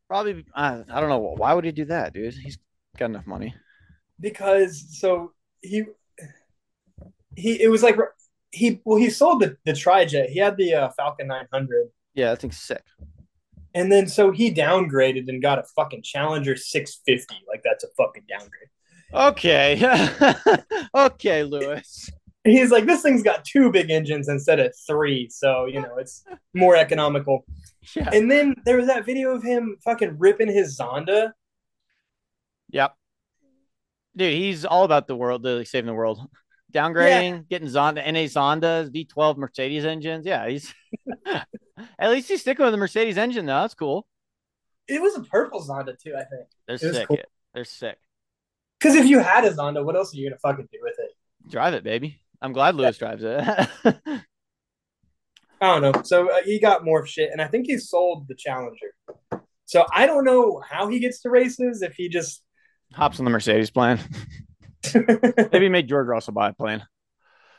[0.08, 0.46] probably.
[0.54, 1.18] I, I don't know.
[1.36, 2.32] Why would he do that, dude?
[2.34, 2.56] He's
[2.96, 3.54] got enough money.
[4.18, 5.84] because so he
[7.36, 7.96] he it was like
[8.50, 12.34] he well he sold the the trijet he had the uh, falcon 900 Yeah, I
[12.34, 12.82] think sick.
[13.74, 18.24] and then so he downgraded and got a fucking challenger 650 like that's a fucking
[18.28, 18.70] downgrade
[19.12, 19.80] Okay.
[20.94, 22.10] okay, Lewis.
[22.44, 26.24] he's like this thing's got two big engines instead of three so you know it's
[26.54, 27.44] more economical
[27.94, 28.08] Yeah.
[28.14, 31.32] and then there was that video of him fucking ripping his zonda
[32.72, 32.94] Yep.
[34.16, 36.20] Dude, he's all about the world, literally saving the world.
[36.72, 40.24] Downgrading, getting Zonda, NA Zondas, V12 Mercedes engines.
[40.24, 40.72] Yeah, he's
[41.98, 43.60] at least he's sticking with the Mercedes engine though.
[43.62, 44.06] That's cool.
[44.86, 47.08] it was a purple zonda too i think They're sick.
[47.08, 47.18] cool.
[47.54, 47.98] They're sick.
[48.80, 51.10] Because if you had a zonda what else are you gonna fucking do with it
[51.48, 52.20] Drive it, baby.
[52.42, 53.40] I'm glad Lewis drives it.
[55.62, 56.02] I don't know.
[56.02, 58.94] So uh, he got more shit, and I think he sold the Challenger.
[59.66, 62.42] So I don't know how he gets to races if he just
[62.92, 64.00] Hops on the Mercedes plane.
[65.52, 66.82] Maybe make George Russell buy a plane.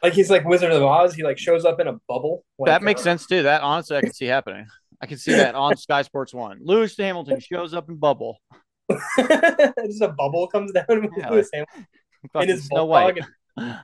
[0.03, 1.13] like he's like Wizard of Oz.
[1.13, 2.43] He like shows up in a bubble.
[2.57, 3.43] Like, that makes uh, sense too.
[3.43, 4.67] That honestly, I can see happening.
[4.99, 6.59] I can see that on Sky Sports One.
[6.61, 8.39] Lewis Hamilton shows up in bubble.
[9.85, 11.65] just a bubble comes down with Yeah,
[12.41, 12.85] in his Snow.
[12.85, 13.19] White.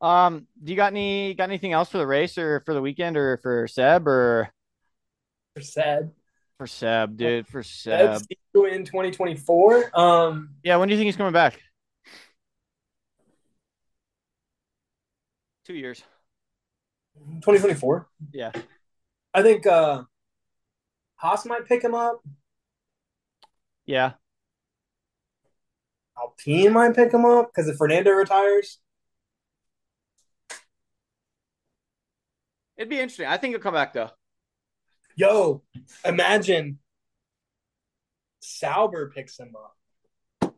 [0.00, 3.16] Um, do you got any got anything else for the race or for the weekend
[3.16, 4.48] or for Seb or
[5.56, 6.12] for Seb?
[6.58, 7.46] for Seb, dude?
[7.46, 8.10] For Seb.
[8.10, 9.98] That's in 2024.
[9.98, 11.60] Um, Yeah, when do you think he's coming back?
[15.64, 16.02] Two years.
[17.18, 18.08] 2024.
[18.32, 18.50] Yeah.
[19.32, 20.02] I think uh,
[21.16, 22.22] Haas might pick him up.
[23.88, 24.12] Yeah.
[26.16, 28.78] Alpine might pick him up because if Fernando retires,
[32.76, 33.26] It'd be interesting.
[33.26, 34.10] I think he'll come back though.
[35.16, 35.62] yo,
[36.04, 36.78] imagine
[38.38, 40.54] Sauber picks him up.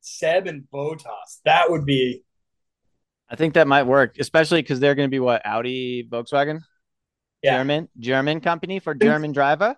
[0.00, 1.40] Seb and Bottas.
[1.46, 2.24] That would be
[3.30, 6.60] I think that might work, especially because they're going to be what Audi, Volkswagen,
[7.42, 7.58] Yeah.
[7.58, 9.76] German, German company for German driver.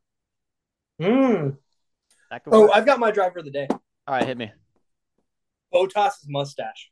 [1.00, 1.58] Mm.
[2.32, 2.70] That could Oh, work.
[2.74, 3.68] I've got my driver of the day.
[3.70, 3.78] All
[4.08, 4.50] right, hit me,
[5.72, 6.90] Bottas's mustache.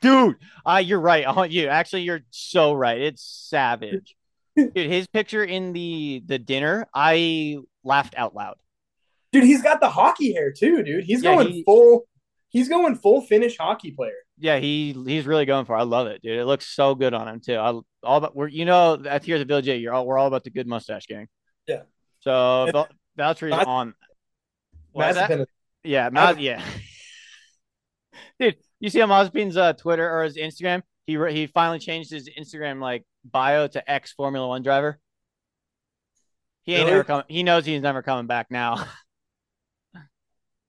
[0.00, 0.36] dude.
[0.66, 1.24] Ah, you're right.
[1.26, 1.68] I want you.
[1.68, 3.00] Actually, you're so right.
[3.00, 4.14] It's savage,
[4.56, 4.72] dude.
[4.76, 8.56] His picture in the the dinner, I laughed out loud.
[9.32, 11.04] Dude, he's got the hockey hair too, dude.
[11.04, 12.02] He's Yeah, going he- full
[12.50, 14.12] he's going full Finnish hockey player.
[14.38, 15.76] Yeah, he he's really going for.
[15.76, 15.80] it.
[15.80, 16.36] I love it, dude.
[16.38, 17.54] It looks so good on him too.
[17.54, 17.68] I
[18.02, 20.42] all about we're you know at here at the Village you're all we're all about
[20.44, 21.28] the good mustache gang.
[21.68, 21.82] Yeah.
[22.20, 22.86] So
[23.18, 23.94] Valtteri's on.
[24.92, 25.30] What is that?
[25.30, 25.46] Mazepin.
[25.84, 26.62] Yeah, Maz, yeah.
[28.38, 30.82] Dude, you see on Mazepin's uh, Twitter or his Instagram?
[31.06, 34.98] He re- he finally changed his Instagram like bio to ex Formula One driver.
[36.62, 36.92] He ain't Really?
[36.92, 37.24] never coming.
[37.28, 38.84] He knows he's never coming back now.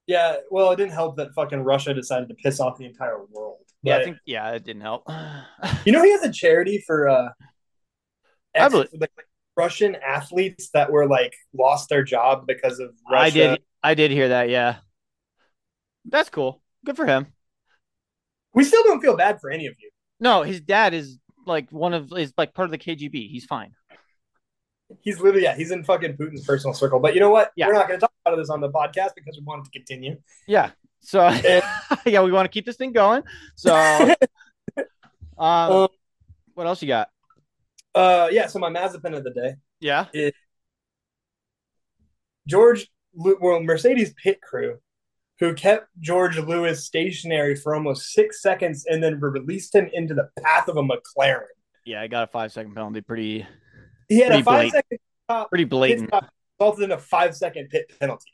[0.06, 3.60] Yeah, well, it didn't help that fucking Russia decided to piss off the entire world.
[3.82, 5.08] yeah, I think yeah, it didn't help.
[5.86, 7.28] You know he has a charity for uh
[8.54, 9.23] I believe- like, like
[9.56, 13.24] Russian athletes that were like lost their job because of Russia.
[13.24, 13.62] I did.
[13.82, 14.48] I did hear that.
[14.48, 14.76] Yeah,
[16.06, 16.60] that's cool.
[16.84, 17.26] Good for him.
[18.52, 19.90] We still don't feel bad for any of you.
[20.20, 23.30] No, his dad is like one of is like part of the KGB.
[23.30, 23.72] He's fine.
[25.00, 27.00] He's literally yeah, he's in fucking Putin's personal circle.
[27.00, 27.52] But you know what?
[27.56, 27.66] Yeah.
[27.66, 29.78] We're not going to talk about this on the podcast because we want it to
[29.78, 30.16] continue.
[30.46, 30.70] Yeah.
[31.00, 31.28] So
[32.06, 33.22] yeah, we want to keep this thing going.
[33.56, 33.74] So,
[35.38, 35.88] um, Um,
[36.54, 37.08] what else you got?
[37.94, 38.46] Uh, yeah.
[38.46, 40.06] So my Mazepin of the day, Yeah.
[42.46, 44.78] George, well, Mercedes pit crew,
[45.40, 50.28] who kept George Lewis stationary for almost six seconds and then released him into the
[50.42, 51.46] path of a McLaren.
[51.86, 53.00] Yeah, I got a five second penalty.
[53.00, 53.46] Pretty,
[54.08, 56.08] He had Pretty a five second stop, pretty blatant.
[56.08, 56.28] stop,
[56.60, 58.30] resulted in a five second pit penalty.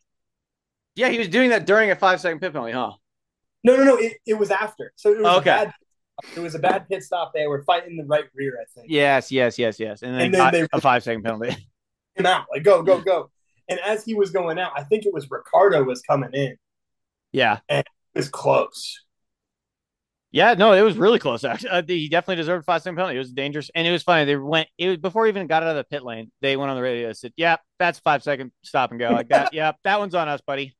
[0.96, 2.92] Yeah, he was doing that during a five second pit penalty, huh?
[3.62, 3.96] No, no, no.
[3.96, 4.92] It, it was after.
[4.96, 5.50] So it was Okay.
[5.50, 5.72] a bad.
[6.36, 7.32] It was a bad pit stop.
[7.34, 8.86] They were fighting the right rear, I think.
[8.90, 10.02] Yes, yes, yes, yes.
[10.02, 11.56] And then, And then they- a five second penalty.
[12.16, 13.30] Him out, like go, go, go.
[13.68, 16.56] And as he was going out, I think it was Ricciardo was coming in.
[17.32, 17.60] yeah.
[17.68, 19.04] It was close.
[20.32, 21.42] Yeah, no, it was really close.
[21.44, 23.16] Actually, uh, he definitely deserved a five second penalty.
[23.16, 24.24] It was dangerous, and it was funny.
[24.26, 26.30] They went it was before he even got out of the pit lane.
[26.40, 29.28] They went on the radio and said, "Yeah, that's five second stop and go like
[29.30, 29.50] that.
[29.54, 30.76] yeah, that one's on us, buddy."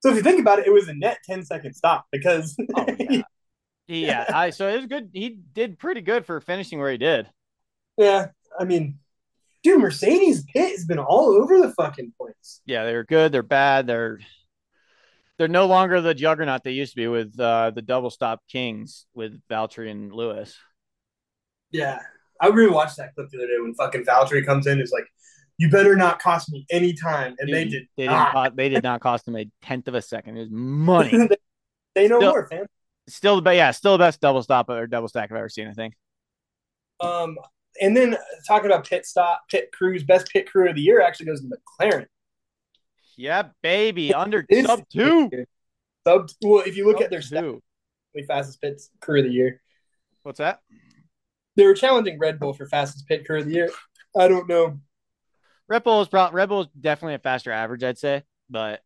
[0.00, 2.86] So if you think about it, it was a net 10 second stop because Oh
[2.98, 3.22] yeah,
[3.86, 4.24] yeah.
[4.34, 5.10] I so it was good.
[5.12, 7.28] He did pretty good for finishing where he did.
[7.96, 8.28] Yeah,
[8.58, 8.98] I mean,
[9.62, 12.60] dude, Mercedes pit has been all over the fucking place.
[12.66, 13.32] Yeah, they're good.
[13.32, 13.86] They're bad.
[13.86, 14.18] They're
[15.38, 19.06] they're no longer the juggernaut they used to be with uh, the double stop kings
[19.14, 20.56] with Valtteri and Lewis.
[21.70, 21.98] Yeah,
[22.40, 24.80] I rewatched that clip the other day when fucking Valtteri comes in.
[24.80, 25.06] Is like,
[25.58, 27.88] you better not cost me any time, and they did.
[27.96, 28.30] They didn't.
[28.30, 30.36] cost, they did not cost them a tenth of a second.
[30.36, 31.28] It was money.
[31.94, 32.66] they know Still- more, fam.
[33.08, 33.56] Still the best.
[33.56, 35.68] Yeah, still the best double stop or double stack I've ever seen.
[35.68, 35.94] I think.
[37.00, 37.36] Um,
[37.80, 38.16] and then
[38.46, 41.48] talking about pit stop, pit crews, best pit crew of the year actually goes to
[41.80, 42.06] McLaren.
[43.16, 45.30] Yeah, baby, under sub two.
[46.06, 46.28] Sub.
[46.42, 47.62] Well, if you look Sub at their two.
[48.14, 49.60] the fastest pit crew of the year,
[50.22, 50.60] What's that?
[51.56, 53.70] they were challenging Red Bull for fastest pit crew of the year.
[54.18, 54.80] I don't know.
[55.68, 58.22] Red Bull is probably Red Bull is definitely a faster average, I'd say.
[58.50, 58.80] But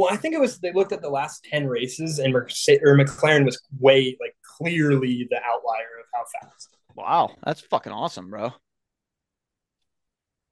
[0.00, 2.96] Well, I think it was they looked at the last ten races, and Mercedes, or
[2.96, 6.70] McLaren was way like clearly the outlier of how fast.
[6.94, 8.54] wow, that's fucking awesome, bro.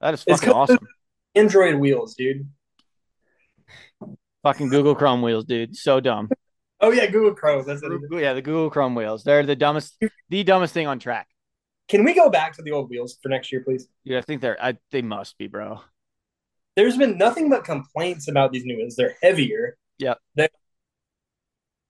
[0.03, 0.87] That is fucking awesome.
[1.35, 2.47] Android wheels, dude.
[4.43, 5.75] Fucking Google Chrome wheels, dude.
[5.75, 6.29] So dumb.
[6.83, 7.65] Oh yeah, Google Chrome.
[7.67, 7.91] That's it.
[8.11, 9.25] Yeah, the Google Chrome wheels.
[9.25, 9.97] They're the dumbest,
[10.29, 11.27] the dumbest thing on track.
[11.89, 13.89] Can we go back to the old wheels for next year, please?
[14.05, 14.63] Yeah, I think they're.
[14.63, 15.81] I, they must be, bro.
[16.79, 18.95] There's been nothing but complaints about these new ones.
[18.95, 19.77] They're heavier.
[19.99, 20.15] Yeah.
[20.37, 20.49] They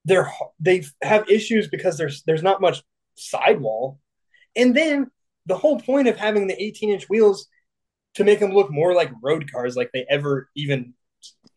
[0.06, 2.82] they're they have issues because there's there's not much
[3.14, 4.00] sidewall,
[4.56, 5.10] and then
[5.44, 7.48] the whole point of having the 18 inch wheels
[8.14, 10.94] to make them look more like road cars, like they ever even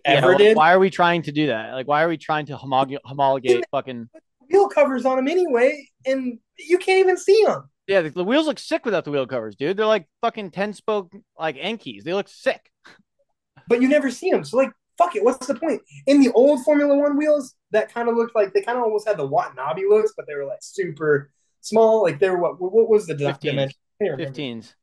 [0.03, 0.57] ever Yeah, did.
[0.57, 1.71] Why are we trying to do that?
[1.71, 4.09] Like, why are we trying to homog- homologate fucking?
[4.51, 7.69] Wheel covers on them anyway, and you can't even see them.
[7.87, 9.77] Yeah, the, the wheels look sick without the wheel covers, dude.
[9.77, 12.03] They're like fucking ten spoke like Enkeis.
[12.03, 12.70] They look sick.
[13.71, 14.43] But you never see them.
[14.43, 15.23] So like, fuck it.
[15.23, 15.81] What's the point?
[16.05, 19.07] In the old Formula One wheels, that kind of looked like they kind of almost
[19.07, 21.31] had the Watanabe looks, but they were like super
[21.61, 22.03] small.
[22.03, 22.59] Like they were what?
[22.59, 23.39] What was the 15s.
[23.39, 23.77] dimension?
[23.79, 24.25] I can't remember.
[24.25, 24.75] Fifteens.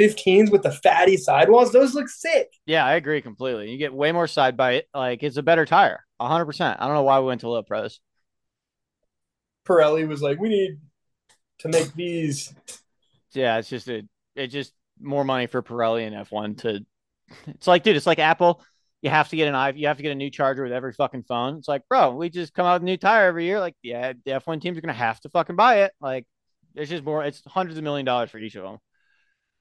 [0.00, 1.72] 15s with the fatty sidewalls.
[1.72, 2.48] Those look sick.
[2.64, 3.70] Yeah, I agree completely.
[3.70, 4.84] You get way more side bite.
[4.94, 6.06] Like it's a better tire.
[6.18, 6.78] hundred percent.
[6.80, 8.00] I don't know why we went to low pros.
[9.68, 10.78] Pirelli was like, we need
[11.58, 12.54] to make these.
[13.32, 14.02] Yeah, it's just a
[14.34, 16.86] it's just more money for Pirelli and F1 to
[17.46, 18.62] it's like, dude, it's like Apple.
[19.00, 20.92] You have to get an i you have to get a new charger with every
[20.92, 21.56] fucking phone.
[21.56, 23.58] It's like, bro, we just come out with a new tire every year.
[23.58, 25.92] Like, yeah, the F1 teams are gonna have to fucking buy it.
[26.00, 26.24] Like,
[26.74, 28.78] it's just more it's hundreds of million dollars for each of them.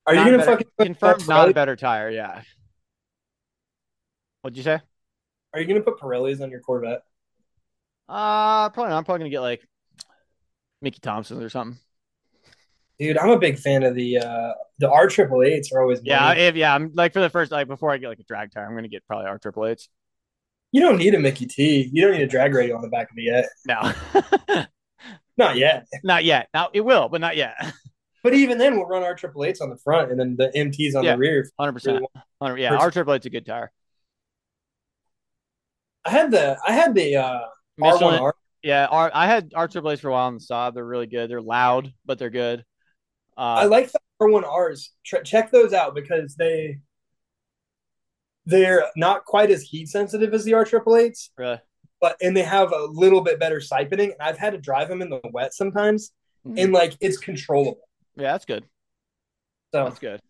[0.06, 2.42] Are you gonna better- fucking put confirmed not a better tire, yeah.
[4.42, 4.80] What'd you say?
[5.54, 7.02] Are you gonna put Pirellis on your Corvette?
[8.08, 8.98] Uh probably not.
[8.98, 9.68] I'm probably gonna get like
[10.82, 11.80] Mickey Thompson or something.
[13.02, 16.20] Dude, I'm a big fan of the uh the R triple eights are always Yeah,
[16.20, 16.42] money.
[16.42, 18.66] if yeah, I'm like for the first like before I get like a drag tire,
[18.68, 19.90] I'm gonna get probably R triple eights.
[20.72, 21.90] You don't need a Mickey T.
[21.92, 23.48] You don't need a drag radial on the back of it yet.
[23.68, 24.66] No.
[25.38, 25.88] Not yet.
[26.04, 26.50] not yet.
[26.54, 27.56] Now it will, but not yet.
[28.24, 30.96] But even then, we'll run our triple eights on the front and then the MTs
[30.96, 31.14] on Yeah.
[31.14, 31.50] the rear.
[31.60, 32.06] Hundred percent.
[32.56, 33.72] Yeah, R triple eight's a good tire.
[36.06, 37.40] I had the I had the uh
[37.80, 38.34] Michelin, R1R.
[38.62, 40.76] yeah, R I had R triple A's for a while on the side.
[40.76, 41.32] They're really good.
[41.32, 42.64] They're loud, but they're good.
[43.38, 44.90] I Uh, like the R1Rs.
[45.06, 46.80] Tr- check those out because they
[48.46, 51.60] they're not quite as heat sensitive as the R triple eights, really.
[52.00, 54.12] but and they have a little bit better siphoning.
[54.14, 56.12] And I've had to drive them in the wet sometimes,
[56.46, 56.64] Mhm.
[56.64, 57.88] and like it's controllable.
[58.16, 58.64] Yeah, that's good.
[59.74, 60.22] So That's good.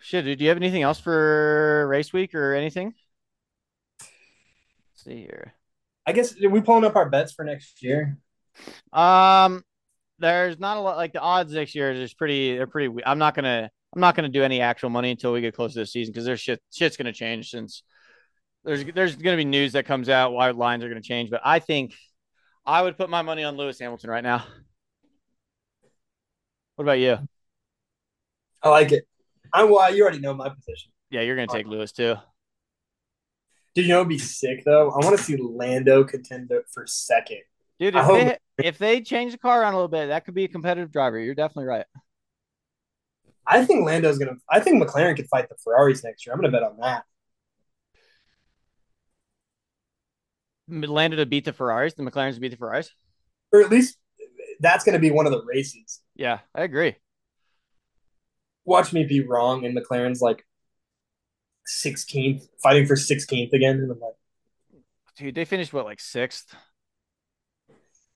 [0.00, 2.94] Shit, dude, do you have anything else for race week or anything?
[4.00, 5.54] Let's see here.
[6.06, 8.18] I guess are we pulling up our bets for next year?
[8.92, 9.64] Um,
[10.22, 12.56] there's not a lot like the odds next year is pretty.
[12.56, 13.04] They're pretty.
[13.04, 13.70] I'm not gonna.
[13.94, 16.24] I'm not gonna do any actual money until we get close to the season because
[16.24, 16.62] there's shit.
[16.72, 17.82] Shit's gonna change since
[18.64, 21.30] there's there's gonna be news that comes out why lines are gonna change.
[21.30, 21.94] But I think
[22.64, 24.46] I would put my money on Lewis Hamilton right now.
[26.76, 27.18] What about you?
[28.62, 29.06] I like it.
[29.52, 30.90] I'm well, you already know my position.
[31.10, 32.16] Yeah, you're gonna take Lewis too.
[33.74, 34.90] Did you know it'd be sick though?
[34.90, 37.40] I want to see Lando contend for second.
[37.82, 40.44] Dude, if they if they change the car around a little bit, that could be
[40.44, 41.18] a competitive driver.
[41.18, 41.84] You're definitely right.
[43.44, 44.36] I think Lando's gonna.
[44.48, 46.32] I think McLaren could fight the Ferraris next year.
[46.32, 47.04] I'm gonna bet on that.
[50.68, 52.88] Lando to beat the Ferraris, the McLarens to beat the Ferraris.
[53.52, 53.98] Or at least
[54.60, 56.02] that's gonna be one of the races.
[56.14, 56.94] Yeah, I agree.
[58.64, 60.46] Watch me be wrong, and McLaren's like
[61.66, 64.14] 16th, fighting for 16th again, and I'm like,
[65.16, 66.54] Dude, they finished what like sixth.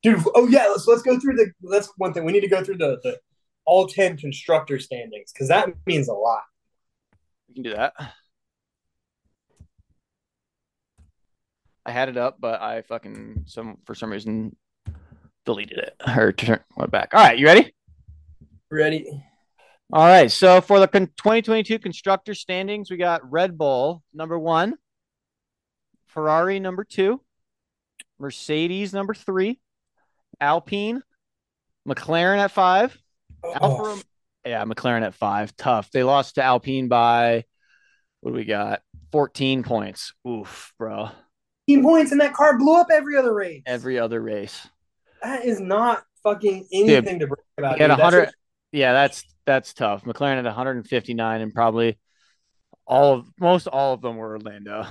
[0.07, 0.25] Dude.
[0.35, 1.53] Oh yeah, let's let's go through the.
[1.71, 3.19] That's one thing we need to go through the the
[3.65, 6.43] all 10 constructor standings because that means a lot.
[7.49, 7.95] We can do that.
[11.85, 14.57] I had it up, but I fucking some for some reason
[15.45, 17.13] deleted it or turn went back.
[17.13, 17.75] All right, you ready?
[18.71, 19.23] Ready?
[19.93, 20.31] All right.
[20.31, 24.75] So for the con- 2022 constructor standings, we got Red Bull number one,
[26.07, 27.21] Ferrari number two,
[28.19, 29.61] Mercedes number three,
[30.41, 31.03] Alpine,
[31.89, 32.97] McLaren at five,
[33.45, 34.03] Oh, Rom-
[34.45, 35.57] yeah, McLaren at five.
[35.57, 35.91] Tough.
[35.91, 37.45] They lost to Alpine by
[38.21, 38.83] what do we got?
[39.13, 40.13] 14 points.
[40.29, 41.11] Oof, bro.
[41.69, 43.63] 15 points, and that car blew up every other race.
[43.67, 44.67] Every other race.
[45.23, 47.77] That is not fucking anything to brag about.
[47.77, 47.99] He had dude.
[47.99, 48.31] That's 100.
[48.73, 50.05] Yeah, that's that's tough.
[50.05, 51.99] McLaren at 159, and probably
[52.87, 54.87] all of most all of them were Orlando.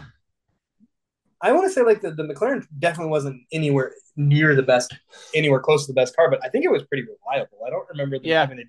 [1.45, 4.95] I want to say like the, the McLaren definitely wasn't anywhere near the best,
[5.35, 7.59] anywhere close to the best car, but I think it was pretty reliable.
[7.65, 8.49] I don't remember them Yeah.
[8.49, 8.67] it.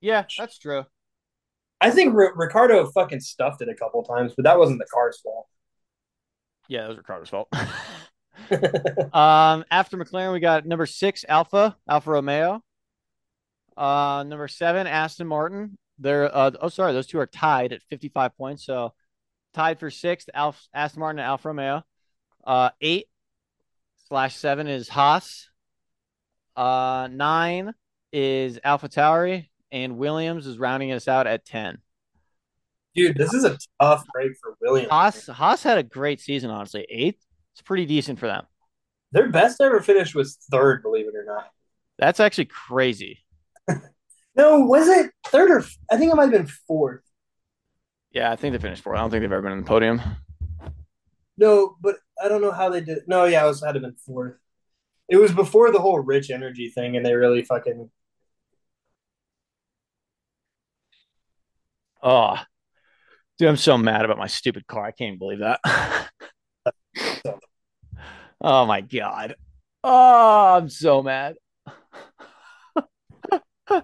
[0.00, 0.84] Yeah, that's true.
[1.80, 5.20] I think R- Ricciardo fucking stuffed it a couple times, but that wasn't the car's
[5.20, 5.46] fault.
[6.66, 7.48] Yeah, that was Ricciardo's fault.
[9.14, 12.60] um, after McLaren, we got number six, Alpha, Alfa Romeo.
[13.76, 15.78] Uh, number seven, Aston Martin.
[16.00, 18.64] They're uh, oh sorry, those two are tied at 55 points.
[18.64, 18.94] So
[19.54, 21.84] tied for sixth, Alf, Aston Martin and Alfa Romeo.
[22.44, 23.06] Uh, eight
[24.08, 25.48] slash seven is Haas.
[26.56, 27.72] Uh, nine
[28.12, 31.78] is Alpha Tauri, and Williams is rounding us out at 10.
[32.94, 34.90] Dude, this is a tough break for Williams.
[34.90, 36.86] Haas Haas had a great season, honestly.
[36.90, 38.44] Eighth, it's pretty decent for them.
[39.12, 41.50] Their best ever finish was third, believe it or not.
[41.98, 43.20] That's actually crazy.
[44.36, 47.02] No, was it third or I think it might have been fourth.
[48.12, 48.96] Yeah, I think they finished fourth.
[48.96, 50.00] I don't think they've ever been on the podium.
[51.36, 53.00] No, but I don't know how they did.
[53.06, 54.36] No, yeah, it was had to been fourth.
[55.08, 57.90] It was before the whole rich energy thing, and they really fucking
[62.02, 62.36] Oh,
[63.38, 64.84] dude, I'm so mad about my stupid car.
[64.84, 65.60] I can't believe that.
[68.40, 69.36] oh my god.
[69.84, 71.36] Oh, I'm so mad.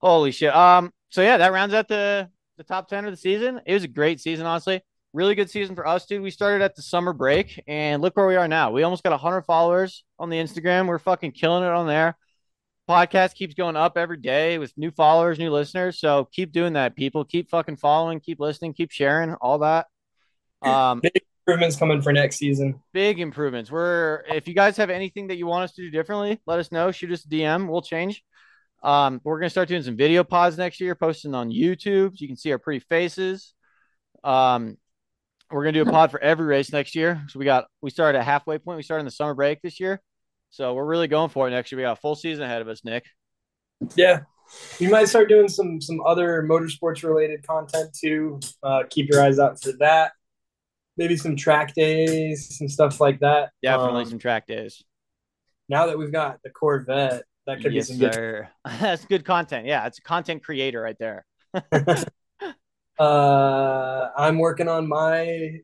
[0.00, 0.54] Holy shit.
[0.54, 3.60] Um, so yeah, that rounds out the the top 10 of the season.
[3.64, 4.82] It was a great season, honestly.
[5.14, 6.20] Really good season for us, dude.
[6.20, 8.72] We started at the summer break and look where we are now.
[8.72, 10.86] We almost got 100 followers on the Instagram.
[10.86, 12.18] We're fucking killing it on there.
[12.88, 16.00] Podcast keeps going up every day with new followers, new listeners.
[16.00, 17.24] So keep doing that, people.
[17.24, 19.86] Keep fucking following, keep listening, keep sharing, all that.
[20.62, 22.80] Um, big improvements coming for next season.
[22.92, 23.70] big improvements.
[23.70, 26.72] We're if you guys have anything that you want us to do differently, let us
[26.72, 26.90] know.
[26.90, 27.68] Shoot us a DM.
[27.68, 28.24] We'll change.
[28.82, 32.10] Um, we're gonna start doing some video pods next year, posting on YouTube.
[32.10, 33.54] So you can see our pretty faces.
[34.24, 34.76] Um,
[35.50, 37.22] we're gonna do a pod for every race next year.
[37.28, 38.76] So we got we started at halfway point.
[38.76, 40.00] We started in the summer break this year.
[40.50, 41.76] So we're really going for it next year.
[41.78, 43.04] We got a full season ahead of us, Nick.
[43.96, 44.20] Yeah,
[44.78, 48.40] you might start doing some some other motorsports related content too.
[48.62, 50.12] Uh, keep your eyes out for that.
[50.96, 53.50] Maybe some track days, some stuff like that.
[53.62, 54.82] Definitely Um, some track days.
[55.68, 58.14] now that we've got the Corvette, that could Yes, be some good.
[58.14, 58.48] sir.
[58.80, 59.66] That's good content.
[59.66, 61.24] Yeah, it's a content creator right there.
[62.98, 65.60] Uh, I'm working on my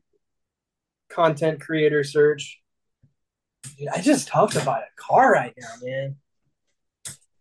[1.09, 2.61] content creator search.
[3.77, 6.15] Dude, I just tough to buy a car right now, man.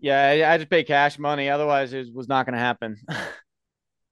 [0.00, 1.48] Yeah, I, to pay cash money.
[1.48, 2.96] Otherwise, it was not going to happen.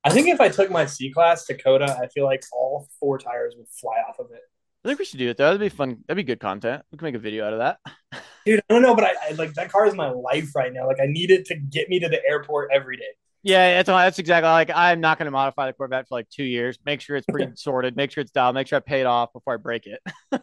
[0.04, 3.54] I think if I took my C class Dakota, I feel like all four tires
[3.56, 4.42] would fly off of it.
[4.84, 5.46] I think we should do it though.
[5.46, 6.02] That'd be fun.
[6.06, 6.82] That'd be good content.
[6.90, 7.78] We can make a video out of that.
[8.46, 10.86] Dude, I don't know, but I, I like that car is my life right now.
[10.86, 13.04] Like I need it to get me to the airport every day.
[13.44, 16.44] Yeah, that's that's exactly like I'm not going to modify the Corvette for like two
[16.44, 16.78] years.
[16.84, 17.96] Make sure it's pretty sorted.
[17.96, 18.54] Make sure it's dialed.
[18.54, 20.00] Make sure I paid off before I break it.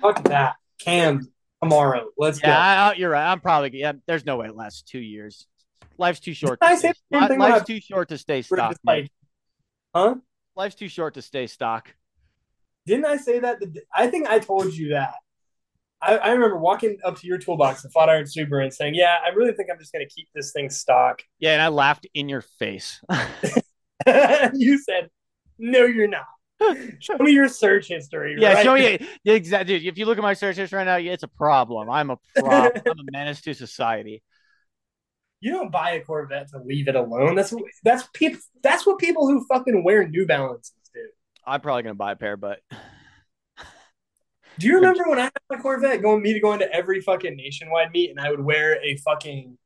[0.00, 0.56] Fuck that.
[0.78, 1.22] Cam
[1.62, 2.06] tomorrow.
[2.16, 2.52] Let's yeah, go.
[2.52, 3.30] I, you're right.
[3.30, 3.92] I'm probably yeah.
[4.06, 5.46] There's no way it lasts two years.
[5.98, 6.58] Life's too short.
[6.60, 8.76] I say stay, the same thing when life's too short to stay stock.
[8.84, 9.10] like,
[9.94, 10.16] huh?
[10.54, 11.94] Life's too short to stay stock.
[12.86, 13.60] Didn't I say that?
[13.60, 15.14] The, I think I told you that.
[16.00, 19.16] I, I remember walking up to your toolbox, the Flat Iron Subaru, and saying, "Yeah,
[19.24, 22.06] I really think I'm just going to keep this thing stock." Yeah, and I laughed
[22.14, 23.02] in your face.
[24.54, 25.10] you said,
[25.58, 26.26] "No, you're not."
[27.00, 28.36] Show me your search history.
[28.38, 28.64] yeah, right?
[28.64, 29.78] show me yeah, exactly.
[29.78, 31.90] Dude, if you look at my search history right now, it's a problem.
[31.90, 32.82] I'm a problem.
[32.86, 34.22] I'm a menace to society.
[35.40, 37.34] You don't buy a Corvette to leave it alone.
[37.34, 37.54] That's
[37.84, 38.40] that's people.
[38.62, 40.75] That's what people who fucking wear New Balances do.
[41.46, 42.60] I'm probably gonna buy a pair, but
[44.58, 47.36] Do you remember when I had my Corvette going me to going to every fucking
[47.36, 49.56] nationwide meet and I would wear a fucking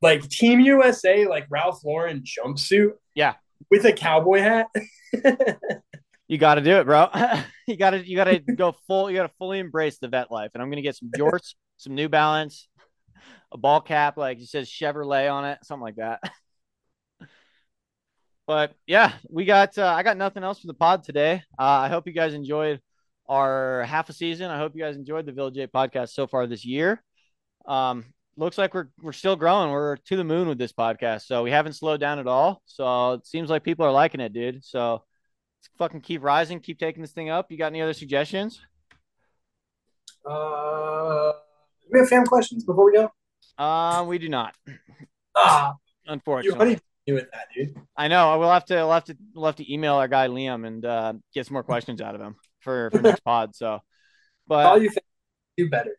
[0.00, 2.92] like Team USA like Ralph Lauren jumpsuit?
[3.14, 3.34] Yeah.
[3.70, 4.66] With a cowboy hat.
[6.28, 7.08] you got to do it, bro.
[7.66, 9.10] you got to you got to go full.
[9.10, 10.50] You got to fully embrace the vet life.
[10.54, 12.68] And I'm gonna get some jorts, some New Balance,
[13.52, 16.20] a ball cap, like it says Chevrolet on it, something like that.
[18.46, 19.76] But yeah, we got.
[19.78, 21.42] Uh, I got nothing else for the pod today.
[21.58, 22.80] Uh, I hope you guys enjoyed
[23.28, 24.50] our half a season.
[24.50, 27.02] I hope you guys enjoyed the Village J podcast so far this year.
[27.66, 28.04] Um,
[28.36, 29.70] looks like we're we're still growing.
[29.70, 32.62] We're to the moon with this podcast, so we haven't slowed down at all.
[32.66, 34.64] So it seems like people are liking it, dude.
[34.64, 37.50] So let's fucking keep rising, keep taking this thing up.
[37.52, 38.60] You got any other suggestions?
[40.28, 43.10] Uh, do we have fan questions before we go?
[43.62, 44.54] Um, we do not,
[45.36, 45.74] Ah,
[46.06, 46.78] unfortunately.
[47.06, 47.74] Me with that, dude.
[47.96, 48.38] I know.
[48.38, 51.12] We'll have to we'll have to we'll have to email our guy Liam and uh,
[51.34, 53.54] get some more questions out of him for for next pod.
[53.54, 53.80] So,
[54.46, 55.04] but All you think,
[55.56, 55.96] do better.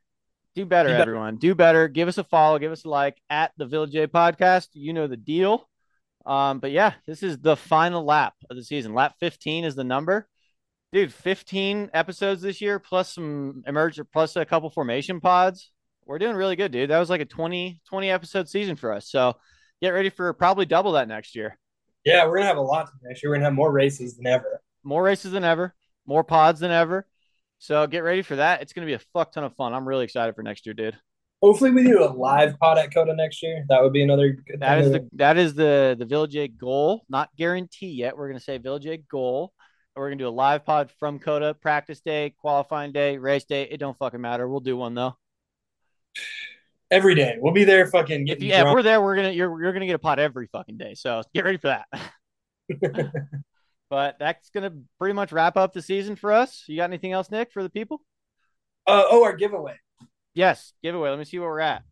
[0.56, 1.02] Do better, Do better.
[1.02, 1.38] everyone.
[1.38, 1.88] Do better.
[1.88, 2.60] Give us a follow.
[2.60, 4.68] Give us a like at the Village J podcast.
[4.74, 5.68] You know the deal.
[6.26, 8.94] Um, but yeah, this is the final lap of the season.
[8.94, 10.28] Lap 15 is the number.
[10.94, 15.72] Dude, 15 episodes this year, plus some emerge plus a couple formation pods.
[16.06, 16.92] We're doing really good, dude.
[16.92, 19.10] That was like a 20, 20 episode season for us.
[19.10, 19.36] So
[19.84, 21.58] get ready for probably double that next year.
[22.06, 23.30] Yeah, we're gonna have a lot next year.
[23.30, 24.62] We're gonna have more races than ever.
[24.84, 27.06] More races than ever, more pods than ever.
[27.60, 28.62] So get ready for that.
[28.62, 29.74] It's gonna be a fuck ton of fun.
[29.74, 30.98] I'm really excited for next year, dude.
[31.42, 33.66] Hopefully, we do a live pod at COTA next year.
[33.68, 34.62] That would be another good.
[34.62, 37.04] That is the that is the the Village J goal.
[37.10, 38.16] Not guarantee yet.
[38.16, 39.52] We're gonna say Village J goal.
[39.98, 43.64] We're gonna do a live pod from COTA, practice day, qualifying day, race day.
[43.64, 44.48] It don't fucking matter.
[44.48, 45.18] We'll do one though.
[46.92, 47.38] Every day.
[47.40, 49.86] We'll be there, fucking If you, yeah, if we're there, we're gonna you're you're gonna
[49.86, 50.94] get a pot every fucking day.
[50.96, 51.88] So get ready for that.
[53.90, 56.64] but that's gonna pretty much wrap up the season for us.
[56.68, 58.02] You got anything else, Nick, for the people?
[58.86, 59.80] Uh, oh, our giveaway.
[60.34, 61.10] Yes, giveaway.
[61.10, 61.84] Let me see where we're at.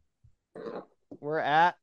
[1.20, 1.76] We're at,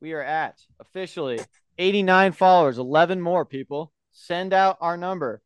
[0.00, 1.40] we are at officially
[1.78, 3.92] 89 followers, 11 more people.
[4.12, 5.40] Send out our number.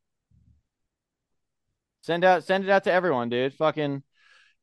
[2.03, 3.55] Send out, send it out to everyone, dude.
[3.55, 4.03] Fucking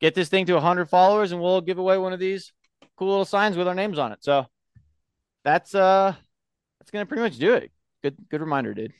[0.02, 2.52] get this thing to 100 followers, and we'll give away one of these
[2.98, 4.24] cool little signs with our names on it.
[4.24, 4.46] So
[5.44, 6.14] that's uh,
[6.80, 7.72] that's gonna pretty much do it.
[8.04, 8.94] Good, good reminder, dude.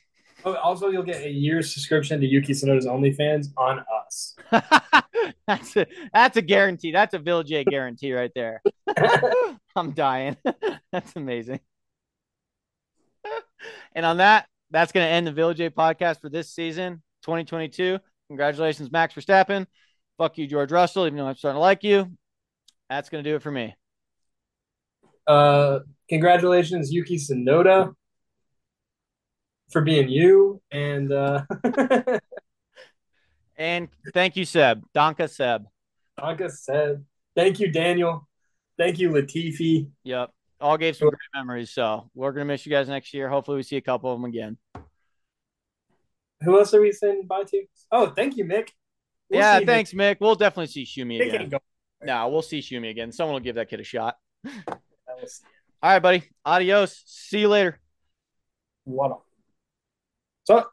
[0.44, 4.36] Oh, also, you'll get a year's subscription to Yuki Tsunoda's OnlyFans on us.
[5.46, 6.90] that's a that's a guarantee.
[6.92, 8.60] That's a Village A guarantee right there.
[9.76, 10.36] I'm dying.
[10.92, 11.60] That's amazing.
[13.94, 17.98] and on that, that's going to end the Village A podcast for this season, 2022.
[18.28, 19.66] Congratulations, Max Verstappen.
[20.18, 22.10] Fuck you, George Russell, even though I'm starting to like you.
[22.88, 23.74] That's going to do it for me.
[25.26, 27.94] Uh, congratulations, Yuki Tsunoda,
[29.70, 30.60] for being you.
[30.70, 31.44] And uh,
[33.56, 34.82] And thank you, Seb.
[34.92, 35.66] Danke Seb.
[36.18, 37.04] Anka said,
[37.36, 38.28] "Thank you, Daniel.
[38.76, 39.88] Thank you, Latifi.
[40.02, 40.30] Yep.
[40.60, 41.70] All gave some great memories.
[41.70, 43.28] So we're going to miss you guys next year.
[43.28, 44.56] Hopefully, we see a couple of them again.
[46.42, 47.64] Who else are we saying bye to?
[47.92, 48.70] Oh, thank you, Mick.
[49.32, 50.18] We'll yeah, thanks, Mick.
[50.20, 51.46] We'll definitely see Schumi Mick.
[51.46, 51.60] Again.
[52.02, 53.12] No, we'll see Schumi again.
[53.12, 54.18] Someone will give that kid a shot.
[54.46, 54.74] All
[55.82, 56.24] right, buddy.
[56.44, 57.02] Adios.
[57.06, 57.80] See you later.
[58.84, 59.20] What?
[60.44, 60.66] So.